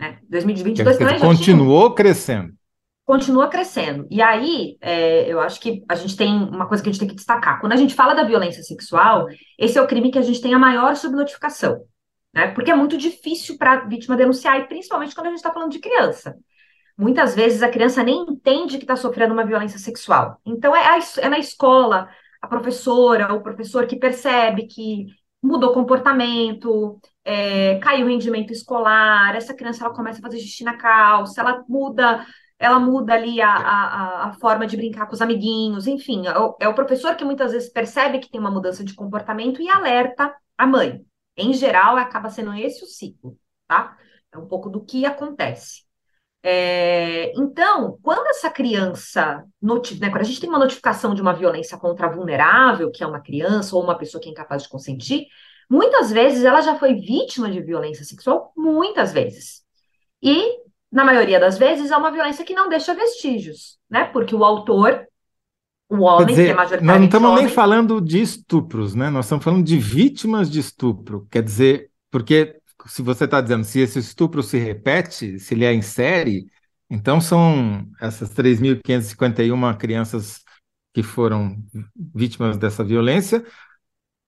Né? 0.00 0.18
2022 0.28 0.96
também 0.96 1.20
continuou 1.20 1.84
tinha... 1.86 1.96
crescendo. 1.96 2.54
Continua 3.04 3.48
crescendo. 3.48 4.06
E 4.10 4.22
aí, 4.22 4.76
é, 4.80 5.30
eu 5.30 5.40
acho 5.40 5.60
que 5.60 5.82
a 5.88 5.96
gente 5.96 6.16
tem 6.16 6.32
uma 6.32 6.66
coisa 6.68 6.82
que 6.82 6.88
a 6.88 6.92
gente 6.92 7.00
tem 7.00 7.08
que 7.08 7.16
destacar. 7.16 7.60
Quando 7.60 7.72
a 7.72 7.76
gente 7.76 7.94
fala 7.94 8.14
da 8.14 8.22
violência 8.22 8.62
sexual, 8.62 9.26
esse 9.58 9.76
é 9.76 9.82
o 9.82 9.86
crime 9.86 10.12
que 10.12 10.18
a 10.18 10.22
gente 10.22 10.40
tem 10.40 10.54
a 10.54 10.58
maior 10.58 10.94
subnotificação. 10.94 11.84
Né? 12.32 12.48
Porque 12.48 12.70
é 12.70 12.76
muito 12.76 12.96
difícil 12.96 13.58
para 13.58 13.72
a 13.72 13.84
vítima 13.84 14.16
denunciar, 14.16 14.60
e 14.60 14.68
principalmente 14.68 15.14
quando 15.14 15.26
a 15.26 15.30
gente 15.30 15.38
está 15.38 15.52
falando 15.52 15.72
de 15.72 15.80
criança. 15.80 16.36
Muitas 17.00 17.34
vezes 17.34 17.62
a 17.62 17.70
criança 17.70 18.02
nem 18.02 18.26
entende 18.28 18.76
que 18.76 18.84
está 18.84 18.94
sofrendo 18.94 19.32
uma 19.32 19.46
violência 19.46 19.78
sexual. 19.78 20.38
Então, 20.44 20.76
é, 20.76 20.86
a, 20.86 20.98
é 21.18 21.28
na 21.30 21.38
escola, 21.38 22.10
a 22.42 22.46
professora, 22.46 23.32
o 23.32 23.42
professor 23.42 23.86
que 23.86 23.96
percebe 23.96 24.66
que 24.66 25.06
mudou 25.42 25.72
comportamento, 25.72 27.00
é, 27.24 27.78
caiu 27.78 28.04
o 28.04 28.08
rendimento 28.10 28.52
escolar, 28.52 29.34
essa 29.34 29.54
criança 29.54 29.82
ela 29.82 29.94
começa 29.94 30.18
a 30.18 30.22
fazer 30.22 30.38
xixi 30.40 30.62
na 30.62 30.76
calça, 30.76 31.40
ela 31.40 31.64
muda, 31.66 32.26
ela 32.58 32.78
muda 32.78 33.14
ali 33.14 33.40
a, 33.40 33.50
a, 33.50 34.28
a 34.28 34.32
forma 34.34 34.66
de 34.66 34.76
brincar 34.76 35.06
com 35.06 35.14
os 35.14 35.22
amiguinhos, 35.22 35.86
enfim, 35.86 36.26
é 36.26 36.38
o, 36.38 36.54
é 36.60 36.68
o 36.68 36.74
professor 36.74 37.14
que 37.16 37.24
muitas 37.24 37.52
vezes 37.52 37.70
percebe 37.70 38.18
que 38.18 38.30
tem 38.30 38.38
uma 38.38 38.50
mudança 38.50 38.84
de 38.84 38.94
comportamento 38.94 39.62
e 39.62 39.70
alerta 39.70 40.34
a 40.58 40.66
mãe. 40.66 41.02
Em 41.34 41.54
geral, 41.54 41.96
acaba 41.96 42.28
sendo 42.28 42.52
esse 42.52 42.84
o 42.84 42.86
ciclo, 42.86 43.38
tá? 43.66 43.96
É 44.30 44.36
um 44.36 44.46
pouco 44.46 44.68
do 44.68 44.84
que 44.84 45.06
acontece. 45.06 45.88
É, 46.42 47.32
então, 47.36 47.98
quando 48.02 48.26
essa 48.28 48.48
criança, 48.50 49.44
né, 49.62 50.08
quando 50.08 50.22
a 50.22 50.24
gente 50.24 50.40
tem 50.40 50.48
uma 50.48 50.58
notificação 50.58 51.14
de 51.14 51.20
uma 51.20 51.34
violência 51.34 51.76
contra 51.76 52.06
a 52.06 52.10
vulnerável, 52.10 52.90
que 52.90 53.02
é 53.02 53.06
uma 53.06 53.20
criança 53.20 53.76
ou 53.76 53.82
uma 53.82 53.96
pessoa 53.96 54.20
que 54.20 54.28
é 54.28 54.32
incapaz 54.32 54.62
de 54.62 54.68
consentir, 54.68 55.26
muitas 55.68 56.10
vezes 56.10 56.44
ela 56.44 56.62
já 56.62 56.76
foi 56.76 56.94
vítima 56.94 57.50
de 57.50 57.60
violência 57.60 58.04
sexual, 58.04 58.52
muitas 58.56 59.12
vezes. 59.12 59.62
E, 60.22 60.58
na 60.90 61.04
maioria 61.04 61.38
das 61.38 61.58
vezes, 61.58 61.90
é 61.90 61.96
uma 61.96 62.10
violência 62.10 62.44
que 62.44 62.54
não 62.54 62.68
deixa 62.68 62.94
vestígios, 62.94 63.78
né? 63.88 64.04
Porque 64.04 64.34
o 64.34 64.44
autor, 64.44 65.06
o 65.90 66.00
homem, 66.00 66.28
dizer, 66.28 66.46
que 66.46 66.50
é 66.50 66.54
majoritariamente 66.54 66.86
Nós 66.86 66.98
não 66.98 67.06
estamos 67.06 67.30
homem, 67.30 67.44
nem 67.44 67.54
falando 67.54 68.00
de 68.00 68.20
estupros, 68.20 68.94
né? 68.94 69.10
Nós 69.10 69.26
estamos 69.26 69.44
falando 69.44 69.64
de 69.64 69.76
vítimas 69.78 70.50
de 70.50 70.58
estupro. 70.58 71.26
Quer 71.30 71.42
dizer, 71.42 71.90
porque 72.10 72.59
se 72.86 73.02
você 73.02 73.24
está 73.24 73.40
dizendo, 73.40 73.64
se 73.64 73.80
esse 73.80 73.98
estupro 73.98 74.42
se 74.42 74.58
repete, 74.58 75.38
se 75.38 75.54
ele 75.54 75.64
é 75.64 75.72
em 75.72 75.82
série, 75.82 76.46
então 76.88 77.20
são 77.20 77.86
essas 78.00 78.32
3.551 78.34 79.76
crianças 79.76 80.42
que 80.92 81.02
foram 81.02 81.56
vítimas 82.14 82.56
dessa 82.56 82.82
violência, 82.82 83.44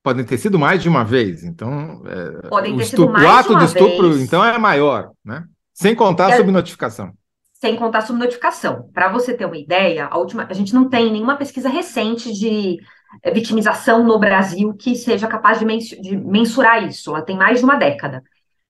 podem 0.02 0.24
ter 0.24 0.38
sido 0.38 0.58
mais 0.58 0.82
de 0.82 0.88
uma 0.88 1.04
vez. 1.04 1.44
Então, 1.44 2.02
é, 2.06 2.48
podem 2.48 2.76
ter 2.76 2.84
sido 2.84 3.08
mais 3.08 3.24
o 3.24 3.28
ato 3.28 3.54
de, 3.54 3.58
de 3.58 3.64
estupro, 3.64 4.10
vez. 4.10 4.22
então, 4.22 4.44
é 4.44 4.58
maior, 4.58 5.10
né? 5.24 5.44
Sem 5.72 5.94
contar 5.94 6.32
a 6.32 6.36
subnotificação. 6.36 7.12
Sem 7.54 7.76
contar 7.76 7.98
a 7.98 8.02
subnotificação. 8.02 8.90
Para 8.92 9.08
você 9.08 9.34
ter 9.34 9.46
uma 9.46 9.56
ideia, 9.56 10.06
a 10.06 10.18
última, 10.18 10.46
a 10.48 10.52
gente 10.52 10.74
não 10.74 10.88
tem 10.88 11.10
nenhuma 11.10 11.36
pesquisa 11.36 11.68
recente 11.68 12.32
de 12.32 12.78
é, 13.22 13.30
vitimização 13.30 14.04
no 14.04 14.18
Brasil 14.18 14.74
que 14.74 14.94
seja 14.94 15.26
capaz 15.26 15.58
de, 15.58 15.64
mens 15.64 15.84
de 15.84 16.16
mensurar 16.16 16.86
isso. 16.86 17.10
Ela 17.10 17.22
tem 17.22 17.36
mais 17.36 17.58
de 17.58 17.64
uma 17.64 17.76
década. 17.76 18.22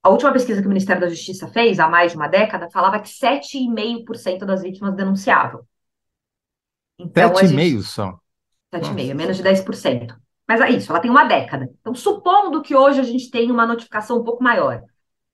A 0.02 0.08
última 0.10 0.32
pesquisa 0.32 0.60
que 0.60 0.66
o 0.66 0.68
Ministério 0.68 1.00
da 1.00 1.08
Justiça 1.08 1.46
fez, 1.46 1.78
há 1.78 1.88
mais 1.88 2.10
de 2.10 2.16
uma 2.16 2.26
década, 2.26 2.68
falava 2.70 2.98
que 2.98 3.08
7,5% 3.08 4.44
das 4.44 4.62
vítimas 4.62 4.94
denunciavam. 4.96 5.64
Então, 6.98 7.32
7,5% 7.32 7.46
gente... 7.46 7.82
só? 7.84 8.18
7,5%, 8.74 9.14
menos 9.14 9.36
de 9.36 9.42
10%. 9.44 10.16
Mas 10.48 10.60
é 10.60 10.70
isso, 10.70 10.90
ela 10.90 11.00
tem 11.00 11.10
uma 11.10 11.24
década. 11.24 11.70
Então, 11.80 11.94
supondo 11.94 12.62
que 12.62 12.74
hoje 12.74 12.98
a 13.00 13.04
gente 13.04 13.30
tenha 13.30 13.52
uma 13.52 13.66
notificação 13.66 14.18
um 14.18 14.24
pouco 14.24 14.42
maior. 14.42 14.82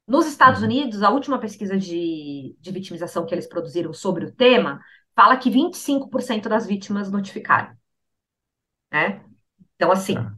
Nos 0.06 0.26
Estados 0.26 0.60
uhum. 0.60 0.66
Unidos, 0.66 1.02
a 1.02 1.10
última 1.10 1.38
pesquisa 1.38 1.76
de, 1.76 2.54
de 2.58 2.70
vitimização 2.70 3.24
que 3.24 3.34
eles 3.34 3.46
produziram 3.46 3.92
sobre 3.92 4.26
o 4.26 4.32
tema 4.32 4.80
fala 5.14 5.36
que 5.36 5.50
25% 5.50 6.48
das 6.48 6.66
vítimas 6.66 7.10
notificaram. 7.10 7.74
Né? 8.92 9.22
Então, 9.76 9.90
assim, 9.90 10.14
tá 10.14 10.37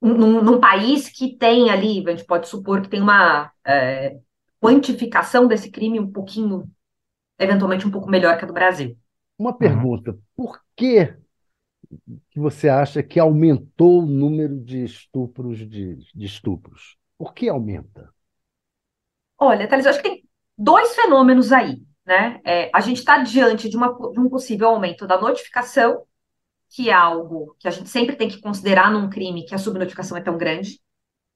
num, 0.00 0.42
num, 0.42 0.60
país 0.60 1.08
que 1.08 1.36
tem 1.36 1.70
ali, 1.70 2.04
a 2.06 2.10
gente 2.10 2.26
pode 2.26 2.48
supor 2.48 2.82
que 2.82 2.88
tem 2.88 3.00
uma 3.00 3.50
é, 3.64 4.18
quantificação 4.60 5.46
desse 5.46 5.70
crime 5.70 5.98
um 5.98 6.10
pouquinho, 6.10 6.70
eventualmente 7.38 7.86
um 7.86 7.90
pouco 7.90 8.08
melhor 8.08 8.36
que 8.38 8.44
a 8.44 8.46
do 8.46 8.52
Brasil. 8.52 8.96
Uma 9.38 9.56
pergunta: 9.56 10.18
por 10.34 10.60
que, 10.74 11.14
que 12.30 12.38
você 12.38 12.68
acha 12.68 13.02
que 13.02 13.18
aumentou 13.18 14.02
o 14.02 14.06
número 14.06 14.58
de 14.60 14.84
estupros 14.84 15.58
de, 15.58 15.96
de 15.96 16.26
estupros? 16.26 16.96
Por 17.18 17.32
que 17.32 17.48
aumenta? 17.48 18.12
Olha, 19.38 19.68
Thales, 19.68 19.86
eu 19.86 19.90
acho 19.90 20.02
que 20.02 20.08
tem 20.08 20.24
dois 20.56 20.94
fenômenos 20.94 21.52
aí. 21.52 21.82
Né? 22.06 22.40
É, 22.44 22.70
a 22.72 22.80
gente 22.80 22.98
está 22.98 23.18
diante 23.18 23.68
de, 23.68 23.76
uma, 23.76 23.88
de 24.12 24.20
um 24.20 24.28
possível 24.28 24.68
aumento 24.68 25.06
da 25.06 25.20
notificação 25.20 26.04
que 26.70 26.90
é 26.90 26.92
algo 26.92 27.54
que 27.58 27.68
a 27.68 27.70
gente 27.70 27.88
sempre 27.88 28.16
tem 28.16 28.28
que 28.28 28.40
considerar 28.40 28.90
num 28.90 29.08
crime 29.08 29.44
que 29.44 29.54
a 29.54 29.58
subnotificação 29.58 30.16
é 30.16 30.20
tão 30.20 30.36
grande, 30.36 30.80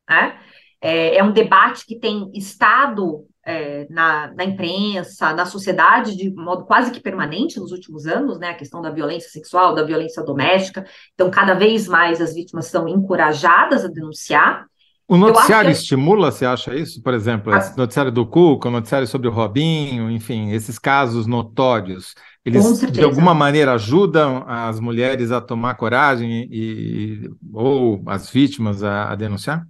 né? 0.09 0.41
É, 0.81 1.17
é 1.17 1.23
um 1.23 1.33
debate 1.33 1.85
que 1.85 1.99
tem 1.99 2.31
estado 2.35 3.27
é, 3.45 3.87
na, 3.91 4.33
na, 4.35 4.45
imprensa, 4.45 5.33
na 5.35 5.45
sociedade, 5.45 6.17
de 6.17 6.31
modo 6.31 6.65
quase 6.65 6.91
que 6.91 7.01
permanente 7.01 7.59
nos 7.59 7.73
últimos 7.73 8.07
anos, 8.07 8.39
né? 8.39 8.51
A 8.51 8.55
questão 8.55 8.81
da 8.81 8.91
violência 8.91 9.31
sexual, 9.31 9.75
da 9.75 9.83
violência 9.83 10.23
doméstica. 10.23 10.85
Então, 11.15 11.31
cada 11.31 11.55
vez 11.55 11.87
mais 11.87 12.21
as 12.21 12.35
vítimas 12.35 12.67
são 12.67 12.89
encorajadas 12.89 13.85
a 13.85 13.89
denunciar. 13.89 14.67
O 15.11 15.17
noticiário 15.17 15.73
que... 15.73 15.77
estimula, 15.77 16.31
você 16.31 16.47
acha 16.47 16.73
isso? 16.73 17.03
Por 17.03 17.13
exemplo, 17.13 17.53
esse 17.57 17.77
noticiário 17.77 18.13
do 18.13 18.25
Cuca, 18.25 18.69
o 18.69 18.71
noticiário 18.71 19.09
sobre 19.09 19.27
o 19.27 19.33
Robinho, 19.33 20.09
enfim, 20.09 20.53
esses 20.53 20.79
casos 20.79 21.27
notórios. 21.27 22.15
Eles, 22.45 22.79
de 22.93 23.03
alguma 23.03 23.35
maneira, 23.35 23.73
ajudam 23.73 24.45
as 24.47 24.79
mulheres 24.79 25.33
a 25.33 25.41
tomar 25.41 25.75
coragem 25.75 26.47
e, 26.49 27.29
ou 27.53 28.01
as 28.07 28.31
vítimas 28.31 28.85
a, 28.85 29.11
a 29.11 29.17
denunciar? 29.17 29.67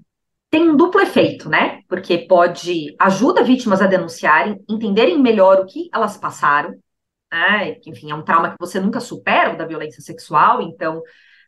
Tem 0.50 0.68
um 0.68 0.76
duplo 0.76 1.00
efeito, 1.00 1.48
né? 1.48 1.80
Porque 1.88 2.18
pode 2.18 2.94
ajuda 2.98 3.42
vítimas 3.42 3.80
a 3.80 3.86
denunciarem, 3.86 4.62
entenderem 4.68 5.18
melhor 5.18 5.60
o 5.60 5.64
que 5.64 5.88
elas 5.90 6.18
passaram, 6.18 6.74
né? 7.32 7.76
Enfim, 7.86 8.10
é 8.10 8.14
um 8.14 8.22
trauma 8.22 8.50
que 8.50 8.56
você 8.60 8.78
nunca 8.78 9.00
supera, 9.00 9.54
o 9.54 9.56
da 9.56 9.64
violência 9.64 10.02
sexual. 10.02 10.60
Então, 10.60 11.00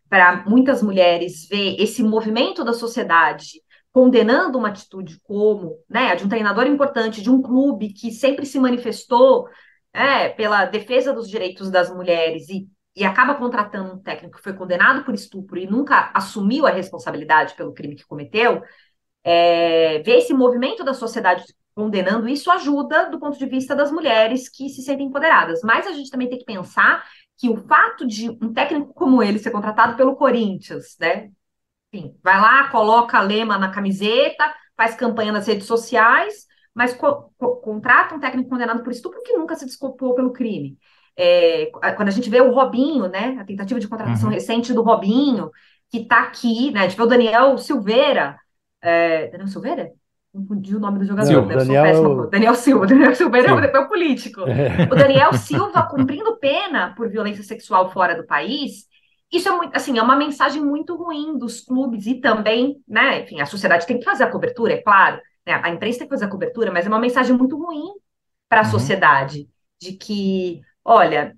para 0.09 0.45
muitas 0.47 0.83
mulheres 0.83 1.47
ver 1.47 1.77
esse 1.79 2.03
movimento 2.03 2.65
da 2.65 2.73
sociedade 2.73 3.61
condenando 3.93 4.59
uma 4.59 4.69
atitude 4.69 5.21
como, 5.23 5.79
né, 5.89 6.15
de 6.17 6.25
um 6.25 6.29
treinador 6.29 6.67
importante, 6.67 7.23
de 7.23 7.31
um 7.31 7.43
clube 7.43 7.93
que 7.93 8.11
sempre 8.11 8.47
se 8.47 8.59
manifestou 8.59 9.49
é, 9.93 10.29
pela 10.31 10.65
defesa 10.65 11.13
dos 11.13 11.29
direitos 11.29 11.71
das 11.71 11.95
mulheres 11.95 12.49
e 12.49 12.69
e 12.95 13.05
acaba 13.05 13.35
contratando 13.35 13.95
um 13.95 13.99
técnico 13.99 14.37
que 14.37 14.43
foi 14.43 14.53
condenado 14.53 15.05
por 15.05 15.15
estupro 15.15 15.59
e 15.59 15.67
nunca 15.67 16.11
assumiu 16.15 16.67
a 16.67 16.71
responsabilidade 16.71 17.55
pelo 17.55 17.73
crime 17.73 17.97
que 17.97 18.07
cometeu, 18.07 18.63
é, 19.25 20.01
ver 20.01 20.19
esse 20.19 20.35
movimento 20.35 20.85
da 20.85 20.95
sociedade 20.95 21.45
condenando 21.75 22.29
isso 22.29 22.51
ajuda 22.51 23.09
do 23.09 23.19
ponto 23.19 23.39
de 23.39 23.47
vista 23.47 23.75
das 23.75 23.91
mulheres 23.91 24.49
que 24.49 24.69
se 24.69 24.83
sentem 24.83 25.07
empoderadas. 25.07 25.61
Mas 25.63 25.87
a 25.87 25.93
gente 25.93 26.11
também 26.11 26.29
tem 26.29 26.39
que 26.39 26.45
pensar 26.45 27.03
que 27.39 27.49
o 27.49 27.57
fato 27.67 28.07
de 28.07 28.31
um 28.31 28.53
técnico 28.53 28.93
como 28.93 29.23
ele 29.23 29.39
ser 29.39 29.51
contratado 29.51 29.97
pelo 29.97 30.17
Corinthians, 30.17 30.97
né? 31.01 31.31
Enfim, 31.93 32.17
vai 32.23 32.41
lá, 32.41 32.69
coloca 32.69 33.19
a 33.19 33.23
lema 33.23 33.59
na 33.59 33.71
camiseta, 33.71 34.45
faz 34.77 34.95
campanha 34.95 35.31
nas 35.31 35.47
redes 35.47 35.67
sociais, 35.67 36.47
mas 36.75 36.95
co 36.95 37.31
co 37.37 37.57
contrata 37.57 38.15
um 38.15 38.21
técnico 38.21 38.49
condenado 38.49 38.83
por 38.83 38.91
estupro 38.93 39.23
que 39.23 39.35
nunca 39.35 39.55
se 39.55 39.67
desculpou 39.67 40.15
pelo 40.15 40.33
crime. 40.33 40.79
É, 41.15 41.71
quando 41.95 42.09
a 42.09 42.13
gente 42.13 42.31
vê 42.31 42.41
o 42.41 42.53
Robinho, 42.53 43.07
né, 43.09 43.37
a 43.39 43.45
tentativa 43.45 43.79
de 43.79 43.87
contratação 43.87 44.29
uhum. 44.29 44.35
recente 44.35 44.73
do 44.73 44.83
Robinho, 44.83 45.51
que 45.91 45.99
está 45.99 46.23
aqui, 46.23 46.71
né, 46.71 46.81
a 46.81 46.83
gente 46.89 46.97
vê 46.97 47.03
o 47.03 47.07
Daniel 47.07 47.59
Silveira, 47.59 48.39
é, 48.81 49.29
Daniel 49.29 49.49
Silveira? 49.49 49.93
Confundi 50.33 50.75
o 50.75 50.81
nome 50.81 50.99
do 50.99 51.05
jogador, 51.05 51.29
Silva, 51.29 51.47
né? 51.47 51.57
Daniel... 51.57 52.31
Daniel 52.31 52.55
Silva. 52.55 52.87
Daniel 52.89 53.15
Silveira 53.15 53.49
Silva. 53.49 53.67
é 53.67 53.79
o 53.79 53.89
político. 53.89 54.41
É. 54.49 54.85
O 54.91 54.97
Daniel 54.97 55.35
Silva 55.35 55.83
cumprindo 55.83 56.39
pena 56.39 56.95
por 56.97 57.11
violência 57.11 57.45
sexual 57.45 57.93
fora 57.93 58.15
do 58.15 58.27
país. 58.27 58.87
Isso 59.33 59.49
é 59.49 59.57
muito, 59.57 59.75
assim, 59.75 59.99
é 59.99 60.03
uma 60.03 60.17
mensagem 60.17 60.63
muito 60.63 60.95
ruim 60.95 61.39
dos 61.39 61.61
clubes 61.61 62.07
e 62.07 62.17
também, 62.17 62.77
né? 62.87 63.23
Enfim, 63.23 63.41
a 63.41 63.47
sociedade 63.47 63.87
tem 63.87 63.99
que 63.99 64.05
fazer 64.05 64.25
a 64.25 64.31
cobertura, 64.31 64.75
é 64.75 64.83
claro. 64.83 65.21
Né, 65.47 65.61
a 65.61 65.71
imprensa 65.71 66.01
tem 66.01 66.09
que 66.09 66.15
fazer 66.15 66.27
a 66.27 66.31
cobertura, 66.31 66.71
mas 66.71 66.87
é 66.87 66.89
uma 66.89 67.01
mensagem 67.01 67.37
muito 67.37 67.57
ruim 67.57 67.89
para 68.49 68.61
a 68.61 68.65
uhum. 68.65 68.71
sociedade 68.71 69.49
de 69.81 69.95
que 69.95 70.63
Olha, 70.85 71.35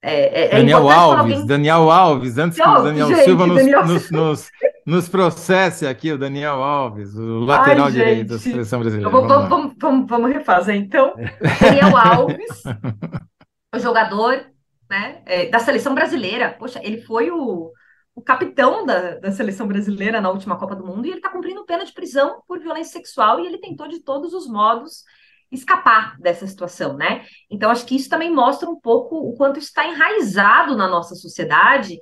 é, 0.00 0.42
é, 0.42 0.44
é 0.46 0.56
Daniel 0.58 0.88
Alves, 0.88 1.18
alguém... 1.18 1.46
Daniel 1.46 1.90
Alves, 1.90 2.38
antes 2.38 2.58
que 2.58 2.68
o 2.68 2.82
Daniel 2.82 3.08
gente, 3.08 3.24
Silva 3.24 3.46
nos, 3.46 3.56
Daniel... 3.56 3.86
Nos, 3.86 4.10
nos, 4.10 4.50
nos, 4.86 5.08
processe 5.08 5.86
aqui, 5.86 6.12
o 6.12 6.18
Daniel 6.18 6.62
Alves, 6.62 7.14
o 7.16 7.40
lateral 7.40 7.86
Ai, 7.86 7.92
direito 7.92 8.28
da 8.28 8.38
seleção 8.38 8.80
brasileira. 8.80 9.10
Vou, 9.10 9.26
vamos, 9.26 9.48
vamos, 9.48 9.74
vamos, 9.78 10.06
vamos, 10.08 10.32
refazer, 10.32 10.76
então. 10.76 11.14
Daniel 11.60 11.96
Alves, 11.96 12.62
o 13.74 13.78
jogador 13.78 14.46
né, 14.88 15.22
é, 15.26 15.48
da 15.48 15.58
seleção 15.58 15.94
brasileira. 15.94 16.54
Poxa, 16.58 16.80
ele 16.82 17.02
foi 17.02 17.30
o, 17.30 17.72
o 18.14 18.22
capitão 18.22 18.84
da, 18.84 19.16
da 19.16 19.32
seleção 19.32 19.66
brasileira 19.66 20.20
na 20.20 20.30
última 20.30 20.58
Copa 20.58 20.76
do 20.76 20.86
Mundo 20.86 21.06
e 21.06 21.10
ele 21.10 21.18
está 21.18 21.30
cumprindo 21.30 21.64
pena 21.64 21.84
de 21.84 21.92
prisão 21.92 22.42
por 22.46 22.60
violência 22.60 22.92
sexual 22.92 23.40
e 23.40 23.46
ele 23.46 23.58
tentou 23.58 23.88
de 23.88 24.00
todos 24.00 24.32
os 24.32 24.46
modos 24.46 25.04
escapar 25.50 26.18
dessa 26.18 26.46
situação, 26.46 26.96
né? 26.96 27.24
Então, 27.50 27.70
acho 27.70 27.86
que 27.86 27.94
isso 27.94 28.08
também 28.08 28.32
mostra 28.32 28.68
um 28.68 28.78
pouco 28.78 29.16
o 29.16 29.36
quanto 29.36 29.58
está 29.58 29.86
enraizado 29.86 30.76
na 30.76 30.88
nossa 30.88 31.14
sociedade, 31.14 31.98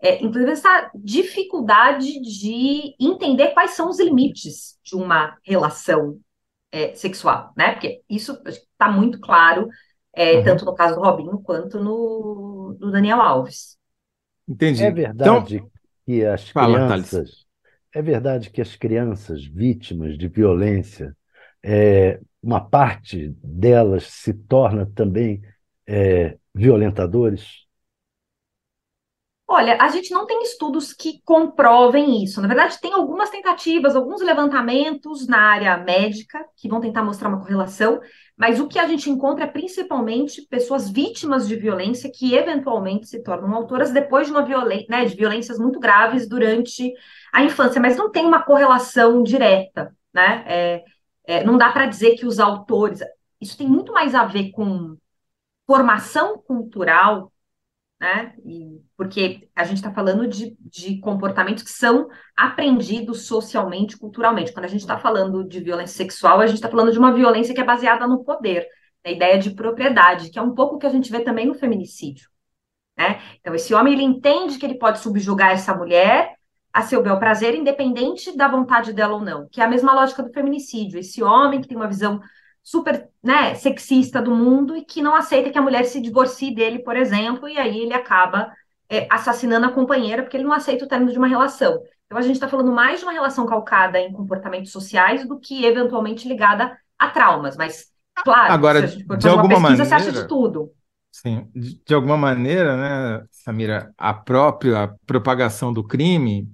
é, 0.00 0.22
inclusive 0.22 0.50
essa 0.50 0.90
dificuldade 0.94 2.20
de 2.20 2.94
entender 3.00 3.48
quais 3.48 3.72
são 3.72 3.88
os 3.88 3.98
limites 3.98 4.78
de 4.84 4.94
uma 4.96 5.36
relação 5.44 6.18
é, 6.70 6.94
sexual, 6.94 7.52
né? 7.56 7.72
Porque 7.72 8.02
isso 8.08 8.38
está 8.46 8.90
muito 8.90 9.20
claro, 9.20 9.68
é, 10.16 10.38
uhum. 10.38 10.44
tanto 10.44 10.64
no 10.64 10.74
caso 10.74 10.94
do 10.94 11.02
Robinho 11.02 11.38
quanto 11.38 11.78
no 11.78 12.74
do 12.80 12.90
Daniel 12.90 13.20
Alves. 13.20 13.76
Entendi. 14.48 14.82
É 14.82 14.90
verdade 14.90 15.56
então, 15.56 15.70
que 16.04 16.24
as 16.24 16.48
fala, 16.48 16.86
crianças. 16.86 17.46
É 17.94 18.00
verdade 18.00 18.50
que 18.50 18.60
as 18.60 18.74
crianças 18.74 19.44
vítimas 19.44 20.16
de 20.16 20.26
violência 20.26 21.14
é, 21.62 22.20
uma 22.42 22.60
parte 22.60 23.34
delas 23.42 24.04
se 24.04 24.32
torna 24.32 24.86
também 24.86 25.42
é, 25.86 26.36
violentadores? 26.54 27.65
Olha, 29.48 29.80
a 29.80 29.88
gente 29.88 30.10
não 30.10 30.26
tem 30.26 30.42
estudos 30.42 30.92
que 30.92 31.20
comprovem 31.24 32.22
isso. 32.24 32.40
Na 32.40 32.48
verdade, 32.48 32.80
tem 32.80 32.92
algumas 32.92 33.30
tentativas, 33.30 33.94
alguns 33.94 34.20
levantamentos 34.20 35.26
na 35.28 35.38
área 35.38 35.76
médica 35.76 36.44
que 36.56 36.68
vão 36.68 36.80
tentar 36.80 37.04
mostrar 37.04 37.28
uma 37.28 37.38
correlação, 37.40 38.00
mas 38.36 38.58
o 38.58 38.66
que 38.66 38.78
a 38.78 38.88
gente 38.88 39.08
encontra 39.08 39.44
é 39.44 39.46
principalmente 39.46 40.42
pessoas 40.42 40.90
vítimas 40.90 41.46
de 41.46 41.54
violência 41.54 42.10
que 42.12 42.34
eventualmente 42.34 43.06
se 43.06 43.22
tornam 43.22 43.54
autoras 43.54 43.92
depois 43.92 44.26
de 44.26 44.32
uma 44.32 44.44
violência, 44.44 44.86
né, 44.90 45.04
de 45.04 45.14
violências 45.14 45.58
muito 45.60 45.78
graves 45.78 46.28
durante 46.28 46.92
a 47.32 47.44
infância, 47.44 47.80
mas 47.80 47.96
não 47.96 48.10
tem 48.10 48.26
uma 48.26 48.42
correlação 48.42 49.22
direta, 49.22 49.96
né? 50.12 50.44
É, 50.48 50.84
é, 51.24 51.44
não 51.44 51.56
dá 51.56 51.70
para 51.70 51.86
dizer 51.86 52.16
que 52.16 52.26
os 52.26 52.40
autores. 52.40 53.00
Isso 53.40 53.56
tem 53.56 53.68
muito 53.68 53.92
mais 53.92 54.14
a 54.14 54.24
ver 54.24 54.50
com 54.50 54.96
formação 55.66 56.38
cultural, 56.38 57.32
né? 57.98 58.34
E, 58.44 58.80
porque 58.96 59.48
a 59.54 59.64
gente 59.64 59.78
está 59.78 59.92
falando 59.92 60.28
de, 60.28 60.56
de 60.60 60.98
comportamentos 61.00 61.62
que 61.62 61.70
são 61.70 62.08
aprendidos 62.36 63.26
socialmente, 63.26 63.96
culturalmente. 63.96 64.52
Quando 64.52 64.66
a 64.66 64.68
gente 64.68 64.82
está 64.82 64.98
falando 64.98 65.46
de 65.46 65.60
violência 65.60 65.96
sexual, 65.96 66.40
a 66.40 66.46
gente 66.46 66.56
está 66.56 66.68
falando 66.68 66.92
de 66.92 66.98
uma 66.98 67.12
violência 67.12 67.54
que 67.54 67.60
é 67.60 67.64
baseada 67.64 68.06
no 68.06 68.22
poder, 68.22 68.66
a 69.04 69.10
ideia 69.10 69.38
de 69.38 69.50
propriedade, 69.50 70.30
que 70.30 70.38
é 70.38 70.42
um 70.42 70.54
pouco 70.54 70.78
que 70.78 70.86
a 70.86 70.90
gente 70.90 71.10
vê 71.10 71.20
também 71.20 71.46
no 71.46 71.54
feminicídio. 71.54 72.28
Né? 72.96 73.20
Então, 73.40 73.54
esse 73.54 73.74
homem 73.74 73.94
ele 73.94 74.02
entende 74.02 74.58
que 74.58 74.66
ele 74.66 74.78
pode 74.78 74.98
subjugar 75.00 75.52
essa 75.52 75.74
mulher 75.74 76.34
a 76.72 76.82
seu 76.82 77.02
bel 77.02 77.18
prazer, 77.18 77.54
independente 77.54 78.36
da 78.36 78.48
vontade 78.48 78.92
dela 78.92 79.14
ou 79.14 79.20
não, 79.22 79.48
que 79.48 79.62
é 79.62 79.64
a 79.64 79.68
mesma 79.68 79.94
lógica 79.94 80.22
do 80.22 80.32
feminicídio. 80.32 80.98
Esse 80.98 81.22
homem 81.22 81.60
que 81.60 81.68
tem 81.68 81.76
uma 81.76 81.88
visão 81.88 82.20
super 82.66 83.08
né, 83.22 83.54
sexista 83.54 84.20
do 84.20 84.34
mundo 84.34 84.76
e 84.76 84.84
que 84.84 85.00
não 85.00 85.14
aceita 85.14 85.50
que 85.50 85.58
a 85.58 85.62
mulher 85.62 85.84
se 85.84 86.00
divorcie 86.00 86.52
dele, 86.52 86.80
por 86.80 86.96
exemplo, 86.96 87.48
e 87.48 87.56
aí 87.56 87.78
ele 87.78 87.94
acaba 87.94 88.52
é, 88.88 89.06
assassinando 89.08 89.66
a 89.66 89.72
companheira 89.72 90.24
porque 90.24 90.36
ele 90.36 90.42
não 90.42 90.52
aceita 90.52 90.84
o 90.84 90.88
término 90.88 91.12
de 91.12 91.16
uma 91.16 91.28
relação. 91.28 91.80
Então 92.06 92.18
a 92.18 92.22
gente 92.22 92.34
está 92.34 92.48
falando 92.48 92.72
mais 92.72 92.98
de 92.98 93.04
uma 93.04 93.12
relação 93.12 93.46
calcada 93.46 94.00
em 94.00 94.12
comportamentos 94.12 94.72
sociais 94.72 95.24
do 95.28 95.38
que 95.38 95.64
eventualmente 95.64 96.26
ligada 96.26 96.76
a 96.98 97.08
traumas, 97.08 97.56
mas 97.56 97.86
claro, 98.24 98.52
Agora, 98.52 98.88
se 98.88 98.96
de 98.96 99.28
alguma 99.28 99.48
pesquisa, 99.48 99.62
maneira, 99.62 99.84
você 99.84 99.94
acha 99.94 100.12
de 100.12 100.26
tudo. 100.26 100.72
Sim, 101.12 101.48
de, 101.54 101.80
de 101.86 101.94
alguma 101.94 102.16
maneira, 102.16 102.76
né, 102.76 103.24
Samira, 103.30 103.94
a 103.96 104.12
própria 104.12 104.92
propagação 105.06 105.72
do 105.72 105.84
crime 105.84 106.50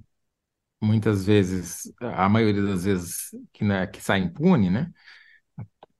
muitas 0.79 1.25
vezes, 1.25 1.91
a 1.99 2.29
maioria 2.29 2.61
das 2.61 2.83
vezes 2.83 3.31
que, 3.51 3.63
né, 3.63 3.87
que 3.87 4.01
sai 4.01 4.19
impune, 4.19 4.69
né? 4.69 4.91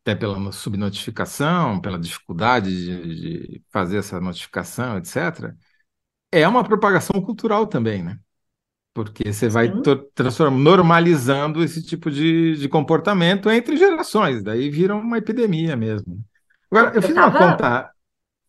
Até 0.03 0.15
pela 0.15 0.51
subnotificação, 0.51 1.79
pela 1.79 1.97
dificuldade 1.97 2.69
de, 2.69 3.21
de 3.21 3.63
fazer 3.71 3.97
essa 3.97 4.19
notificação, 4.19 4.97
etc. 4.97 5.53
É 6.31 6.47
uma 6.47 6.63
propagação 6.63 7.21
cultural 7.21 7.65
também, 7.65 8.03
né? 8.03 8.17
Porque 8.93 9.31
você 9.31 9.49
vai 9.49 9.71
transformando, 10.13 10.61
normalizando 10.61 11.63
esse 11.63 11.81
tipo 11.81 12.11
de, 12.11 12.55
de 12.57 12.69
comportamento 12.69 13.49
entre 13.49 13.77
gerações, 13.77 14.43
daí 14.43 14.69
vira 14.69 14.95
uma 14.95 15.17
epidemia 15.17 15.75
mesmo. 15.75 16.19
Agora, 16.69 16.89
eu, 16.89 16.95
eu 16.95 17.01
fiz 17.01 17.15
tava... 17.15 17.39
uma 17.39 17.51
conta. 17.51 17.89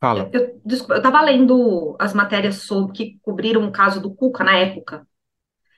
Fala. 0.01 0.31
Eu, 0.33 0.61
estava 0.69 1.23
lendo 1.23 1.97
as 1.99 2.13
matérias 2.13 2.57
sobre 2.57 2.93
que 2.93 3.19
cobriram 3.23 3.67
o 3.67 3.73
caso 3.73 4.03
do 4.03 4.15
Cuca 4.15 4.45
na 4.45 4.55
época, 4.55 5.07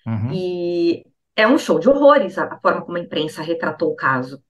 Uhum. 0.06 0.32
E 0.32 1.04
é 1.34 1.48
um 1.48 1.58
show 1.58 1.80
de 1.80 1.88
horrores 1.88 2.38
a, 2.38 2.58
forma 2.60 2.82
como 2.82 2.96
a 2.96 3.00
imprensa 3.00 3.42
retratou 3.42 3.90
o 3.90 3.96
caso. 3.96 4.40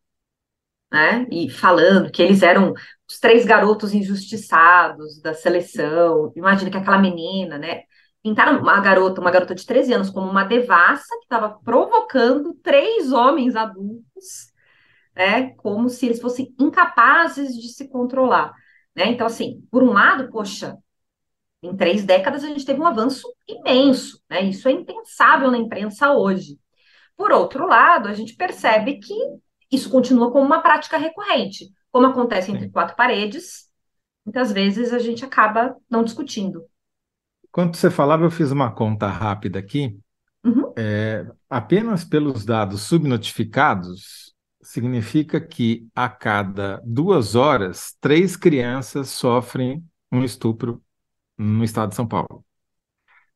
Né? 0.91 1.27
E 1.31 1.51
falando 1.51 2.11
que 2.11 2.23
eles 2.23 2.43
eram 2.43 2.73
os 3.09 3.19
três 3.19 3.45
garotos 3.45 3.95
injustiçados 3.95 5.21
da 5.21 5.35
seleção. 5.35 6.33
Imagina 6.37 6.71
que 6.71 6.77
aquela 6.77 6.99
menina, 6.99 7.59
né? 7.59 7.83
Pintaram 8.23 8.61
uma 8.61 8.81
garota, 8.81 9.21
uma 9.21 9.31
garota 9.31 9.55
de 9.55 9.65
13 9.65 9.93
anos, 9.95 10.11
como 10.11 10.29
uma 10.29 10.45
devassa 10.45 11.17
que 11.19 11.25
estava 11.25 11.59
provocando 11.65 12.55
três 12.63 13.13
homens 13.13 13.55
adultos, 13.57 14.53
né? 15.15 15.51
Como 15.57 15.89
se 15.89 16.07
eles 16.07 16.21
fossem 16.21 16.55
incapazes 16.59 17.55
de 17.57 17.69
se 17.69 17.89
controlar. 17.89 18.53
Né? 18.95 19.07
Então, 19.09 19.27
assim, 19.27 19.63
por 19.71 19.83
um 19.83 19.93
lado, 19.93 20.31
poxa, 20.31 20.77
em 21.63 21.77
três 21.77 22.05
décadas, 22.05 22.45
a 22.45 22.49
gente 22.49 22.65
teve 22.65 22.81
um 22.81 22.87
avanço 22.87 23.29
imenso, 23.49 24.21
né? 24.31 24.43
Isso 24.43 24.69
é 24.69 24.73
impensável 24.73 25.51
na 25.51 25.59
imprensa 25.59 26.13
hoje. 26.13 26.59
Por 27.17 27.33
outro 27.33 27.67
lado, 27.67 28.09
a 28.09 28.15
gente 28.15 28.37
percebe 28.37 28.99
que 28.99 29.15
isso 29.71 29.91
continua 29.91 30.31
como 30.31 30.45
uma 30.45 30.61
prática 30.61 30.97
recorrente. 30.97 31.71
Como 31.91 32.07
acontece 32.07 32.51
entre 32.51 32.69
quatro 32.69 32.97
paredes, 32.97 33.69
muitas 34.25 34.53
vezes 34.53 34.93
a 34.93 34.99
gente 34.99 35.25
acaba 35.25 35.77
não 35.91 36.05
discutindo. 36.05 36.65
Quando 37.51 37.75
você 37.75 37.91
falava, 37.91 38.25
eu 38.25 38.31
fiz 38.31 38.51
uma 38.51 38.71
conta 38.71 39.09
rápida 39.09 39.59
aqui. 39.59 39.99
Uhum. 40.45 40.73
É, 40.77 41.27
apenas 41.49 42.05
pelos 42.05 42.45
dados 42.45 42.83
subnotificados, 42.83 44.35
significa 44.63 45.41
que 45.41 45.89
a 45.95 46.09
cada 46.09 46.83
duas 46.85 47.35
horas, 47.35 47.97
três 48.01 48.37
crianças 48.37 49.09
sofrem 49.09 49.83
um 50.11 50.23
estupro 50.23 50.83
no 51.39 51.65
estado 51.65 51.91
de 51.91 51.95
São 51.95 52.07
Paulo. 52.07 52.45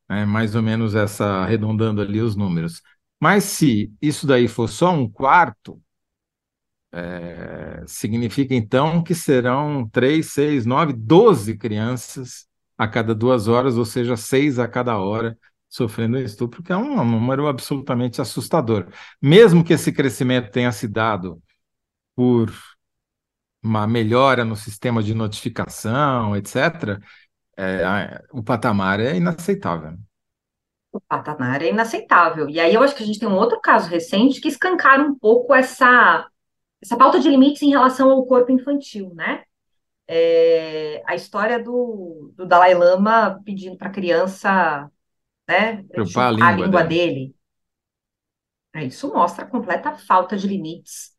É 0.08 0.24
mais 0.24 0.56
ou 0.56 0.62
menos 0.62 0.94
essa, 0.94 1.24
arredondando 1.24 2.00
ali 2.00 2.20
os 2.20 2.34
números. 2.34 2.82
Mas 3.20 3.44
se 3.44 3.92
isso 4.02 4.26
daí 4.26 4.48
for 4.48 4.68
só 4.68 4.92
um 4.92 5.08
quarto, 5.08 5.80
é, 6.92 7.82
significa 7.86 8.54
então 8.54 9.02
que 9.02 9.14
serão 9.14 9.88
três, 9.88 10.32
seis, 10.32 10.66
nove, 10.66 10.92
doze 10.92 11.56
crianças 11.56 12.46
a 12.76 12.88
cada 12.88 13.14
duas 13.14 13.46
horas, 13.46 13.76
ou 13.76 13.84
seja, 13.84 14.16
seis 14.16 14.58
a 14.58 14.66
cada 14.66 14.98
hora 14.98 15.38
sofrendo 15.68 16.18
estupro, 16.18 16.62
que 16.62 16.72
é 16.72 16.76
um 16.76 17.04
número 17.04 17.46
absolutamente 17.46 18.20
assustador. 18.20 18.88
Mesmo 19.22 19.62
que 19.62 19.72
esse 19.72 19.92
crescimento 19.92 20.50
tenha 20.50 20.72
se 20.72 20.88
dado 20.88 21.40
por 22.16 22.52
uma 23.62 23.86
melhora 23.86 24.44
no 24.44 24.56
sistema 24.56 25.02
de 25.02 25.14
notificação, 25.14 26.34
etc., 26.36 26.98
é, 27.56 28.22
o 28.32 28.42
patamar 28.42 29.00
é 29.00 29.16
inaceitável. 29.16 29.96
O 30.90 31.00
patamar 31.00 31.62
é 31.62 31.68
inaceitável. 31.68 32.48
E 32.48 32.58
aí 32.58 32.74
eu 32.74 32.82
acho 32.82 32.96
que 32.96 33.02
a 33.02 33.06
gente 33.06 33.18
tem 33.18 33.28
um 33.28 33.36
outro 33.36 33.60
caso 33.60 33.88
recente 33.88 34.40
que 34.40 34.48
escancara 34.48 35.02
um 35.02 35.16
pouco 35.16 35.54
essa, 35.54 36.26
essa 36.82 36.96
falta 36.96 37.20
de 37.20 37.28
limites 37.28 37.62
em 37.62 37.70
relação 37.70 38.10
ao 38.10 38.26
corpo 38.26 38.50
infantil, 38.50 39.12
né? 39.14 39.42
É, 40.08 41.02
a 41.06 41.14
história 41.14 41.62
do, 41.62 42.32
do 42.34 42.46
Dalai 42.46 42.74
Lama 42.74 43.40
pedindo 43.44 43.76
para 43.76 43.88
a 43.88 43.92
criança 43.92 44.90
né, 45.48 45.84
a 46.16 46.30
língua, 46.30 46.46
a 46.46 46.52
língua 46.52 46.84
dele. 46.84 47.14
dele. 47.14 47.34
É, 48.74 48.84
isso 48.84 49.12
mostra 49.12 49.44
a 49.44 49.48
completa 49.48 49.96
falta 49.96 50.36
de 50.36 50.46
limites. 50.46 51.10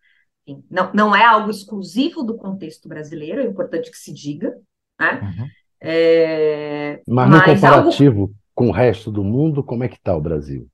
Não, 0.69 0.91
não 0.93 1.15
é 1.15 1.23
algo 1.23 1.49
exclusivo 1.49 2.23
do 2.23 2.35
contexto 2.35 2.87
brasileiro, 2.87 3.41
é 3.41 3.45
importante 3.45 3.91
que 3.91 3.97
se 3.97 4.13
diga, 4.13 4.55
né? 4.99 5.21
Uhum. 5.21 5.47
É, 5.81 7.01
mas 7.07 7.29
no 7.29 7.37
mas 7.37 7.59
comparativo 7.59 8.21
algo... 8.21 8.35
com 8.53 8.67
o 8.69 8.71
resto 8.71 9.11
do 9.11 9.23
mundo, 9.23 9.63
como 9.63 9.83
é 9.83 9.87
que 9.87 9.95
está 9.95 10.15
o 10.15 10.21
Brasil? 10.21 10.67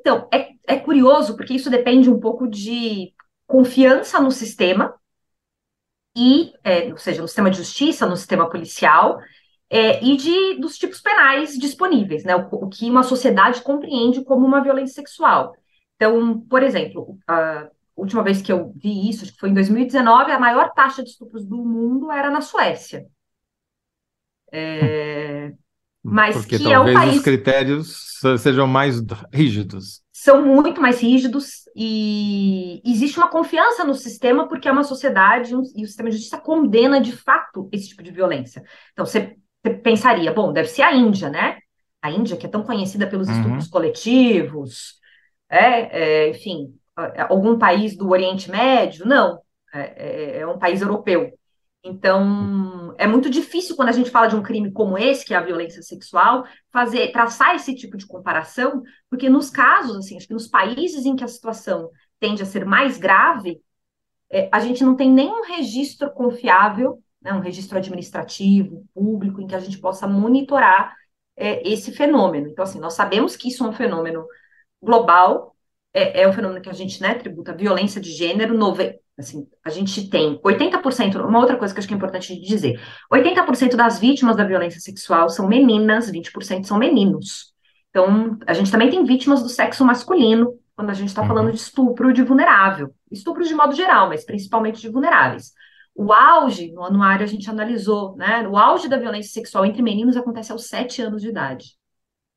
Então, 0.00 0.28
é, 0.32 0.50
é 0.66 0.76
curioso, 0.76 1.36
porque 1.36 1.54
isso 1.54 1.70
depende 1.70 2.10
um 2.10 2.20
pouco 2.20 2.46
de 2.48 3.12
confiança 3.54 4.20
no 4.20 4.32
sistema, 4.32 4.92
e, 6.16 6.52
é, 6.64 6.90
ou 6.90 6.96
seja, 6.96 7.22
no 7.22 7.28
sistema 7.28 7.50
de 7.50 7.58
justiça, 7.58 8.04
no 8.04 8.16
sistema 8.16 8.50
policial, 8.50 9.20
é, 9.70 10.04
e 10.04 10.16
de, 10.16 10.60
dos 10.60 10.76
tipos 10.76 11.00
penais 11.00 11.56
disponíveis, 11.56 12.24
né? 12.24 12.34
O, 12.34 12.48
o, 12.50 12.68
que 12.68 12.90
uma 12.90 13.04
sociedade 13.04 13.62
compreende 13.62 14.24
como 14.24 14.44
uma 14.44 14.60
violência 14.60 14.96
sexual. 14.96 15.54
Então, 15.94 16.40
por 16.50 16.64
exemplo, 16.64 17.16
a 17.28 17.68
última 17.94 18.24
vez 18.24 18.42
que 18.42 18.50
eu 18.50 18.72
vi 18.74 19.08
isso, 19.08 19.22
acho 19.22 19.32
que 19.32 19.38
foi 19.38 19.50
em 19.50 19.54
2019, 19.54 20.32
a 20.32 20.38
maior 20.40 20.72
taxa 20.72 21.04
de 21.04 21.10
estupros 21.10 21.44
do 21.46 21.64
mundo 21.64 22.10
era 22.10 22.30
na 22.30 22.40
Suécia. 22.40 23.06
É, 24.52 25.52
mas 26.04 26.36
Porque 26.36 26.58
que 26.58 26.64
talvez 26.64 26.94
é 26.94 26.98
um 26.98 27.02
país... 27.02 27.16
os 27.16 27.22
critérios 27.22 28.20
sejam 28.38 28.66
mais 28.66 29.02
rígidos 29.32 30.04
são 30.24 30.42
muito 30.42 30.80
mais 30.80 31.02
rígidos 31.02 31.68
e 31.76 32.80
existe 32.82 33.18
uma 33.18 33.28
confiança 33.28 33.84
no 33.84 33.92
sistema 33.92 34.48
porque 34.48 34.66
é 34.66 34.72
uma 34.72 34.82
sociedade 34.82 35.52
e 35.52 35.82
o 35.84 35.86
sistema 35.86 36.08
de 36.08 36.16
justiça 36.16 36.40
condena 36.40 36.98
de 36.98 37.12
fato 37.12 37.68
esse 37.70 37.90
tipo 37.90 38.02
de 38.02 38.10
violência. 38.10 38.62
Então 38.94 39.04
você, 39.04 39.36
pensaria, 39.82 40.32
bom, 40.32 40.50
deve 40.50 40.68
ser 40.68 40.80
a 40.80 40.94
Índia, 40.94 41.28
né? 41.28 41.58
A 42.00 42.10
Índia 42.10 42.38
que 42.38 42.46
é 42.46 42.48
tão 42.48 42.62
conhecida 42.62 43.06
pelos 43.06 43.28
uhum. 43.28 43.34
estupros 43.34 43.68
coletivos, 43.68 44.94
é, 45.50 46.24
é, 46.24 46.30
enfim, 46.30 46.74
algum 47.28 47.58
país 47.58 47.94
do 47.94 48.08
Oriente 48.08 48.50
Médio? 48.50 49.04
Não, 49.04 49.40
é, 49.74 49.80
é, 49.80 50.38
é 50.38 50.46
um 50.46 50.58
país 50.58 50.80
europeu. 50.80 51.38
Então, 51.86 52.94
é 52.96 53.06
muito 53.06 53.28
difícil 53.28 53.76
quando 53.76 53.90
a 53.90 53.92
gente 53.92 54.10
fala 54.10 54.26
de 54.26 54.34
um 54.34 54.42
crime 54.42 54.72
como 54.72 54.96
esse, 54.96 55.22
que 55.22 55.34
é 55.34 55.36
a 55.36 55.42
violência 55.42 55.82
sexual, 55.82 56.44
fazer 56.72 57.12
traçar 57.12 57.54
esse 57.54 57.74
tipo 57.74 57.98
de 57.98 58.06
comparação, 58.06 58.82
porque 59.10 59.28
nos 59.28 59.50
casos, 59.50 59.98
assim, 59.98 60.16
acho 60.16 60.26
que 60.26 60.32
nos 60.32 60.48
países 60.48 61.04
em 61.04 61.14
que 61.14 61.22
a 61.22 61.28
situação 61.28 61.90
tende 62.18 62.42
a 62.42 62.46
ser 62.46 62.64
mais 62.64 62.96
grave, 62.96 63.60
é, 64.30 64.48
a 64.50 64.60
gente 64.60 64.82
não 64.82 64.96
tem 64.96 65.10
nenhum 65.10 65.44
registro 65.44 66.10
confiável, 66.10 67.02
né, 67.20 67.34
um 67.34 67.40
registro 67.40 67.76
administrativo, 67.76 68.86
público, 68.94 69.42
em 69.42 69.46
que 69.46 69.54
a 69.54 69.60
gente 69.60 69.78
possa 69.78 70.06
monitorar 70.06 70.96
é, 71.36 71.68
esse 71.68 71.92
fenômeno. 71.92 72.48
Então, 72.48 72.62
assim, 72.62 72.80
nós 72.80 72.94
sabemos 72.94 73.36
que 73.36 73.48
isso 73.48 73.62
é 73.62 73.68
um 73.68 73.72
fenômeno 73.72 74.26
global, 74.80 75.54
é, 75.92 76.22
é 76.22 76.28
um 76.28 76.32
fenômeno 76.32 76.62
que 76.62 76.70
a 76.70 76.74
gente 76.74 77.02
né, 77.02 77.14
tributa 77.14 77.52
violência 77.52 78.00
de 78.00 78.10
gênero, 78.10 78.56
Assim, 79.16 79.46
a 79.64 79.70
gente 79.70 80.08
tem 80.10 80.40
80%, 80.42 81.24
uma 81.24 81.38
outra 81.38 81.56
coisa 81.56 81.72
que 81.72 81.78
acho 81.78 81.86
que 81.86 81.94
é 81.94 81.96
importante 81.96 82.40
dizer: 82.40 82.80
80% 83.12 83.76
das 83.76 84.00
vítimas 84.00 84.36
da 84.36 84.44
violência 84.44 84.80
sexual 84.80 85.28
são 85.28 85.46
meninas, 85.46 86.10
20% 86.10 86.64
são 86.64 86.78
meninos. 86.78 87.54
Então, 87.90 88.36
a 88.44 88.52
gente 88.52 88.72
também 88.72 88.90
tem 88.90 89.04
vítimas 89.04 89.40
do 89.40 89.48
sexo 89.48 89.84
masculino, 89.84 90.58
quando 90.74 90.90
a 90.90 90.94
gente 90.94 91.08
está 91.08 91.24
falando 91.24 91.52
de 91.52 91.58
estupro 91.58 92.12
de 92.12 92.22
vulnerável. 92.22 92.92
Estupro 93.10 93.44
de 93.44 93.54
modo 93.54 93.74
geral, 93.74 94.08
mas 94.08 94.24
principalmente 94.24 94.80
de 94.80 94.88
vulneráveis. 94.88 95.52
O 95.94 96.12
auge, 96.12 96.72
no 96.72 96.82
anuário 96.82 97.22
a 97.22 97.28
gente 97.28 97.48
analisou, 97.48 98.16
né? 98.16 98.46
O 98.48 98.56
auge 98.56 98.88
da 98.88 98.96
violência 98.96 99.32
sexual 99.32 99.64
entre 99.64 99.80
meninos 99.80 100.16
acontece 100.16 100.50
aos 100.50 100.66
7 100.66 101.02
anos 101.02 101.22
de 101.22 101.28
idade. 101.28 101.76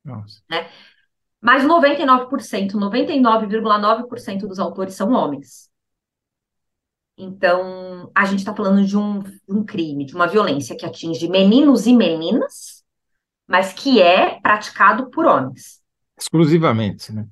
Nossa. 0.04 0.40
Né? 0.48 0.68
Mas 1.40 1.64
99%, 1.64 2.72
99,9% 2.74 4.46
dos 4.46 4.60
autores 4.60 4.94
são 4.94 5.10
homens. 5.10 5.68
Então, 7.18 8.10
a 8.14 8.24
gente 8.24 8.38
está 8.38 8.54
falando 8.54 8.86
de 8.86 8.96
um, 8.96 9.24
um 9.48 9.64
crime, 9.64 10.04
de 10.04 10.14
uma 10.14 10.28
violência 10.28 10.76
que 10.76 10.86
atinge 10.86 11.28
meninos 11.28 11.84
e 11.84 11.92
meninas, 11.92 12.84
mas 13.44 13.72
que 13.72 14.00
é 14.00 14.38
praticado 14.40 15.10
por 15.10 15.26
homens. 15.26 15.80
Exclusivamente, 16.16 17.12
né? 17.12 17.26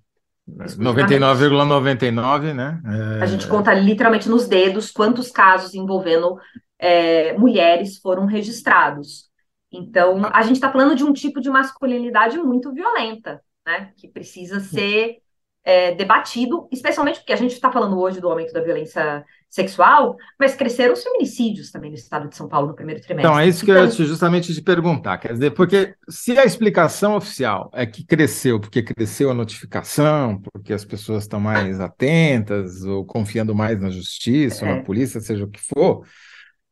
99,99, 0.49 1.51
,99, 1.51 2.53
né? 2.53 2.83
É... 2.85 3.23
A 3.23 3.27
gente 3.27 3.47
conta 3.47 3.73
literalmente 3.75 4.29
nos 4.29 4.49
dedos 4.49 4.91
quantos 4.91 5.31
casos 5.31 5.75
envolvendo 5.75 6.37
é, 6.79 7.37
mulheres 7.39 7.99
foram 7.99 8.27
registrados. 8.27 9.29
Então, 9.71 10.23
a 10.33 10.43
gente 10.43 10.57
está 10.57 10.71
falando 10.71 10.97
de 10.97 11.05
um 11.05 11.13
tipo 11.13 11.41
de 11.41 11.51
masculinidade 11.51 12.39
muito 12.39 12.73
violenta, 12.73 13.41
né? 13.65 13.93
Que 13.97 14.09
precisa 14.09 14.59
ser 14.61 15.19
é, 15.65 15.95
debatido, 15.95 16.69
especialmente 16.73 17.19
porque 17.19 17.33
a 17.33 17.37
gente 17.37 17.53
está 17.53 17.71
falando 17.71 17.99
hoje 17.99 18.21
do 18.21 18.29
aumento 18.29 18.53
da 18.53 18.63
violência 18.63 19.25
sexual, 19.49 20.17
mas 20.39 20.55
cresceram 20.55 20.93
os 20.93 21.03
feminicídios 21.03 21.71
também 21.71 21.91
no 21.91 21.97
estado 21.97 22.29
de 22.29 22.37
São 22.37 22.49
Paulo 22.49 22.69
no 22.69 22.75
primeiro 22.75 23.01
trimestre. 23.01 23.31
Então, 23.31 23.41
é 23.41 23.47
isso 23.47 23.65
que 23.65 23.71
então, 23.71 23.85
eu 23.85 23.89
ia 23.89 24.05
justamente 24.05 24.53
te 24.53 24.61
perguntar, 24.61 25.19
quer 25.19 25.33
dizer, 25.33 25.53
porque 25.53 25.95
se 26.09 26.37
a 26.39 26.45
explicação 26.45 27.17
oficial 27.17 27.71
é 27.73 27.87
que 27.87 28.05
cresceu 28.05 28.61
porque 28.61 28.83
cresceu 28.83 29.31
a 29.31 29.35
notificação, 29.35 30.41
porque 30.41 30.73
as 30.73 30.85
pessoas 30.85 31.25
estão 31.25 31.41
mais 31.41 31.81
atentas 31.81 32.83
ou 32.83 33.05
confiando 33.05 33.55
mais 33.55 33.81
na 33.81 33.91
justiça, 33.91 34.67
é. 34.67 34.69
ou 34.69 34.77
na 34.77 34.83
polícia, 34.83 35.21
seja 35.21 35.45
o 35.45 35.51
que 35.51 35.61
for, 35.61 36.07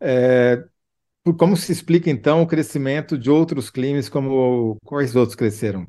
é, 0.01 0.63
como 1.39 1.57
se 1.57 1.73
explica 1.73 2.11
então 2.11 2.43
o 2.43 2.47
crescimento 2.47 3.17
de 3.17 3.31
outros 3.31 3.71
crimes, 3.71 4.09
como 4.09 4.77
quais 4.85 5.17
outros 5.17 5.35
cresceram? 5.35 5.87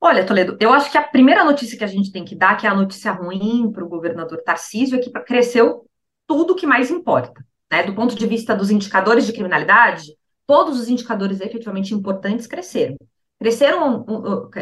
Olha, 0.00 0.24
Toledo, 0.24 0.56
eu 0.60 0.72
acho 0.72 0.90
que 0.92 0.98
a 0.98 1.02
primeira 1.02 1.44
notícia 1.44 1.76
que 1.76 1.84
a 1.84 1.88
gente 1.88 2.12
tem 2.12 2.24
que 2.24 2.36
dar, 2.36 2.56
que 2.56 2.66
é 2.66 2.70
a 2.70 2.74
notícia 2.74 3.10
ruim 3.10 3.70
para 3.72 3.84
o 3.84 3.88
governador 3.88 4.40
Tarcísio, 4.44 4.96
é 4.96 5.02
que 5.02 5.10
cresceu 5.10 5.84
tudo 6.26 6.52
o 6.52 6.56
que 6.56 6.66
mais 6.66 6.90
importa. 6.90 7.44
Né? 7.70 7.82
Do 7.82 7.94
ponto 7.94 8.14
de 8.14 8.26
vista 8.26 8.54
dos 8.54 8.70
indicadores 8.70 9.26
de 9.26 9.32
criminalidade, 9.32 10.14
todos 10.46 10.78
os 10.78 10.88
indicadores 10.88 11.40
efetivamente 11.40 11.94
importantes 11.94 12.46
cresceram. 12.46 12.96
Cresceram, 13.40 14.04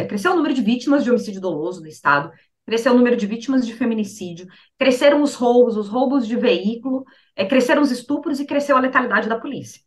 cresceu 0.09 0.33
o 0.33 0.37
número 0.37 0.55
de 0.55 0.63
vítimas 0.63 1.05
de 1.05 1.11
homicídio 1.11 1.41
doloso 1.41 1.81
no 1.81 1.87
estado, 1.87 2.31
cresceu 2.67 2.93
o 2.93 2.97
número 2.97 3.17
de 3.17 3.27
vítimas 3.27 3.65
de 3.65 3.73
feminicídio, 3.73 4.47
cresceram 4.79 5.23
os 5.23 5.35
roubos, 5.35 5.77
os 5.77 5.89
roubos 5.89 6.27
de 6.27 6.37
veículo, 6.37 7.05
é, 7.35 7.45
cresceram 7.45 7.81
os 7.81 7.91
estupros 7.91 8.41
e 8.41 8.45
cresceu 8.45 8.77
a 8.77 8.81
letalidade 8.81 9.29
da 9.29 9.39
polícia. 9.39 9.81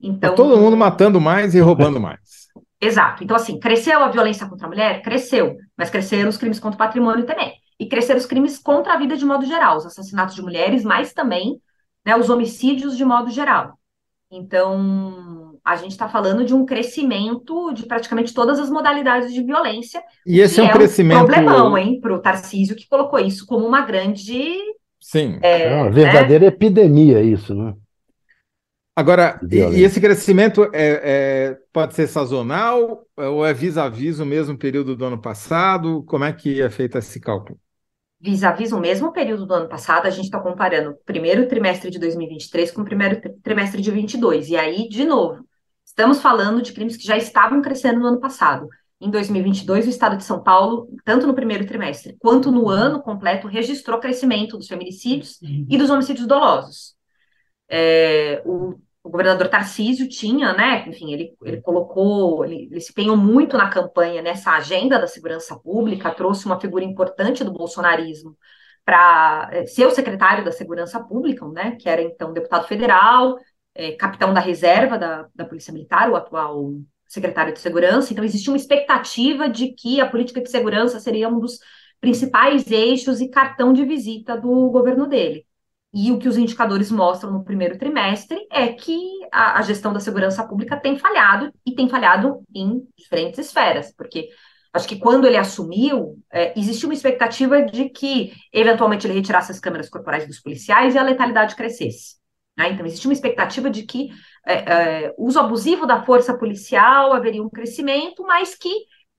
Então, 0.00 0.34
todo 0.34 0.56
mundo 0.56 0.76
matando 0.76 1.20
mais 1.20 1.54
e 1.54 1.60
roubando 1.60 2.00
mais. 2.00 2.47
Exato. 2.80 3.24
Então, 3.24 3.36
assim, 3.36 3.58
cresceu 3.58 4.00
a 4.00 4.08
violência 4.08 4.46
contra 4.46 4.66
a 4.66 4.68
mulher? 4.68 5.02
Cresceu. 5.02 5.56
Mas 5.76 5.90
cresceram 5.90 6.28
os 6.28 6.36
crimes 6.36 6.60
contra 6.60 6.76
o 6.76 6.78
patrimônio 6.78 7.26
também. 7.26 7.54
E 7.78 7.86
cresceram 7.86 8.18
os 8.18 8.26
crimes 8.26 8.58
contra 8.58 8.94
a 8.94 8.98
vida 8.98 9.16
de 9.16 9.24
modo 9.24 9.46
geral, 9.46 9.76
os 9.76 9.86
assassinatos 9.86 10.34
de 10.34 10.42
mulheres, 10.42 10.84
mas 10.84 11.12
também 11.12 11.60
né, 12.04 12.16
os 12.16 12.30
homicídios 12.30 12.96
de 12.96 13.04
modo 13.04 13.30
geral. 13.30 13.78
Então, 14.30 15.58
a 15.64 15.76
gente 15.76 15.92
está 15.92 16.08
falando 16.08 16.44
de 16.44 16.54
um 16.54 16.64
crescimento 16.64 17.72
de 17.72 17.86
praticamente 17.86 18.32
todas 18.32 18.58
as 18.58 18.70
modalidades 18.70 19.32
de 19.32 19.42
violência. 19.42 20.02
E 20.26 20.40
esse 20.40 20.60
é 20.60 20.62
um 20.62 20.66
é 20.66 20.72
crescimento. 20.72 21.22
Um 21.22 21.26
problemão, 21.26 21.78
hein, 21.78 22.00
para 22.00 22.14
o 22.14 22.20
Tarcísio, 22.20 22.76
que 22.76 22.88
colocou 22.88 23.18
isso 23.18 23.46
como 23.46 23.66
uma 23.66 23.82
grande. 23.82 24.54
Sim. 25.00 25.38
É, 25.42 25.64
é 25.64 25.74
uma 25.74 25.90
verdadeira 25.90 26.44
né? 26.44 26.48
epidemia, 26.48 27.22
isso, 27.22 27.54
né? 27.54 27.74
Agora, 28.98 29.38
e, 29.48 29.58
e, 29.58 29.84
esse 29.84 30.00
crescimento 30.00 30.64
é, 30.72 30.72
é, 30.74 31.58
pode 31.72 31.94
ser 31.94 32.08
sazonal 32.08 33.06
ou 33.16 33.46
é 33.46 33.54
vis-a-vis 33.54 34.18
o 34.18 34.26
mesmo 34.26 34.58
período 34.58 34.96
do 34.96 35.04
ano 35.04 35.22
passado? 35.22 36.02
Como 36.02 36.24
é 36.24 36.32
que 36.32 36.60
é 36.60 36.68
feito 36.68 36.98
esse 36.98 37.20
cálculo? 37.20 37.60
Vis-a-vis 38.20 38.72
o 38.72 38.80
mesmo 38.80 39.12
período 39.12 39.46
do 39.46 39.54
ano 39.54 39.68
passado, 39.68 40.06
a 40.06 40.10
gente 40.10 40.24
está 40.24 40.40
comparando 40.40 40.90
o 40.90 40.94
primeiro 41.06 41.46
trimestre 41.46 41.92
de 41.92 41.98
2023 42.00 42.72
com 42.72 42.82
o 42.82 42.84
primeiro 42.84 43.20
trimestre 43.40 43.80
de 43.80 43.88
2022. 43.88 44.48
E 44.48 44.56
aí, 44.56 44.88
de 44.88 45.04
novo, 45.04 45.46
estamos 45.84 46.20
falando 46.20 46.60
de 46.60 46.72
crimes 46.72 46.96
que 46.96 47.06
já 47.06 47.16
estavam 47.16 47.62
crescendo 47.62 48.00
no 48.00 48.06
ano 48.08 48.18
passado. 48.18 48.66
Em 49.00 49.08
2022, 49.08 49.86
o 49.86 49.90
estado 49.90 50.16
de 50.16 50.24
São 50.24 50.42
Paulo, 50.42 50.88
tanto 51.04 51.24
no 51.24 51.34
primeiro 51.34 51.64
trimestre 51.64 52.16
quanto 52.18 52.50
no 52.50 52.68
ano 52.68 53.00
completo, 53.00 53.46
registrou 53.46 54.00
crescimento 54.00 54.58
dos 54.58 54.66
feminicídios 54.66 55.38
e 55.40 55.78
dos 55.78 55.88
homicídios 55.88 56.26
dolosos. 56.26 56.96
É, 57.70 58.42
o 58.44 58.74
o 59.08 59.10
governador 59.10 59.48
Tarcísio 59.48 60.06
tinha, 60.08 60.52
né? 60.52 60.84
Enfim, 60.86 61.12
ele, 61.12 61.34
ele 61.42 61.60
colocou, 61.62 62.44
ele, 62.44 62.68
ele 62.70 62.80
se 62.80 62.92
empenhou 62.92 63.16
muito 63.16 63.56
na 63.56 63.70
campanha 63.70 64.20
nessa 64.20 64.52
agenda 64.52 64.98
da 64.98 65.06
segurança 65.06 65.58
pública, 65.58 66.14
trouxe 66.14 66.44
uma 66.44 66.60
figura 66.60 66.84
importante 66.84 67.42
do 67.42 67.50
bolsonarismo 67.52 68.36
para 68.84 69.48
eh, 69.52 69.66
ser 69.66 69.86
o 69.86 69.90
secretário 69.90 70.44
da 70.44 70.52
Segurança 70.52 71.02
Pública, 71.02 71.46
né? 71.48 71.76
Que 71.80 71.88
era 71.88 72.02
então 72.02 72.32
deputado 72.32 72.66
federal, 72.66 73.38
é, 73.74 73.92
capitão 73.92 74.34
da 74.34 74.40
reserva 74.40 74.98
da, 74.98 75.26
da 75.34 75.44
Polícia 75.46 75.72
Militar, 75.72 76.10
o 76.10 76.16
atual 76.16 76.74
secretário 77.06 77.54
de 77.54 77.60
Segurança. 77.60 78.12
Então, 78.12 78.24
existia 78.24 78.52
uma 78.52 78.58
expectativa 78.58 79.48
de 79.48 79.68
que 79.72 80.00
a 80.00 80.08
política 80.08 80.42
de 80.42 80.50
segurança 80.50 81.00
seria 81.00 81.28
um 81.30 81.40
dos 81.40 81.58
principais 82.00 82.70
eixos 82.70 83.20
e 83.20 83.30
cartão 83.30 83.72
de 83.72 83.84
visita 83.84 84.36
do 84.36 84.70
governo 84.70 85.06
dele. 85.06 85.47
E 85.92 86.12
o 86.12 86.18
que 86.18 86.28
os 86.28 86.36
indicadores 86.36 86.90
mostram 86.90 87.32
no 87.32 87.44
primeiro 87.44 87.78
trimestre 87.78 88.38
é 88.52 88.68
que 88.68 88.98
a, 89.32 89.58
a, 89.58 89.62
gestão 89.62 89.92
da 89.92 90.00
segurança 90.00 90.46
pública 90.46 90.76
tem 90.76 90.98
falhado 90.98 91.50
e 91.64 91.74
tem 91.74 91.88
falhado 91.88 92.42
em 92.54 92.86
diferentes 92.96 93.38
esferas, 93.38 93.92
porque 93.96 94.28
acho 94.72 94.86
que 94.86 94.98
quando 94.98 95.26
ele 95.26 95.38
assumiu, 95.38 96.18
é, 96.30 96.58
existia 96.58 96.86
uma 96.86 96.94
expectativa 96.94 97.62
de 97.62 97.88
que 97.88 98.32
eventualmente 98.52 99.06
ele 99.06 99.14
retirasse 99.14 99.50
as 99.50 99.58
câmeras 99.58 99.88
corporais 99.88 100.26
dos 100.26 100.40
policiais 100.40 100.94
e 100.94 100.98
a 100.98 101.02
letalidade 101.02 101.56
crescesse. 101.56 102.16
Né? 102.56 102.72
Então, 102.72 102.84
existia 102.84 103.08
uma 103.08 103.14
expectativa 103.14 103.70
de 103.70 103.84
que 103.84 104.10
é, 104.46 104.54
é, 105.06 105.14
uso 105.16 105.38
abusivo 105.38 105.86
da 105.86 106.04
força 106.04 106.36
policial 106.36 107.12
haveria 107.12 107.42
um 107.42 107.48
crescimento, 107.48 108.24
mas 108.24 108.54
que 108.54 108.68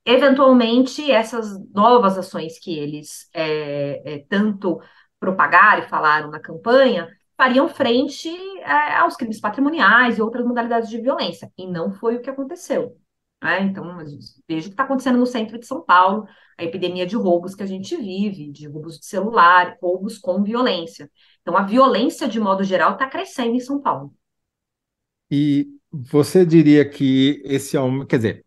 eventualmente 0.06 1.10
essas 1.10 1.58
novas 1.74 2.18
ações 2.18 2.60
que 2.60 2.78
eles 2.78 3.30
é, 3.34 4.14
é 4.14 4.26
tanto 4.30 4.80
propagaram 5.20 5.84
e 5.84 5.90
falaram 5.90 6.30
na 6.30 6.40
campanha, 6.40 7.08
fariam 7.38 7.68
frente 7.68 8.30
é, 8.60 8.96
aos 8.96 9.16
crimes 9.16 9.40
patrimoniais 9.40 10.18
e 10.18 10.22
outras 10.22 10.46
modalidades 10.46 10.90
de 10.90 11.00
violência. 11.00 11.52
E 11.58 11.68
não 11.68 11.92
foi 11.92 12.16
o 12.16 12.22
que 12.22 12.30
aconteceu. 12.30 12.98
Né? 13.42 13.62
Então, 13.62 13.98
veja 13.98 14.28
o 14.40 14.48
que 14.48 14.56
está 14.70 14.84
acontecendo 14.84 15.18
no 15.18 15.26
centro 15.26 15.58
de 15.58 15.66
São 15.66 15.82
Paulo, 15.82 16.26
a 16.58 16.64
epidemia 16.64 17.06
de 17.06 17.16
roubos 17.16 17.56
que 17.56 17.64
a 17.64 17.66
gente 17.66 17.96
vive, 17.96 18.52
de 18.52 18.68
roubos 18.68 19.00
de 19.00 19.06
celular, 19.06 19.78
roubos 19.82 20.18
com 20.18 20.44
violência. 20.44 21.10
Então, 21.42 21.56
a 21.56 21.64
violência, 21.64 22.28
de 22.28 22.40
modo 22.40 22.64
geral, 22.64 22.94
está 22.94 23.08
crescendo 23.08 23.56
em 23.56 23.60
São 23.60 23.82
Paulo. 23.82 24.14
E 25.32 25.68
você 25.92 26.46
diria 26.46 26.88
que 26.88 27.42
esse 27.46 27.78
aumento, 27.78 28.08
quer 28.08 28.18
dizer, 28.18 28.46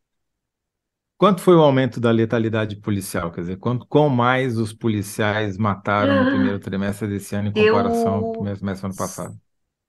Quanto 1.23 1.41
foi 1.41 1.55
o 1.55 1.63
aumento 1.63 2.01
da 2.01 2.11
letalidade 2.11 2.75
policial? 2.75 3.31
Quer 3.31 3.43
dizer, 3.43 3.57
quanto, 3.57 3.87
quão 3.87 4.09
mais 4.09 4.59
os 4.59 4.73
policiais 4.73 5.57
mataram 5.57 6.25
no 6.25 6.31
primeiro 6.33 6.59
trimestre 6.59 7.07
desse 7.07 7.37
ano 7.37 7.47
em 7.47 7.53
comparação 7.53 8.15
ao 8.15 8.33
primeiro 8.33 8.59
trimestre 8.59 8.83
do 8.83 8.91
ano 8.91 8.97
passado? 8.97 9.39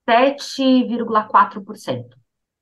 7,4%. 0.08 2.06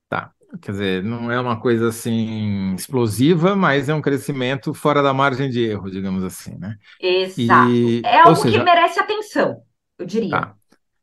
Tá. 0.08 0.32
Quer 0.62 0.72
dizer, 0.72 1.04
não 1.04 1.30
é 1.30 1.38
uma 1.38 1.60
coisa 1.60 1.90
assim 1.90 2.74
explosiva, 2.74 3.58
mas 3.58 3.90
é 3.90 3.94
um 3.94 4.02
crescimento 4.02 4.74
fora 4.74 5.04
da 5.04 5.14
margem 5.14 5.50
de 5.50 5.62
erro, 5.66 5.92
digamos 5.92 6.24
assim, 6.24 6.58
né? 6.58 6.78
Exato. 6.98 7.72
E, 7.72 8.02
é 8.06 8.20
algo 8.20 8.38
seja, 8.38 8.58
que 8.58 8.64
merece 8.64 9.02
atenção, 9.02 9.64
eu 10.00 10.06
diria. 10.06 10.30
Tá. 10.30 10.56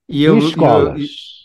E 0.09 0.25
eu, 0.25 0.39
escolas. 0.39 0.99
Eu, 0.99 1.38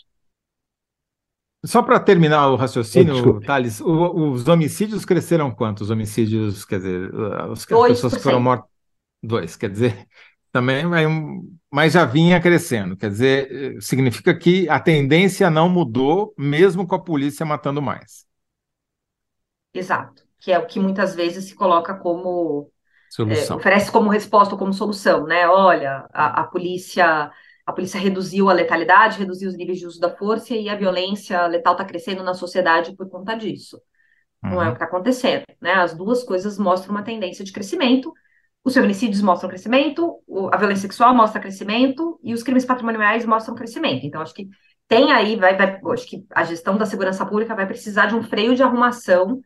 só 1.64 1.82
para 1.82 1.98
terminar 1.98 2.48
o 2.48 2.56
raciocínio, 2.56 3.40
Thales, 3.40 3.80
o, 3.80 4.30
os 4.30 4.46
homicídios 4.46 5.04
cresceram 5.04 5.50
quanto? 5.50 5.80
Os 5.80 5.90
homicídios, 5.90 6.64
quer 6.64 6.76
dizer, 6.78 7.10
as 7.50 7.64
pessoas 7.64 8.14
que 8.14 8.20
foram 8.20 8.40
mortas. 8.40 8.68
Dois, 9.22 9.56
quer 9.56 9.70
dizer, 9.70 10.06
também 10.52 10.86
vai 10.86 11.06
um. 11.06 11.42
Mas 11.72 11.94
já 11.94 12.04
vinha 12.04 12.40
crescendo. 12.40 12.96
Quer 12.96 13.10
dizer, 13.10 13.82
significa 13.82 14.36
que 14.36 14.68
a 14.68 14.78
tendência 14.78 15.50
não 15.50 15.68
mudou, 15.68 16.34
mesmo 16.38 16.86
com 16.86 16.94
a 16.94 17.02
polícia 17.02 17.44
matando 17.44 17.80
mais. 17.82 18.26
Exato. 19.72 20.22
Que 20.38 20.52
é 20.52 20.58
o 20.58 20.66
que 20.66 20.78
muitas 20.78 21.14
vezes 21.14 21.46
se 21.46 21.54
coloca 21.54 21.94
como. 21.94 22.70
Solução. 23.10 23.56
É, 23.56 23.58
oferece 23.58 23.90
como 23.90 24.10
resposta 24.10 24.54
ou 24.54 24.58
como 24.58 24.72
solução, 24.72 25.24
né? 25.26 25.48
Olha, 25.48 26.06
a, 26.12 26.42
a 26.42 26.44
polícia 26.44 27.30
a 27.66 27.72
polícia 27.72 27.98
reduziu 27.98 28.50
a 28.50 28.52
letalidade, 28.52 29.18
reduziu 29.18 29.48
os 29.48 29.56
níveis 29.56 29.78
de 29.78 29.86
uso 29.86 29.98
da 29.98 30.14
força 30.14 30.54
e 30.54 30.68
a 30.68 30.76
violência 30.76 31.46
letal 31.46 31.72
está 31.72 31.84
crescendo 31.84 32.22
na 32.22 32.34
sociedade 32.34 32.94
por 32.94 33.08
conta 33.08 33.34
disso. 33.34 33.80
Uhum. 34.42 34.50
Não 34.50 34.62
é 34.62 34.66
o 34.66 34.70
que 34.70 34.76
está 34.76 34.84
acontecendo. 34.84 35.44
Né? 35.60 35.72
As 35.72 35.94
duas 35.94 36.22
coisas 36.22 36.58
mostram 36.58 36.94
uma 36.94 37.02
tendência 37.02 37.44
de 37.44 37.52
crescimento. 37.52 38.12
Os 38.62 38.74
feminicídios 38.74 39.20
mostram 39.20 39.50
crescimento, 39.50 40.20
a 40.50 40.56
violência 40.56 40.82
sexual 40.82 41.14
mostra 41.14 41.40
crescimento 41.40 42.18
e 42.22 42.32
os 42.32 42.42
crimes 42.42 42.64
patrimoniais 42.64 43.26
mostram 43.26 43.54
crescimento. 43.54 44.06
Então, 44.06 44.22
acho 44.22 44.32
que 44.32 44.48
tem 44.88 45.12
aí, 45.12 45.36
vai, 45.36 45.56
vai, 45.56 45.80
acho 45.92 46.06
que 46.06 46.24
a 46.30 46.44
gestão 46.44 46.76
da 46.76 46.86
segurança 46.86 47.26
pública 47.26 47.54
vai 47.54 47.66
precisar 47.66 48.06
de 48.06 48.14
um 48.14 48.22
freio 48.22 48.54
de 48.54 48.62
arrumação, 48.62 49.40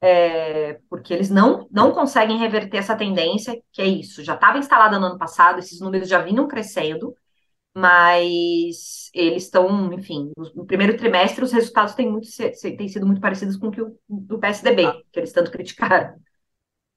é, 0.00 0.78
porque 0.88 1.12
eles 1.12 1.28
não, 1.28 1.66
não 1.70 1.92
conseguem 1.92 2.38
reverter 2.38 2.78
essa 2.78 2.96
tendência, 2.96 3.54
que 3.70 3.82
é 3.82 3.86
isso. 3.86 4.24
Já 4.24 4.34
estava 4.34 4.56
instalada 4.56 4.98
no 4.98 5.06
ano 5.06 5.18
passado, 5.18 5.58
esses 5.58 5.80
números 5.80 6.08
já 6.08 6.20
vinham 6.20 6.48
crescendo, 6.48 7.14
mas 7.76 9.10
eles 9.12 9.44
estão, 9.44 9.92
enfim, 9.92 10.30
no 10.54 10.64
primeiro 10.64 10.96
trimestre 10.96 11.44
os 11.44 11.52
resultados 11.52 11.94
têm, 11.94 12.10
muito, 12.10 12.28
têm 12.76 12.88
sido 12.88 13.04
muito 13.04 13.20
parecidos 13.20 13.56
com 13.56 13.68
o 13.68 13.70
que 13.70 13.82
o 13.82 13.98
do 14.08 14.38
PSDB, 14.38 14.86
ah. 14.86 14.96
que 15.12 15.20
eles 15.20 15.32
tanto 15.32 15.50
criticaram. 15.50 16.14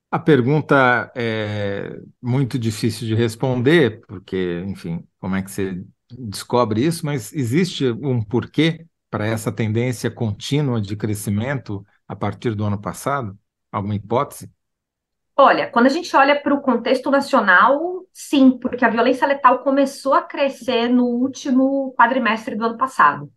A 0.09 0.19
pergunta 0.19 1.11
é 1.15 1.99
muito 2.21 2.57
difícil 2.57 3.07
de 3.07 3.15
responder, 3.15 4.01
porque, 4.07 4.63
enfim, 4.65 5.03
como 5.19 5.36
é 5.36 5.41
que 5.41 5.51
você 5.51 5.84
descobre 6.09 6.86
isso, 6.86 7.05
mas 7.05 7.34
existe 7.34 7.89
um 7.89 8.21
porquê 8.21 8.86
para 9.09 9.25
essa 9.25 9.51
tendência 9.51 10.09
contínua 10.09 10.80
de 10.80 10.95
crescimento 10.95 11.86
a 12.07 12.15
partir 12.15 12.55
do 12.55 12.63
ano 12.63 12.80
passado? 12.80 13.38
Alguma 13.71 13.95
hipótese? 13.95 14.49
Olha, 15.36 15.69
quando 15.69 15.88
a 15.88 15.89
gente 15.89 16.15
olha 16.15 16.41
para 16.41 16.53
o 16.53 16.61
contexto 16.61 17.11
nacional, 17.11 17.97
sim, 18.20 18.57
porque 18.57 18.84
a 18.84 18.89
violência 18.89 19.28
letal 19.28 19.59
começou 19.59 20.15
a 20.15 20.24
crescer 20.24 20.89
no 20.89 21.05
último 21.05 21.93
quadrimestre 21.95 22.55
do 22.55 22.65
ano 22.65 22.76
passado. 22.76 23.32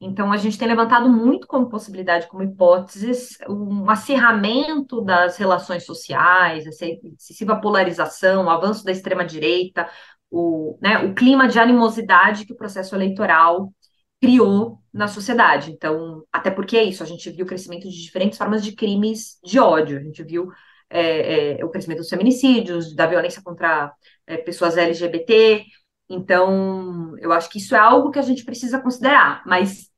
Então, 0.00 0.32
a 0.32 0.38
gente 0.38 0.58
tem 0.58 0.66
levantado 0.66 1.06
muito 1.10 1.46
como 1.46 1.68
possibilidade, 1.68 2.26
como 2.28 2.42
hipóteses, 2.42 3.36
um 3.46 3.90
acirramento 3.90 5.02
das 5.02 5.36
relações 5.36 5.84
sociais, 5.84 6.66
essa 6.66 6.86
excessiva 6.86 7.60
polarização, 7.60 8.46
o 8.46 8.50
avanço 8.50 8.82
da 8.84 8.90
extrema-direita, 8.90 9.86
o, 10.30 10.78
né, 10.80 10.98
o 11.04 11.14
clima 11.14 11.46
de 11.46 11.58
animosidade 11.58 12.46
que 12.46 12.54
o 12.54 12.56
processo 12.56 12.94
eleitoral 12.94 13.70
criou 14.18 14.78
na 14.90 15.08
sociedade. 15.08 15.70
Então, 15.70 16.24
até 16.32 16.50
porque 16.50 16.78
é 16.78 16.82
isso, 16.84 17.02
a 17.02 17.06
gente 17.06 17.28
viu 17.30 17.44
o 17.44 17.48
crescimento 17.48 17.86
de 17.86 18.02
diferentes 18.02 18.38
formas 18.38 18.64
de 18.64 18.72
crimes 18.72 19.38
de 19.44 19.60
ódio, 19.60 19.98
a 19.98 20.02
gente 20.02 20.22
viu 20.24 20.48
é, 20.92 21.58
é, 21.60 21.64
o 21.64 21.70
crescimento 21.70 21.98
dos 21.98 22.08
feminicídios, 22.08 22.94
da 22.94 23.06
violência 23.06 23.42
contra 23.42 23.92
é, 24.26 24.36
pessoas 24.36 24.76
LGBT. 24.76 25.64
Então, 26.08 27.16
eu 27.18 27.32
acho 27.32 27.48
que 27.48 27.58
isso 27.58 27.74
é 27.74 27.78
algo 27.78 28.10
que 28.10 28.18
a 28.18 28.22
gente 28.22 28.44
precisa 28.44 28.80
considerar, 28.80 29.42
mas 29.46 29.90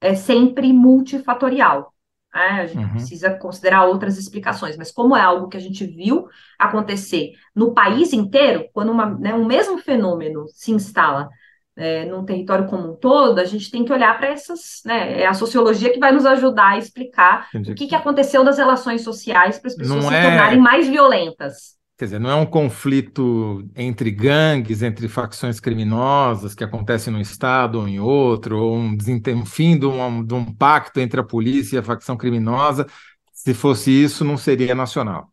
é 0.00 0.14
sempre 0.14 0.72
multifatorial. 0.72 1.92
Né? 2.34 2.62
A 2.62 2.66
gente 2.66 2.84
uhum. 2.84 2.90
precisa 2.90 3.30
considerar 3.34 3.84
outras 3.84 4.18
explicações, 4.18 4.76
mas 4.76 4.90
como 4.90 5.16
é 5.16 5.20
algo 5.20 5.48
que 5.48 5.56
a 5.56 5.60
gente 5.60 5.86
viu 5.86 6.26
acontecer 6.58 7.32
no 7.54 7.72
país 7.72 8.12
inteiro, 8.12 8.68
quando 8.72 8.90
uma, 8.90 9.06
né, 9.06 9.34
um 9.34 9.44
mesmo 9.44 9.78
fenômeno 9.78 10.46
se 10.48 10.72
instala 10.72 11.28
é, 11.76 12.04
num 12.04 12.24
território 12.24 12.66
como 12.66 12.92
um 12.92 12.96
todo, 12.96 13.38
a 13.38 13.44
gente 13.44 13.70
tem 13.70 13.84
que 13.84 13.92
olhar 13.92 14.16
para 14.18 14.28
essas, 14.28 14.82
né, 14.84 15.22
é 15.22 15.26
a 15.26 15.34
sociologia 15.34 15.92
que 15.92 15.98
vai 15.98 16.12
nos 16.12 16.26
ajudar 16.26 16.70
a 16.70 16.78
explicar 16.78 17.48
Entendi. 17.48 17.72
o 17.72 17.74
que, 17.74 17.86
que 17.86 17.94
aconteceu 17.94 18.44
das 18.44 18.58
relações 18.58 19.02
sociais 19.02 19.58
para 19.58 19.68
as 19.68 19.76
pessoas 19.76 20.02
Não 20.02 20.10
se 20.10 20.14
é... 20.14 20.22
tornarem 20.22 20.58
mais 20.58 20.88
violentas. 20.88 21.80
Quer 22.02 22.06
dizer, 22.06 22.18
não 22.18 22.30
é 22.30 22.34
um 22.34 22.44
conflito 22.44 23.64
entre 23.76 24.10
gangues, 24.10 24.82
entre 24.82 25.06
facções 25.06 25.60
criminosas 25.60 26.52
que 26.52 26.64
acontece 26.64 27.12
num 27.12 27.20
estado 27.20 27.78
ou 27.78 27.86
em 27.86 28.00
outro, 28.00 28.58
ou 28.58 28.76
um, 28.76 28.98
um 29.36 29.46
fim 29.46 29.78
de 29.78 29.86
um, 29.86 30.24
de 30.24 30.34
um 30.34 30.44
pacto 30.52 30.98
entre 30.98 31.20
a 31.20 31.22
polícia 31.22 31.76
e 31.76 31.78
a 31.78 31.82
facção 31.84 32.16
criminosa. 32.16 32.88
Se 33.32 33.54
fosse 33.54 33.92
isso, 33.92 34.24
não 34.24 34.36
seria 34.36 34.74
nacional 34.74 35.32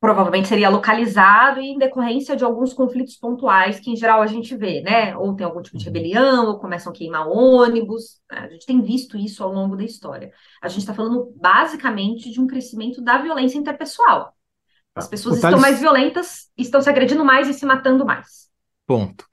provavelmente 0.00 0.46
seria 0.46 0.68
localizado 0.68 1.60
e 1.60 1.70
em 1.70 1.78
decorrência 1.78 2.36
de 2.36 2.44
alguns 2.44 2.72
conflitos 2.72 3.16
pontuais 3.16 3.80
que, 3.80 3.90
em 3.90 3.96
geral, 3.96 4.22
a 4.22 4.28
gente 4.28 4.56
vê, 4.56 4.80
né? 4.80 5.16
Ou 5.16 5.34
tem 5.34 5.44
algum 5.44 5.60
tipo 5.60 5.76
de 5.76 5.88
uhum. 5.88 5.92
rebelião, 5.92 6.46
ou 6.46 6.58
começam 6.60 6.92
a 6.92 6.94
queimar 6.94 7.28
ônibus. 7.28 8.20
Né? 8.30 8.38
A 8.38 8.48
gente 8.48 8.64
tem 8.64 8.80
visto 8.80 9.16
isso 9.16 9.42
ao 9.42 9.52
longo 9.52 9.76
da 9.76 9.82
história. 9.84 10.32
A 10.62 10.68
gente 10.68 10.80
está 10.80 10.94
falando 10.94 11.32
basicamente 11.36 12.30
de 12.30 12.40
um 12.40 12.46
crescimento 12.46 13.02
da 13.02 13.18
violência 13.18 13.58
interpessoal. 13.58 14.37
As 14.98 15.04
tá. 15.04 15.10
pessoas 15.10 15.36
estão 15.36 15.58
mais 15.58 15.80
violentas, 15.80 16.48
estão 16.56 16.80
se 16.80 16.90
agredindo 16.90 17.24
mais 17.24 17.48
e 17.48 17.54
se 17.54 17.64
matando 17.64 18.04
mais. 18.04 18.48
Ponto. 18.86 19.24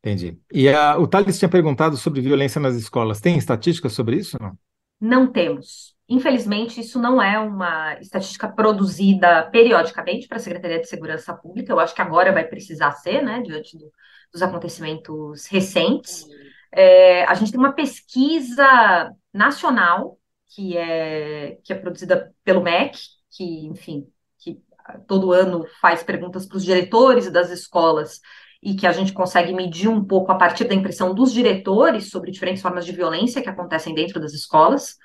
Entendi. 0.00 0.38
E 0.52 0.68
a, 0.68 0.98
o 0.98 1.06
Thales 1.06 1.38
tinha 1.38 1.48
perguntado 1.48 1.96
sobre 1.96 2.20
violência 2.20 2.60
nas 2.60 2.74
escolas. 2.74 3.20
Tem 3.20 3.38
estatísticas 3.38 3.94
sobre 3.94 4.16
isso? 4.16 4.36
Não, 4.38 4.58
não 5.00 5.32
temos. 5.32 5.94
Infelizmente, 6.06 6.80
isso 6.80 7.00
não 7.00 7.22
é 7.22 7.38
uma 7.38 7.98
estatística 7.98 8.46
produzida 8.46 9.44
periodicamente 9.50 10.28
para 10.28 10.36
a 10.36 10.40
Secretaria 10.40 10.78
de 10.78 10.88
Segurança 10.88 11.32
Pública. 11.32 11.72
Eu 11.72 11.80
acho 11.80 11.94
que 11.94 12.02
agora 12.02 12.32
vai 12.32 12.44
precisar 12.44 12.92
ser, 12.92 13.22
né, 13.22 13.40
diante 13.40 13.78
do, 13.78 13.90
dos 14.30 14.42
acontecimentos 14.42 15.46
recentes. 15.46 16.26
É, 16.70 17.24
a 17.24 17.32
gente 17.32 17.50
tem 17.50 17.58
uma 17.58 17.72
pesquisa 17.72 19.10
nacional 19.32 20.18
que 20.54 20.76
é, 20.76 21.58
que 21.64 21.72
é 21.72 21.76
produzida 21.76 22.30
pelo 22.44 22.62
MEC, 22.62 22.98
que, 23.30 23.66
enfim, 23.66 24.06
que 24.38 24.62
todo 25.06 25.32
ano 25.32 25.64
faz 25.80 26.02
perguntas 26.02 26.46
para 26.46 26.56
os 26.56 26.64
diretores 26.64 27.30
das 27.30 27.50
escolas 27.50 28.20
e 28.62 28.74
que 28.74 28.86
a 28.86 28.92
gente 28.92 29.12
consegue 29.12 29.52
medir 29.52 29.88
um 29.88 30.04
pouco 30.04 30.32
a 30.32 30.36
partir 30.36 30.64
da 30.64 30.74
impressão 30.74 31.14
dos 31.14 31.32
diretores 31.32 32.10
sobre 32.10 32.30
diferentes 32.30 32.62
formas 32.62 32.86
de 32.86 32.92
violência 32.92 33.42
que 33.42 33.48
acontecem 33.48 33.94
dentro 33.94 34.18
das 34.18 34.32
escolas, 34.32 34.96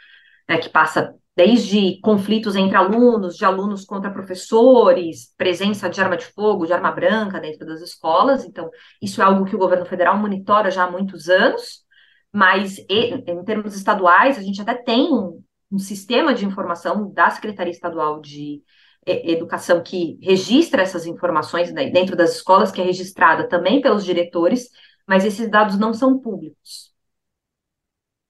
né, 0.47 0.57
que 0.57 0.69
passa 0.69 1.13
desde 1.36 1.99
conflitos 2.01 2.55
entre 2.55 2.75
alunos, 2.75 3.36
de 3.36 3.45
alunos 3.45 3.86
contra 3.86 4.11
professores, 4.11 5.34
presença 5.38 5.89
de 5.89 6.01
arma 6.01 6.17
de 6.17 6.25
fogo, 6.25 6.65
de 6.65 6.73
arma 6.73 6.91
branca 6.91 7.39
dentro 7.39 7.65
das 7.65 7.82
escolas. 7.82 8.43
Então, 8.43 8.69
isso 9.01 9.21
é 9.21 9.25
algo 9.25 9.45
que 9.45 9.55
o 9.55 9.59
governo 9.59 9.86
federal 9.86 10.17
monitora 10.17 10.69
já 10.69 10.84
há 10.84 10.91
muitos 10.91 11.30
anos, 11.30 11.84
mas 12.32 12.77
em 12.89 13.43
termos 13.45 13.75
estaduais, 13.75 14.38
a 14.38 14.41
gente 14.41 14.61
até 14.61 14.73
tem 14.73 15.13
um, 15.13 15.41
um 15.71 15.80
sistema 15.80 16.34
de 16.34 16.45
informação 16.45 17.11
da 17.11 17.30
Secretaria 17.30 17.71
Estadual 17.71 18.19
de 18.19 18.61
Educação 19.05 19.81
que 19.81 20.19
registra 20.21 20.81
essas 20.81 21.05
informações 21.05 21.71
né, 21.71 21.89
dentro 21.89 22.15
das 22.15 22.35
escolas, 22.35 22.71
que 22.71 22.81
é 22.81 22.83
registrada 22.83 23.47
também 23.47 23.81
pelos 23.81 24.05
diretores, 24.05 24.69
mas 25.07 25.25
esses 25.25 25.49
dados 25.49 25.79
não 25.79 25.93
são 25.93 26.19
públicos. 26.19 26.93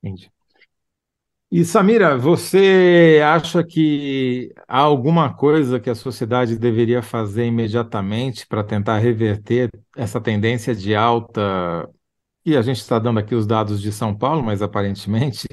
Entendi. 0.02 0.32
E 1.52 1.66
Samira, 1.66 2.16
você 2.16 3.20
acha 3.26 3.64
que 3.64 4.54
há 4.68 4.78
alguma 4.80 5.34
coisa 5.34 5.80
que 5.80 5.90
a 5.90 5.96
sociedade 5.96 6.56
deveria 6.56 7.02
fazer 7.02 7.46
imediatamente 7.48 8.46
para 8.46 8.64
tentar 8.64 9.00
reverter 9.00 9.72
essa 9.98 10.22
tendência 10.22 10.76
de 10.76 10.94
alta? 10.96 11.90
E 12.46 12.56
a 12.56 12.62
gente 12.62 12.78
está 12.78 13.00
dando 13.00 13.20
aqui 13.20 13.34
os 13.36 13.48
dados 13.48 13.82
de 13.82 13.92
São 13.92 14.16
Paulo, 14.16 14.44
mas 14.44 14.62
aparentemente 14.62 15.48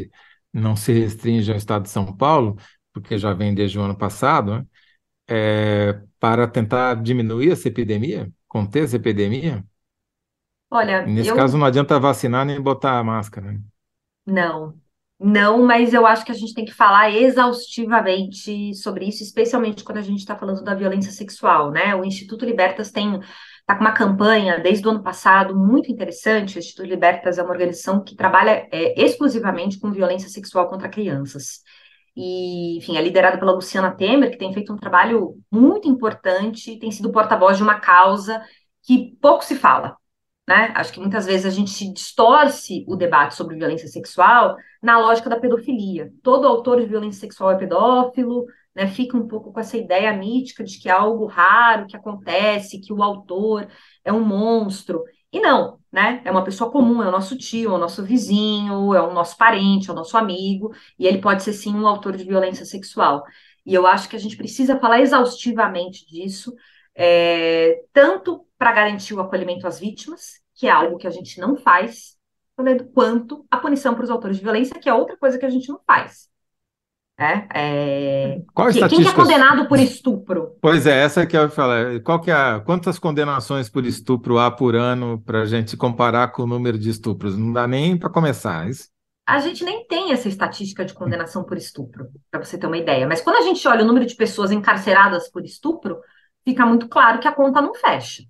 não 0.52 0.76
se 0.76 0.92
restringe 0.92 1.50
ao 1.50 1.56
estado 1.58 1.84
de 1.84 1.90
São 1.90 2.14
Paulo, 2.16 2.56
porque 2.92 3.18
já 3.18 3.32
vem 3.32 3.54
desde 3.54 3.78
o 3.78 3.82
ano 3.82 3.96
passado, 3.96 4.56
né? 4.58 4.66
É, 5.28 6.00
para 6.18 6.46
tentar 6.46 6.94
diminuir 7.02 7.52
essa 7.52 7.68
epidemia, 7.68 8.30
conter 8.48 8.84
essa 8.84 8.96
epidemia? 8.96 9.64
Olha, 10.70 11.06
Nesse 11.06 11.28
eu 11.28 11.36
caso, 11.36 11.56
não 11.56 11.66
adianta 11.66 11.98
vacinar 12.00 12.44
nem 12.44 12.60
botar 12.60 12.98
a 12.98 13.04
máscara. 13.04 13.52
né? 13.52 13.60
não. 14.26 14.74
Não, 15.18 15.64
mas 15.64 15.94
eu 15.94 16.06
acho 16.06 16.26
que 16.26 16.30
a 16.30 16.34
gente 16.34 16.52
tem 16.52 16.66
que 16.66 16.74
falar 16.74 17.10
exaustivamente 17.10 18.74
sobre 18.74 19.06
isso, 19.06 19.22
especialmente 19.22 19.82
quando 19.82 19.96
a 19.96 20.02
gente 20.02 20.18
está 20.18 20.36
falando 20.36 20.62
da 20.62 20.74
violência 20.74 21.10
sexual, 21.10 21.70
né? 21.70 21.94
O 21.94 22.04
Instituto 22.04 22.44
Libertas 22.44 22.90
tem 22.90 23.18
tá 23.64 23.74
com 23.74 23.80
uma 23.80 23.92
campanha 23.92 24.60
desde 24.60 24.86
o 24.86 24.90
ano 24.90 25.02
passado 25.02 25.56
muito 25.56 25.90
interessante. 25.90 26.56
O 26.56 26.58
Instituto 26.58 26.86
Libertas 26.86 27.38
é 27.38 27.42
uma 27.42 27.50
organização 27.50 28.04
que 28.04 28.14
trabalha 28.14 28.68
é, 28.70 29.02
exclusivamente 29.02 29.80
com 29.80 29.90
violência 29.90 30.28
sexual 30.28 30.68
contra 30.68 30.88
crianças. 30.88 31.62
E, 32.16 32.78
enfim, 32.78 32.96
é 32.96 33.02
liderado 33.02 33.38
pela 33.38 33.52
Luciana 33.52 33.94
Temer, 33.94 34.30
que 34.30 34.38
tem 34.38 34.52
feito 34.52 34.72
um 34.72 34.76
trabalho 34.76 35.36
muito 35.50 35.86
importante, 35.88 36.78
tem 36.78 36.90
sido 36.90 37.12
porta-voz 37.12 37.58
de 37.58 37.62
uma 37.62 37.78
causa 37.78 38.42
que 38.82 39.16
pouco 39.20 39.44
se 39.44 39.54
fala, 39.54 39.96
né? 40.48 40.72
Acho 40.74 40.92
que 40.92 41.00
muitas 41.00 41.26
vezes 41.26 41.44
a 41.46 41.50
gente 41.50 41.92
distorce 41.92 42.84
o 42.88 42.96
debate 42.96 43.34
sobre 43.34 43.56
violência 43.56 43.88
sexual 43.88 44.56
na 44.82 44.98
lógica 44.98 45.28
da 45.28 45.38
pedofilia. 45.38 46.10
Todo 46.22 46.46
autor 46.46 46.80
de 46.80 46.86
violência 46.86 47.20
sexual 47.20 47.50
é 47.50 47.58
pedófilo, 47.58 48.46
né? 48.74 48.86
Fica 48.86 49.16
um 49.16 49.26
pouco 49.28 49.52
com 49.52 49.60
essa 49.60 49.76
ideia 49.76 50.12
mítica 50.12 50.64
de 50.64 50.78
que 50.78 50.88
é 50.88 50.92
algo 50.92 51.26
raro 51.26 51.86
que 51.86 51.96
acontece, 51.96 52.80
que 52.80 52.92
o 52.92 53.02
autor 53.02 53.68
é 54.04 54.12
um 54.12 54.24
monstro. 54.24 55.02
E 55.32 55.40
não, 55.40 55.80
né? 55.92 56.22
É 56.24 56.30
uma 56.30 56.44
pessoa 56.44 56.70
comum, 56.70 57.02
é 57.02 57.08
o 57.08 57.10
nosso 57.10 57.36
tio, 57.36 57.70
é 57.72 57.74
o 57.74 57.78
nosso 57.78 58.04
vizinho, 58.04 58.94
é 58.94 59.02
o 59.02 59.12
nosso 59.12 59.36
parente, 59.36 59.90
é 59.90 59.92
o 59.92 59.96
nosso 59.96 60.16
amigo, 60.16 60.74
e 60.98 61.06
ele 61.06 61.20
pode 61.20 61.42
ser 61.42 61.52
sim 61.52 61.74
um 61.74 61.86
autor 61.86 62.16
de 62.16 62.24
violência 62.24 62.64
sexual. 62.64 63.24
E 63.64 63.74
eu 63.74 63.86
acho 63.86 64.08
que 64.08 64.16
a 64.16 64.18
gente 64.18 64.36
precisa 64.36 64.78
falar 64.78 65.00
exaustivamente 65.00 66.06
disso, 66.06 66.54
é, 66.94 67.82
tanto 67.92 68.46
para 68.56 68.72
garantir 68.72 69.14
o 69.14 69.20
acolhimento 69.20 69.66
às 69.66 69.78
vítimas, 69.78 70.40
que 70.54 70.66
é 70.66 70.70
algo 70.70 70.96
que 70.96 71.06
a 71.06 71.10
gente 71.10 71.40
não 71.40 71.56
faz, 71.56 72.16
quanto 72.94 73.46
a 73.50 73.58
punição 73.58 73.94
para 73.94 74.04
os 74.04 74.10
autores 74.10 74.38
de 74.38 74.42
violência, 74.42 74.80
que 74.80 74.88
é 74.88 74.94
outra 74.94 75.16
coisa 75.16 75.38
que 75.38 75.44
a 75.44 75.50
gente 75.50 75.68
não 75.68 75.80
faz. 75.86 76.28
É, 77.18 77.48
é... 77.54 78.42
Qual 78.52 78.68
Que- 78.68 78.86
Quem 78.88 79.02
que 79.02 79.08
é 79.08 79.12
condenado 79.12 79.66
por 79.68 79.78
estupro? 79.78 80.54
Pois 80.60 80.86
é, 80.86 81.02
essa 81.02 81.26
que 81.26 81.36
eu 81.36 81.42
ia 81.42 81.48
falar. 81.48 82.00
Qual 82.02 82.20
que 82.20 82.30
é 82.30 82.34
a- 82.34 82.60
quantas 82.60 82.98
condenações 82.98 83.70
por 83.70 83.86
estupro 83.86 84.38
há 84.38 84.50
por 84.50 84.74
ano 84.76 85.20
para 85.24 85.42
a 85.42 85.46
gente 85.46 85.76
comparar 85.76 86.28
com 86.28 86.42
o 86.42 86.46
número 86.46 86.78
de 86.78 86.90
estupros? 86.90 87.36
Não 87.36 87.52
dá 87.52 87.66
nem 87.66 87.96
para 87.98 88.10
começar. 88.10 88.68
Isso. 88.68 88.88
A 89.26 89.38
gente 89.40 89.64
nem 89.64 89.86
tem 89.86 90.12
essa 90.12 90.28
estatística 90.28 90.84
de 90.84 90.92
condenação 90.94 91.42
por 91.42 91.56
estupro, 91.56 92.08
para 92.30 92.44
você 92.44 92.58
ter 92.58 92.66
uma 92.66 92.76
ideia. 92.78 93.06
Mas 93.08 93.20
quando 93.22 93.36
a 93.36 93.42
gente 93.42 93.66
olha 93.66 93.82
o 93.82 93.86
número 93.86 94.06
de 94.06 94.14
pessoas 94.14 94.52
encarceradas 94.52 95.28
por 95.30 95.44
estupro, 95.44 95.98
fica 96.44 96.64
muito 96.66 96.86
claro 96.86 97.18
que 97.18 97.26
a 97.26 97.32
conta 97.32 97.60
não 97.62 97.74
fecha. 97.74 98.22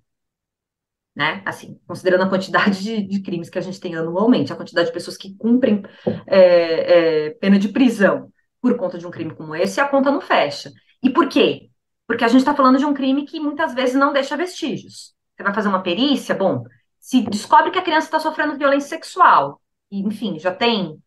Né? 1.15 1.41
Assim, 1.45 1.79
considerando 1.87 2.23
a 2.23 2.29
quantidade 2.29 2.81
de, 2.83 3.01
de 3.07 3.21
crimes 3.21 3.49
que 3.49 3.57
a 3.57 3.61
gente 3.61 3.79
tem 3.79 3.95
anualmente, 3.95 4.53
a 4.53 4.55
quantidade 4.55 4.87
de 4.87 4.93
pessoas 4.93 5.17
que 5.17 5.35
cumprem 5.35 5.81
é, 6.27 7.25
é, 7.27 7.29
pena 7.31 7.57
de 7.59 7.69
prisão 7.69 8.31
por 8.67 8.77
conta 8.77 8.97
de 8.97 9.07
um 9.07 9.11
crime 9.11 9.33
como 9.33 9.55
esse, 9.55 9.79
a 9.79 9.87
conta 9.87 10.11
não 10.11 10.19
fecha. 10.19 10.71
E 11.01 11.09
por 11.09 11.29
quê? 11.29 11.69
Porque 12.05 12.23
a 12.23 12.27
gente 12.27 12.39
está 12.39 12.53
falando 12.53 12.77
de 12.77 12.85
um 12.85 12.93
crime 12.93 13.25
que 13.25 13.39
muitas 13.39 13.73
vezes 13.73 13.95
não 13.95 14.11
deixa 14.11 14.35
vestígios. 14.35 15.13
Você 15.35 15.43
vai 15.43 15.53
fazer 15.53 15.69
uma 15.69 15.81
perícia, 15.81 16.35
bom, 16.35 16.63
se 16.99 17.21
descobre 17.21 17.71
que 17.71 17.79
a 17.79 17.83
criança 17.83 18.07
está 18.07 18.19
sofrendo 18.19 18.57
violência 18.57 18.89
sexual, 18.89 19.61
e, 19.89 20.01
enfim, 20.01 20.37
já 20.37 20.53
tem 20.53 21.01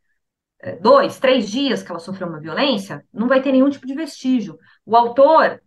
é, 0.60 0.76
dois, 0.76 1.18
três 1.18 1.50
dias 1.50 1.82
que 1.82 1.90
ela 1.90 2.00
sofreu 2.00 2.28
uma 2.28 2.40
violência, 2.40 3.04
não 3.12 3.28
vai 3.28 3.42
ter 3.42 3.52
nenhum 3.52 3.68
tipo 3.68 3.86
de 3.86 3.94
vestígio. 3.94 4.58
O 4.86 4.96
autor, 4.96 5.60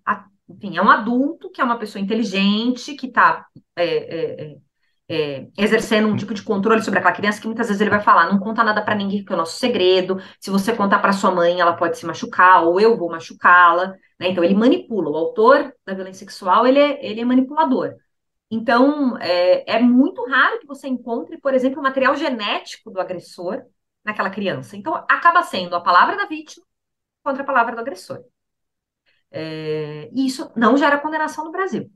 enfim, 0.50 0.78
é 0.78 0.82
um 0.82 0.90
adulto, 0.90 1.52
que 1.52 1.62
é 1.62 1.64
uma 1.64 1.78
pessoa 1.78 2.02
inteligente, 2.02 2.96
que 2.96 3.08
está 3.08 3.46
exercendo 5.58 6.08
um 6.08 6.16
tipo 6.16 6.34
de 6.34 6.42
controle 6.44 6.82
sobre 6.82 7.00
aquela 7.00 7.16
criança, 7.16 7.40
que 7.42 7.48
muitas 7.48 7.68
vezes 7.68 7.82
ele 7.82 7.90
vai 7.90 8.02
falar, 8.02 8.32
não 8.32 8.40
conta 8.40 8.64
nada 8.64 8.82
para 8.82 8.96
ninguém, 8.96 9.20
porque 9.20 9.34
é 9.34 9.36
o 9.36 9.40
nosso 9.40 9.58
segredo. 9.58 10.18
Se 10.40 10.50
você 10.50 10.74
contar 10.76 11.00
para 11.00 11.12
sua 11.14 11.32
mãe, 11.32 11.60
ela 11.60 11.74
pode 11.74 11.98
se 11.98 12.06
machucar, 12.06 12.64
ou 12.64 12.80
eu 12.80 12.98
vou 12.98 13.10
machucá-la. 13.10 13.96
né? 14.20 14.30
Então, 14.30 14.44
ele 14.44 14.56
manipula. 14.56 15.10
O 15.10 15.18
autor 15.18 15.74
da 15.86 15.94
violência 15.94 16.20
sexual, 16.20 16.66
ele 16.68 16.80
é, 16.80 17.06
ele 17.06 17.22
é 17.22 17.26
manipulador. 17.26 17.96
Então, 18.52 19.18
é, 19.20 19.78
é 19.78 19.80
muito 19.80 20.24
raro 20.26 20.60
que 20.60 20.68
você 20.68 20.88
encontre, 20.88 21.38
por 21.40 21.54
exemplo, 21.54 21.80
o 21.80 21.84
material 21.84 22.16
genético 22.16 22.92
do 22.92 23.02
agressor 23.02 23.64
naquela 24.04 24.30
criança. 24.30 24.78
Então, 24.78 24.94
acaba 25.10 25.44
sendo 25.44 25.76
a 25.76 25.82
palavra 25.82 26.16
da 26.18 26.26
vítima 26.28 26.66
contra 27.24 27.44
a 27.44 27.46
palavra 27.46 27.76
do 27.76 27.82
agressor. 27.82 28.24
É, 29.32 30.10
e 30.14 30.26
isso 30.28 30.52
não 30.56 30.78
gera 30.78 31.00
condenação 31.00 31.46
no 31.46 31.52
Brasil. 31.52 31.90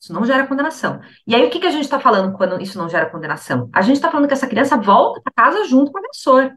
Isso 0.00 0.12
não 0.14 0.24
gera 0.24 0.46
condenação. 0.46 1.00
E 1.26 1.34
aí, 1.34 1.44
o 1.46 1.50
que 1.50 1.60
que 1.60 1.66
a 1.66 1.70
gente 1.70 1.84
está 1.84 2.00
falando 2.00 2.32
quando 2.36 2.60
isso 2.60 2.78
não 2.78 2.88
gera 2.88 3.10
condenação? 3.10 3.68
A 3.72 3.82
gente 3.82 3.96
está 3.96 4.10
falando 4.10 4.26
que 4.26 4.32
essa 4.32 4.46
criança 4.46 4.76
volta 4.76 5.20
para 5.20 5.32
casa 5.32 5.66
junto 5.68 5.92
com 5.92 5.98
o 5.98 6.00
agressor. 6.00 6.52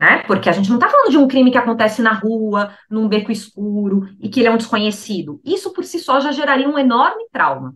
Né? 0.00 0.18
Porque 0.26 0.48
a 0.48 0.52
gente 0.52 0.68
não 0.68 0.76
está 0.78 0.88
falando 0.88 1.10
de 1.10 1.18
um 1.18 1.28
crime 1.28 1.50
que 1.50 1.58
acontece 1.58 2.02
na 2.02 2.12
rua, 2.12 2.76
num 2.90 3.08
beco 3.08 3.30
escuro, 3.30 4.08
e 4.20 4.28
que 4.28 4.40
ele 4.40 4.48
é 4.48 4.50
um 4.50 4.56
desconhecido. 4.56 5.40
Isso 5.44 5.72
por 5.72 5.84
si 5.84 5.98
só 5.98 6.20
já 6.20 6.32
geraria 6.32 6.68
um 6.68 6.78
enorme 6.78 7.26
trauma. 7.32 7.74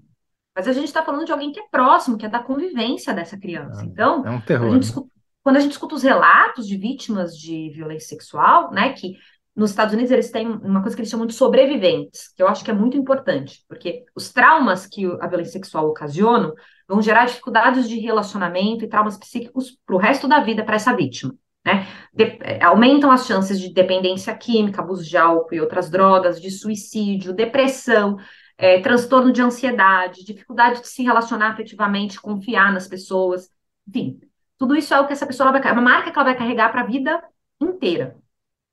Mas 0.55 0.67
a 0.67 0.73
gente 0.73 0.87
está 0.87 1.03
falando 1.05 1.25
de 1.25 1.33
alguém 1.33 1.53
que 1.53 1.61
é 1.61 1.65
próximo, 1.71 2.17
que 2.17 2.27
é 2.27 2.29
da 2.29 2.39
convivência 2.43 3.13
dessa 3.13 3.37
criança. 3.39 3.85
Então, 3.85 4.25
É 4.27 4.31
um 4.31 4.41
quando 4.41 4.43
a 4.43 4.47
terror. 4.47 4.71
gente 4.71 4.83
né? 4.83 4.89
escuta, 4.89 5.11
quando 5.43 5.57
a 5.57 5.61
gente 5.61 5.73
escuta 5.73 5.95
os 5.95 6.03
relatos 6.03 6.67
de 6.67 6.77
vítimas 6.77 7.37
de 7.37 7.71
violência 7.71 8.09
sexual, 8.09 8.73
né, 8.73 8.93
que 8.93 9.17
nos 9.57 9.71
Estados 9.71 9.95
Unidos 9.95 10.13
eles 10.13 10.31
têm 10.31 10.47
uma 10.47 10.83
coisa 10.83 10.95
que 10.95 11.01
eles 11.01 11.11
chamam 11.11 11.27
de 11.27 11.33
sobreviventes, 11.35 12.29
que 12.37 12.43
eu 12.43 12.49
acho 12.49 12.63
que 12.63 12.71
é 12.71 12.75
muito 12.75 12.97
importante, 12.97 13.65
porque 13.69 14.05
os 14.15 14.31
traumas 14.33 14.87
que 14.87 15.07
a 15.21 15.27
violência 15.27 15.53
sexual 15.55 15.89
ocasiona 15.89 16.53
vão 16.87 17.01
gerar 17.01 17.25
dificuldades 17.25 17.89
de 17.89 17.99
relacionamento 17.99 18.85
e 18.85 18.89
traumas 18.89 19.17
psíquicos 19.17 19.79
para 19.87 19.97
o 19.97 19.99
resto 19.99 20.29
da 20.29 20.41
vida 20.41 20.63
para 20.63 20.77
essa 20.77 20.95
vítima. 20.95 21.35
Né? 21.65 21.87
De- 22.13 22.39
eh, 22.43 22.63
aumentam 22.63 23.11
as 23.11 23.27
chances 23.27 23.59
de 23.59 23.73
dependência 23.73 24.33
química, 24.37 24.83
abuso 24.83 25.03
de 25.03 25.17
álcool 25.17 25.55
e 25.55 25.61
outras 25.61 25.91
drogas, 25.91 26.41
de 26.41 26.51
suicídio, 26.51 27.33
depressão, 27.33 28.19
eh, 28.57 28.81
transtorno 28.81 29.33
de 29.33 29.43
ansiedade, 29.43 30.25
dificuldade 30.25 30.81
de 30.81 30.89
se 30.89 31.03
relacionar 31.03 31.51
afetivamente, 31.51 32.21
confiar 32.21 32.73
nas 32.73 32.87
pessoas, 32.87 33.51
enfim, 33.89 34.21
tudo 34.59 34.77
isso 34.77 34.95
é 34.95 35.01
o 35.01 35.07
que 35.07 35.13
essa 35.13 35.27
pessoa 35.27 35.51
vai, 35.51 35.61
é 35.67 35.73
uma 35.73 35.83
marca 35.83 36.11
que 36.13 36.19
ela 36.19 36.25
vai 36.25 36.37
carregar 36.37 36.71
para 36.71 36.83
a 36.83 36.87
vida 36.87 37.23
inteira. 37.61 38.17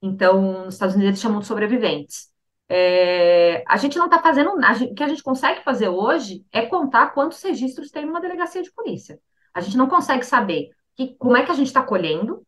Então, 0.04 0.66
nos 0.66 0.76
Estados 0.76 0.96
Unidos 0.96 1.12
eles 1.12 1.22
chamam 1.22 1.40
de 1.40 1.48
sobreviventes. 1.48 2.30
É, 2.70 3.64
a 3.68 3.78
gente 3.78 3.98
não 3.98 4.06
está 4.06 4.22
fazendo. 4.22 4.50
O 4.52 4.96
que 4.96 5.04
a 5.04 5.08
gente 5.08 5.24
consegue 5.24 5.64
fazer 5.64 5.88
hoje 5.90 6.46
é 6.52 6.66
contar 6.66 7.14
quantos 7.14 7.42
registros 7.42 7.90
tem 7.90 8.06
numa 8.06 8.22
delegacia 8.22 8.62
de 8.62 8.72
polícia. 8.74 9.20
A 9.54 9.62
gente 9.62 9.78
não 9.78 9.88
consegue 9.88 10.26
saber 10.26 10.72
que, 10.96 11.16
como 11.18 11.38
é 11.38 11.46
que 11.46 11.52
a 11.52 11.56
gente 11.56 11.68
está 11.68 11.82
colhendo. 11.84 12.46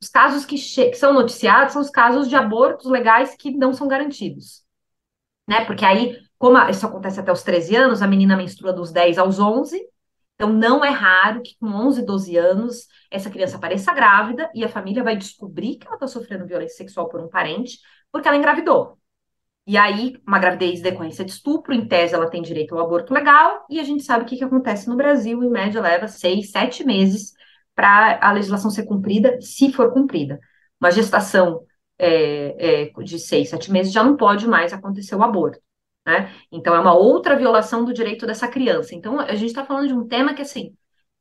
Os 0.00 0.08
casos 0.08 0.44
que, 0.44 0.56
que 0.56 0.94
são 0.96 1.14
noticiados 1.14 1.72
são 1.72 1.82
os 1.82 1.90
casos 1.90 2.28
de 2.28 2.36
abortos 2.36 2.86
legais 2.90 3.34
que 3.36 3.50
não 3.50 3.72
são 3.72 3.88
garantidos. 3.88 4.62
Né? 5.48 5.64
Porque 5.64 5.84
aí, 5.84 6.18
como 6.38 6.56
a- 6.56 6.70
isso 6.70 6.86
acontece 6.86 7.20
até 7.20 7.32
os 7.32 7.42
13 7.42 7.74
anos, 7.76 8.02
a 8.02 8.06
menina 8.06 8.36
menstrua 8.36 8.72
dos 8.72 8.92
10 8.92 9.18
aos 9.18 9.38
11, 9.40 9.80
Então, 10.38 10.52
não 10.52 10.84
é 10.84 10.90
raro 10.90 11.42
que 11.42 11.56
com 11.58 11.66
11, 11.66 12.06
12 12.06 12.36
anos, 12.36 12.86
essa 13.10 13.28
criança 13.28 13.56
apareça 13.56 13.92
grávida 13.92 14.48
e 14.54 14.64
a 14.64 14.68
família 14.68 15.02
vai 15.02 15.16
descobrir 15.16 15.76
que 15.76 15.86
ela 15.86 15.96
está 15.96 16.06
sofrendo 16.06 16.46
violência 16.46 16.76
sexual 16.76 17.08
por 17.08 17.20
um 17.20 17.28
parente 17.28 17.80
porque 18.12 18.28
ela 18.28 18.36
engravidou. 18.36 18.96
E 19.66 19.76
aí, 19.76 20.16
uma 20.24 20.38
gravidez 20.38 20.80
decorrência 20.80 21.24
de 21.24 21.32
estupro, 21.32 21.74
em 21.74 21.88
tese, 21.88 22.14
ela 22.14 22.30
tem 22.30 22.40
direito 22.40 22.74
ao 22.74 22.84
aborto 22.86 23.12
legal, 23.12 23.66
e 23.68 23.80
a 23.80 23.84
gente 23.84 24.04
sabe 24.04 24.24
o 24.24 24.26
que, 24.26 24.36
que 24.36 24.44
acontece 24.44 24.88
no 24.88 24.96
Brasil, 24.96 25.42
em 25.42 25.50
média, 25.50 25.80
leva 25.80 26.06
seis, 26.06 26.52
sete 26.52 26.84
meses 26.84 27.32
para 27.74 28.18
a 28.22 28.32
legislação 28.32 28.70
ser 28.70 28.84
cumprida, 28.84 29.40
se 29.40 29.72
for 29.72 29.92
cumprida. 29.92 30.38
Uma 30.80 30.90
gestação 30.92 31.66
é, 31.98 32.84
é, 32.84 33.02
de 33.02 33.18
seis, 33.18 33.50
sete 33.50 33.72
meses 33.72 33.92
já 33.92 34.04
não 34.04 34.16
pode 34.16 34.46
mais 34.46 34.72
acontecer 34.72 35.16
o 35.16 35.22
aborto. 35.22 35.60
Né? 36.08 36.32
Então, 36.50 36.74
é 36.74 36.80
uma 36.80 36.94
outra 36.94 37.36
violação 37.36 37.84
do 37.84 37.92
direito 37.92 38.26
dessa 38.26 38.48
criança. 38.48 38.94
Então, 38.94 39.20
a 39.20 39.34
gente 39.34 39.48
está 39.48 39.62
falando 39.62 39.88
de 39.88 39.92
um 39.92 40.08
tema 40.08 40.32
que, 40.32 40.40
assim. 40.40 40.72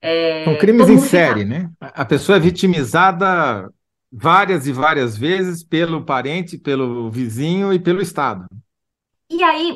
É, 0.01 0.45
São 0.45 0.57
crimes 0.57 0.88
em 0.88 0.97
série, 0.97 1.41
fica... 1.41 1.59
né? 1.59 1.69
A 1.81 2.05
pessoa 2.05 2.38
é 2.38 2.39
vitimizada 2.39 3.69
várias 4.09 4.65
e 4.65 4.71
várias 4.71 5.17
vezes 5.17 5.61
pelo 5.61 6.05
parente, 6.05 6.57
pelo 6.57 7.11
vizinho 7.11 7.73
e 7.73 7.79
pelo 7.79 8.01
Estado. 8.01 8.45
E 9.29 9.43
aí, 9.43 9.75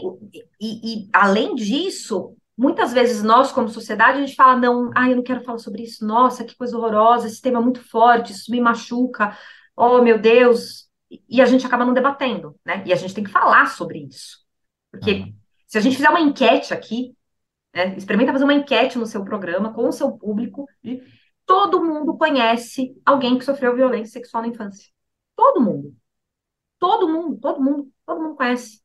e, 0.61 0.93
e, 0.93 1.09
além 1.11 1.55
disso, 1.55 2.33
muitas 2.57 2.93
vezes 2.93 3.21
nós, 3.21 3.51
como 3.51 3.67
sociedade, 3.67 4.19
a 4.19 4.25
gente 4.25 4.35
fala, 4.37 4.55
não, 4.55 4.91
ah, 4.95 5.09
eu 5.09 5.17
não 5.17 5.23
quero 5.23 5.43
falar 5.43 5.57
sobre 5.57 5.83
isso, 5.83 6.07
nossa, 6.07 6.45
que 6.45 6.55
coisa 6.55 6.77
horrorosa, 6.77 7.27
esse 7.27 7.41
tema 7.41 7.59
é 7.59 7.61
muito 7.61 7.83
forte, 7.83 8.31
isso 8.31 8.49
me 8.49 8.61
machuca, 8.61 9.37
oh 9.75 10.01
meu 10.01 10.17
Deus, 10.17 10.87
e 11.27 11.41
a 11.41 11.45
gente 11.45 11.65
acaba 11.65 11.83
não 11.83 11.93
debatendo, 11.93 12.55
né? 12.65 12.81
E 12.85 12.93
a 12.93 12.95
gente 12.95 13.13
tem 13.13 13.25
que 13.25 13.29
falar 13.29 13.65
sobre 13.65 13.99
isso. 13.99 14.40
Porque 14.91 15.11
uhum. 15.11 15.33
se 15.67 15.77
a 15.77 15.81
gente 15.81 15.95
fizer 15.95 16.09
uma 16.09 16.19
enquete 16.19 16.73
aqui, 16.73 17.15
né, 17.73 17.95
experimenta 17.97 18.33
fazer 18.33 18.43
uma 18.43 18.53
enquete 18.53 18.97
no 18.97 19.05
seu 19.05 19.23
programa 19.23 19.73
com 19.73 19.87
o 19.87 19.91
seu 19.91 20.11
público, 20.11 20.67
e 20.83 21.01
todo 21.45 21.83
mundo 21.83 22.17
conhece 22.17 22.93
alguém 23.05 23.37
que 23.37 23.45
sofreu 23.45 23.75
violência 23.75 24.13
sexual 24.13 24.43
na 24.43 24.49
infância. 24.49 24.89
Todo 25.35 25.61
mundo. 25.61 25.95
Todo 26.79 27.07
mundo, 27.07 27.37
todo 27.39 27.61
mundo, 27.61 27.91
todo 28.05 28.21
mundo 28.21 28.35
conhece. 28.35 28.81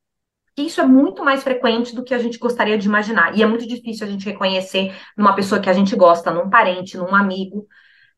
E 0.57 0.65
isso 0.65 0.81
é 0.81 0.85
muito 0.85 1.23
mais 1.23 1.43
frequente 1.43 1.93
do 1.95 2.03
que 2.03 2.13
a 2.13 2.17
gente 2.17 2.39
gostaria 2.39 2.77
de 2.77 2.87
imaginar. 2.87 3.37
E 3.37 3.43
é 3.43 3.45
muito 3.45 3.67
difícil 3.67 4.07
a 4.07 4.09
gente 4.09 4.25
reconhecer 4.25 4.95
numa 5.15 5.35
pessoa 5.35 5.61
que 5.61 5.69
a 5.69 5.73
gente 5.73 5.95
gosta, 5.95 6.31
num 6.31 6.49
parente, 6.49 6.97
num 6.97 7.13
amigo, 7.13 7.67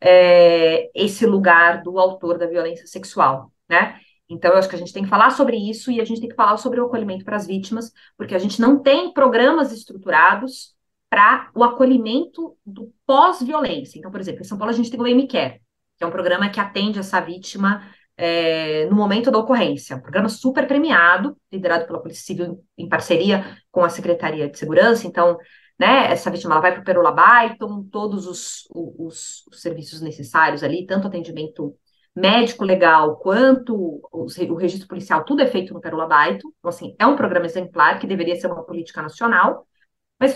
é, 0.01 0.89
esse 0.95 1.25
lugar 1.25 1.81
do 1.83 1.99
autor 1.99 2.37
da 2.37 2.47
violência 2.47 2.87
sexual, 2.87 3.51
né? 3.67 3.99
Então, 4.29 4.51
eu 4.51 4.57
acho 4.57 4.69
que 4.69 4.75
a 4.75 4.79
gente 4.79 4.93
tem 4.93 5.03
que 5.03 5.09
falar 5.09 5.31
sobre 5.31 5.57
isso 5.57 5.91
e 5.91 5.99
a 5.99 6.05
gente 6.05 6.21
tem 6.21 6.29
que 6.29 6.35
falar 6.35 6.55
sobre 6.57 6.79
o 6.79 6.85
acolhimento 6.85 7.25
para 7.25 7.35
as 7.35 7.47
vítimas, 7.47 7.91
porque 8.15 8.35
a 8.35 8.39
gente 8.39 8.61
não 8.61 8.81
tem 8.81 9.11
programas 9.11 9.71
estruturados 9.71 10.75
para 11.09 11.49
o 11.55 11.63
acolhimento 11.63 12.55
do 12.63 12.93
pós-violência. 13.07 13.97
Então, 13.97 14.11
por 14.11 14.19
exemplo, 14.19 14.41
em 14.41 14.43
São 14.45 14.57
Paulo 14.57 14.71
a 14.71 14.75
gente 14.75 14.91
tem 14.91 14.99
o 14.99 15.07
MCare, 15.07 15.59
que 15.97 16.03
é 16.03 16.07
um 16.07 16.11
programa 16.11 16.49
que 16.49 16.59
atende 16.59 16.99
essa 16.99 17.19
vítima 17.19 17.83
é, 18.15 18.85
no 18.85 18.95
momento 18.95 19.31
da 19.31 19.39
ocorrência. 19.39 19.95
Um 19.95 20.01
programa 20.01 20.29
super 20.29 20.67
premiado, 20.67 21.35
liderado 21.51 21.87
pela 21.87 22.01
Polícia 22.01 22.25
Civil 22.25 22.63
em 22.77 22.87
parceria 22.87 23.57
com 23.71 23.83
a 23.83 23.89
Secretaria 23.89 24.47
de 24.47 24.59
Segurança. 24.59 25.07
Então, 25.07 25.37
né, 25.79 26.11
essa 26.11 26.29
vítima 26.29 26.53
ela 26.53 26.61
vai 26.61 26.73
para 26.73 26.81
o 26.81 26.83
Perula 26.83 27.11
Byton, 27.11 27.83
todos 27.89 28.27
os, 28.27 28.67
os, 28.69 29.47
os 29.47 29.61
serviços 29.61 30.01
necessários 30.01 30.61
ali, 30.61 30.85
tanto 30.85 31.07
atendimento 31.07 31.75
médico 32.19 32.65
legal 32.65 33.17
quanto 33.17 34.01
o 34.11 34.55
registro 34.55 34.87
policial, 34.87 35.23
tudo 35.23 35.41
é 35.41 35.47
feito 35.47 35.73
no 35.73 35.81
Perula 35.81 36.07
Baito. 36.07 36.53
Então, 36.59 36.69
assim, 36.69 36.95
é 36.99 37.05
um 37.05 37.15
programa 37.15 37.45
exemplar 37.45 37.99
que 37.99 38.07
deveria 38.07 38.35
ser 38.35 38.47
uma 38.47 38.63
política 38.63 39.01
nacional. 39.01 39.65
Mas 40.19 40.35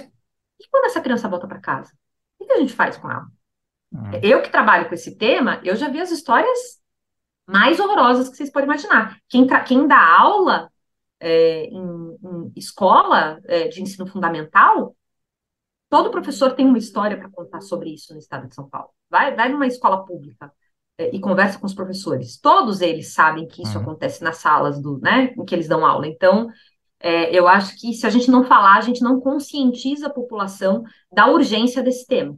e 0.59 0.67
quando 0.69 0.85
essa 0.85 1.01
criança 1.01 1.27
volta 1.27 1.47
para 1.47 1.59
casa? 1.59 1.91
O 2.39 2.45
que 2.45 2.53
a 2.53 2.57
gente 2.57 2.73
faz 2.73 2.97
com 2.97 3.11
ela? 3.11 3.27
Uhum. 3.91 4.19
Eu 4.21 4.41
que 4.41 4.49
trabalho 4.49 4.87
com 4.87 4.95
esse 4.95 5.17
tema, 5.17 5.59
eu 5.63 5.75
já 5.75 5.89
vi 5.89 5.99
as 5.99 6.11
histórias 6.11 6.81
mais 7.45 7.79
horrorosas 7.79 8.29
que 8.29 8.37
vocês 8.37 8.51
podem 8.51 8.67
imaginar. 8.67 9.17
Quem, 9.27 9.45
quem 9.65 9.87
dá 9.87 10.19
aula 10.19 10.71
é, 11.19 11.65
em, 11.65 12.17
em, 12.23 12.53
escola 12.55 13.39
é, 13.45 13.67
de 13.67 13.81
ensino 13.81 14.07
fundamental, 14.07 14.95
todo 15.89 16.11
professor 16.11 16.53
tem 16.53 16.65
uma 16.65 16.77
história 16.77 17.17
para 17.17 17.29
contar 17.29 17.61
sobre 17.61 17.93
isso 17.93 18.13
no 18.13 18.19
estado 18.19 18.47
de 18.47 18.55
São 18.55 18.69
Paulo. 18.69 18.89
Vai, 19.09 19.35
vai 19.35 19.49
numa 19.49 19.67
escola 19.67 20.05
pública 20.05 20.51
e 20.97 21.19
conversa 21.19 21.59
com 21.59 21.65
os 21.65 21.73
professores. 21.73 22.37
Todos 22.39 22.81
eles 22.81 23.13
sabem 23.13 23.47
que 23.47 23.63
isso 23.63 23.77
uhum. 23.77 23.83
acontece 23.83 24.23
nas 24.23 24.37
salas 24.37 24.79
do, 24.81 24.99
né, 24.99 25.33
em 25.37 25.45
que 25.45 25.55
eles 25.55 25.67
dão 25.67 25.85
aula. 25.85 26.07
Então, 26.07 26.49
é, 26.99 27.35
eu 27.37 27.47
acho 27.47 27.79
que 27.79 27.93
se 27.93 28.05
a 28.05 28.09
gente 28.09 28.29
não 28.29 28.43
falar, 28.43 28.77
a 28.77 28.81
gente 28.81 29.01
não 29.01 29.19
conscientiza 29.19 30.07
a 30.07 30.13
população 30.13 30.83
da 31.11 31.27
urgência 31.27 31.81
desse 31.81 32.05
tema. 32.05 32.37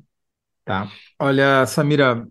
Tá. 0.64 0.90
Olha, 1.20 1.66
Samira, 1.68 2.26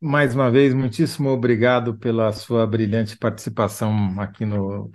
mais 0.00 0.34
uma 0.34 0.50
vez, 0.50 0.72
muitíssimo 0.72 1.28
obrigado 1.28 1.98
pela 1.98 2.32
sua 2.32 2.66
brilhante 2.66 3.18
participação 3.18 4.18
aqui 4.18 4.46
no 4.46 4.90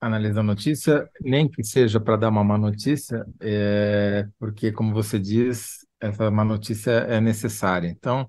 Analisa 0.00 0.40
a 0.40 0.44
Notícia, 0.44 1.10
nem 1.20 1.48
que 1.48 1.62
seja 1.64 1.98
para 1.98 2.16
dar 2.16 2.28
uma 2.28 2.44
má 2.44 2.56
notícia, 2.56 3.26
é, 3.40 4.26
porque, 4.38 4.70
como 4.70 4.94
você 4.94 5.18
diz, 5.18 5.84
essa 6.00 6.30
má 6.30 6.44
notícia 6.44 6.92
é 6.92 7.20
necessária. 7.20 7.88
Então, 7.88 8.28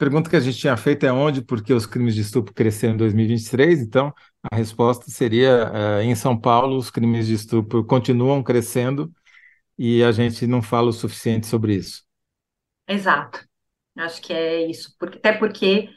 pergunta 0.00 0.30
que 0.30 0.36
a 0.36 0.40
gente 0.40 0.56
tinha 0.56 0.74
feito 0.78 1.04
é 1.04 1.12
onde, 1.12 1.42
porque 1.42 1.74
os 1.74 1.84
crimes 1.84 2.14
de 2.14 2.22
estupro 2.22 2.54
cresceram 2.54 2.94
em 2.94 2.96
2023, 2.96 3.82
então 3.82 4.10
a 4.50 4.56
resposta 4.56 5.10
seria 5.10 5.70
uh, 5.70 6.00
em 6.00 6.14
São 6.14 6.40
Paulo 6.40 6.78
os 6.78 6.90
crimes 6.90 7.26
de 7.26 7.34
estupro 7.34 7.84
continuam 7.84 8.42
crescendo 8.42 9.12
e 9.78 10.02
a 10.02 10.10
gente 10.10 10.46
não 10.46 10.62
fala 10.62 10.88
o 10.88 10.92
suficiente 10.92 11.46
sobre 11.46 11.74
isso. 11.74 12.02
Exato, 12.88 13.46
acho 13.98 14.22
que 14.22 14.32
é 14.32 14.66
isso, 14.66 14.96
porque, 14.98 15.18
até 15.18 15.34
porque 15.34 15.90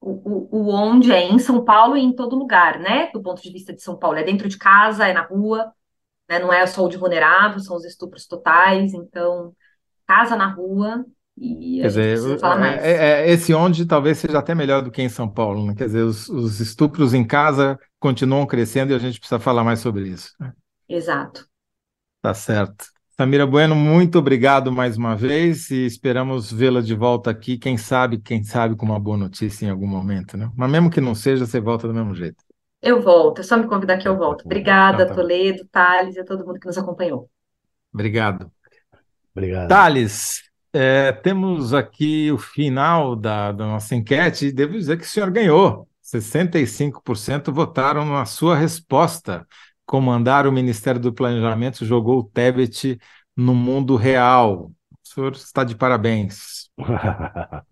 o, 0.00 0.10
o, 0.10 0.48
o 0.50 0.74
onde 0.74 1.12
é 1.12 1.22
em 1.22 1.38
São 1.38 1.64
Paulo 1.64 1.96
e 1.96 2.02
em 2.02 2.12
todo 2.12 2.36
lugar, 2.36 2.80
né? 2.80 3.08
Do 3.12 3.22
ponto 3.22 3.40
de 3.40 3.52
vista 3.52 3.72
de 3.72 3.80
São 3.80 3.96
Paulo, 3.96 4.18
é 4.18 4.24
dentro 4.24 4.48
de 4.48 4.58
casa, 4.58 5.06
é 5.06 5.12
na 5.12 5.22
rua, 5.22 5.72
né? 6.28 6.40
não 6.40 6.52
é 6.52 6.66
só 6.66 6.84
o 6.84 6.88
de 6.88 6.96
vulnerável, 6.96 7.60
são 7.60 7.76
os 7.76 7.84
estupros 7.84 8.26
totais, 8.26 8.92
então 8.92 9.54
casa 10.08 10.34
na 10.34 10.48
rua 10.48 11.04
e 11.36 11.80
Quer 11.80 11.88
dizer, 11.88 12.18
é, 12.42 12.90
é, 12.90 12.92
é, 12.92 13.30
esse 13.30 13.52
onde 13.52 13.84
talvez 13.86 14.18
seja 14.18 14.38
até 14.38 14.54
melhor 14.54 14.82
do 14.82 14.90
que 14.90 15.02
em 15.02 15.08
São 15.08 15.28
Paulo. 15.28 15.66
Né? 15.66 15.74
Quer 15.74 15.86
dizer, 15.86 16.02
os, 16.02 16.28
os, 16.28 16.60
estupros 16.60 17.12
em 17.12 17.24
casa 17.24 17.78
continuam 17.98 18.46
crescendo 18.46 18.92
e 18.92 18.94
a 18.94 18.98
gente 18.98 19.18
precisa 19.18 19.40
falar 19.40 19.64
mais 19.64 19.80
sobre 19.80 20.08
isso. 20.08 20.32
Né? 20.38 20.52
Exato. 20.88 21.46
Tá 22.22 22.32
certo. 22.32 22.86
Samira 23.16 23.46
Bueno, 23.46 23.74
muito 23.76 24.18
obrigado 24.18 24.72
mais 24.72 24.96
uma 24.96 25.14
vez 25.14 25.70
e 25.70 25.86
esperamos 25.86 26.52
vê-la 26.52 26.80
de 26.80 26.94
volta 26.94 27.30
aqui. 27.30 27.58
Quem 27.58 27.76
sabe, 27.76 28.18
quem 28.18 28.42
sabe 28.42 28.76
com 28.76 28.86
uma 28.86 28.98
boa 28.98 29.16
notícia 29.16 29.66
em 29.66 29.70
algum 29.70 29.86
momento, 29.86 30.36
né? 30.36 30.50
Mas 30.56 30.70
mesmo 30.70 30.90
que 30.90 31.00
não 31.00 31.14
seja, 31.14 31.46
você 31.46 31.60
volta 31.60 31.86
do 31.86 31.94
mesmo 31.94 32.14
jeito. 32.14 32.42
Eu 32.82 33.00
volto, 33.00 33.40
é 33.40 33.44
só 33.44 33.56
me 33.56 33.68
convidar 33.68 33.98
que 33.98 34.08
eu 34.08 34.16
volto. 34.16 34.44
Obrigada, 34.44 35.04
então, 35.04 35.14
tá. 35.14 35.22
Toledo, 35.22 35.64
Thales 35.66 36.16
e 36.16 36.20
a 36.20 36.24
todo 36.24 36.44
mundo 36.44 36.58
que 36.58 36.66
nos 36.66 36.76
acompanhou. 36.76 37.30
Obrigado. 37.92 38.50
Obrigado. 39.32 39.68
Thales, 39.68 40.42
é, 40.74 41.12
temos 41.12 41.72
aqui 41.72 42.32
o 42.32 42.36
final 42.38 43.14
da, 43.14 43.52
da 43.52 43.64
nossa 43.64 43.94
enquete 43.94 44.46
e 44.46 44.52
devo 44.52 44.72
dizer 44.72 44.98
que 44.98 45.04
o 45.04 45.08
senhor 45.08 45.30
ganhou. 45.30 45.88
65% 46.02 47.52
votaram 47.52 48.04
na 48.04 48.24
sua 48.24 48.56
resposta. 48.56 49.46
Comandar 49.86 50.46
o 50.48 50.52
Ministério 50.52 51.00
do 51.00 51.12
Planejamento 51.12 51.84
jogou 51.84 52.18
o 52.18 52.24
Tebet 52.24 52.98
no 53.36 53.54
mundo 53.54 53.94
real. 53.94 54.72
O 54.90 55.08
senhor 55.08 55.32
está 55.32 55.62
de 55.62 55.76
parabéns. 55.76 56.68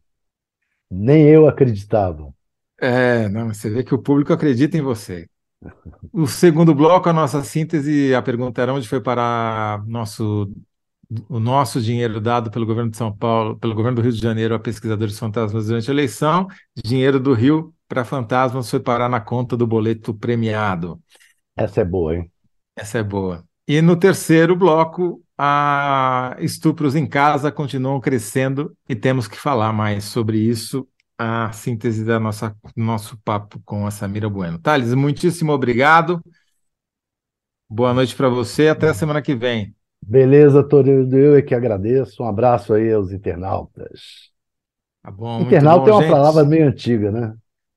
Nem 0.88 1.26
eu 1.28 1.48
acreditava. 1.48 2.32
É, 2.80 3.28
não, 3.28 3.52
você 3.52 3.68
vê 3.68 3.82
que 3.82 3.94
o 3.94 4.02
público 4.02 4.32
acredita 4.32 4.78
em 4.78 4.82
você. 4.82 5.28
O 6.12 6.26
segundo 6.26 6.74
bloco, 6.74 7.08
a 7.08 7.12
nossa 7.12 7.42
síntese, 7.42 8.14
a 8.14 8.22
pergunta 8.22 8.62
era 8.62 8.72
onde 8.72 8.88
foi 8.88 9.00
parar 9.00 9.84
nosso 9.86 10.52
o 11.28 11.38
nosso 11.38 11.80
dinheiro 11.80 12.20
dado 12.20 12.50
pelo 12.50 12.66
governo 12.66 12.90
de 12.90 12.96
São 12.96 13.14
Paulo, 13.14 13.58
pelo 13.58 13.74
governo 13.74 13.96
do 13.96 14.02
Rio 14.02 14.12
de 14.12 14.20
Janeiro 14.20 14.54
a 14.54 14.58
pesquisadores 14.58 15.18
fantasmas 15.18 15.66
durante 15.66 15.90
a 15.90 15.94
eleição, 15.94 16.48
dinheiro 16.84 17.18
do 17.18 17.32
Rio 17.34 17.74
para 17.88 18.04
fantasmas 18.04 18.70
foi 18.70 18.80
parar 18.80 19.08
na 19.08 19.20
conta 19.20 19.56
do 19.56 19.66
boleto 19.66 20.14
premiado. 20.14 21.00
Essa 21.56 21.82
é 21.82 21.84
boa, 21.84 22.16
hein? 22.16 22.30
Essa 22.76 22.98
é 22.98 23.02
boa. 23.02 23.44
E 23.68 23.80
no 23.82 23.96
terceiro 23.96 24.56
bloco, 24.56 25.22
a 25.36 26.36
estupros 26.40 26.94
em 26.94 27.06
casa 27.06 27.52
continuam 27.52 28.00
crescendo 28.00 28.76
e 28.88 28.94
temos 28.94 29.28
que 29.28 29.36
falar 29.36 29.72
mais 29.72 30.04
sobre 30.04 30.38
isso, 30.38 30.86
a 31.18 31.52
síntese 31.52 32.04
da 32.04 32.18
nossa 32.18 32.56
nosso 32.76 33.16
papo 33.24 33.60
com 33.64 33.86
a 33.86 33.90
Samira 33.90 34.28
Bueno. 34.28 34.58
Thales, 34.58 34.94
muitíssimo 34.94 35.52
obrigado. 35.52 36.22
Boa 37.68 37.94
noite 37.94 38.14
para 38.14 38.28
você, 38.28 38.68
até 38.68 38.88
a 38.88 38.94
semana 38.94 39.22
que 39.22 39.34
vem. 39.34 39.74
Beleza, 40.02 40.62
Toledo, 40.62 41.16
eu 41.16 41.36
é 41.36 41.42
que 41.42 41.54
agradeço. 41.54 42.22
Um 42.22 42.26
abraço 42.26 42.74
aí 42.74 42.92
aos 42.92 43.12
internautas. 43.12 44.30
Tá 45.02 45.10
bom, 45.10 45.40
Internauta 45.40 45.86
bom, 45.86 45.90
é 45.90 45.92
uma 45.92 46.02
gente. 46.02 46.10
palavra 46.10 46.44
meio 46.44 46.66
antiga, 46.68 47.10
né? 47.10 47.34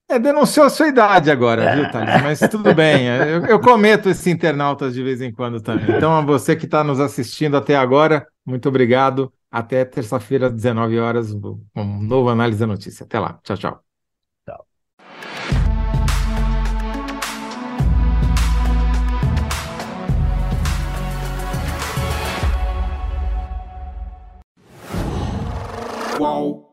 É, 0.07 0.19
denunciou 0.19 0.65
a 0.67 0.69
sua 0.69 0.87
idade 0.87 1.31
agora, 1.31 1.75
viu, 1.75 1.89
Thales? 1.89 2.21
Mas 2.21 2.39
tudo 2.39 2.73
bem, 2.75 3.07
eu, 3.07 3.45
eu 3.45 3.59
cometo 3.59 4.07
esse 4.09 4.29
internautas 4.29 4.93
de 4.93 5.01
vez 5.03 5.19
em 5.19 5.31
quando 5.31 5.59
também. 5.61 5.95
Então, 5.95 6.15
a 6.15 6.21
você 6.21 6.55
que 6.55 6.65
está 6.65 6.83
nos 6.83 6.99
assistindo 6.99 7.57
até 7.57 7.75
agora, 7.75 8.27
muito 8.45 8.69
obrigado. 8.69 9.33
Até 9.49 9.83
terça-feira, 9.85 10.49
19 10.49 10.99
horas, 10.99 11.31
um 11.33 12.01
novo 12.03 12.29
Análise 12.29 12.59
da 12.59 12.67
Notícia. 12.67 13.03
Até 13.05 13.19
lá. 13.19 13.39
Tchau, 13.43 13.57
tchau. 13.57 13.94
Whoa. 26.17 26.64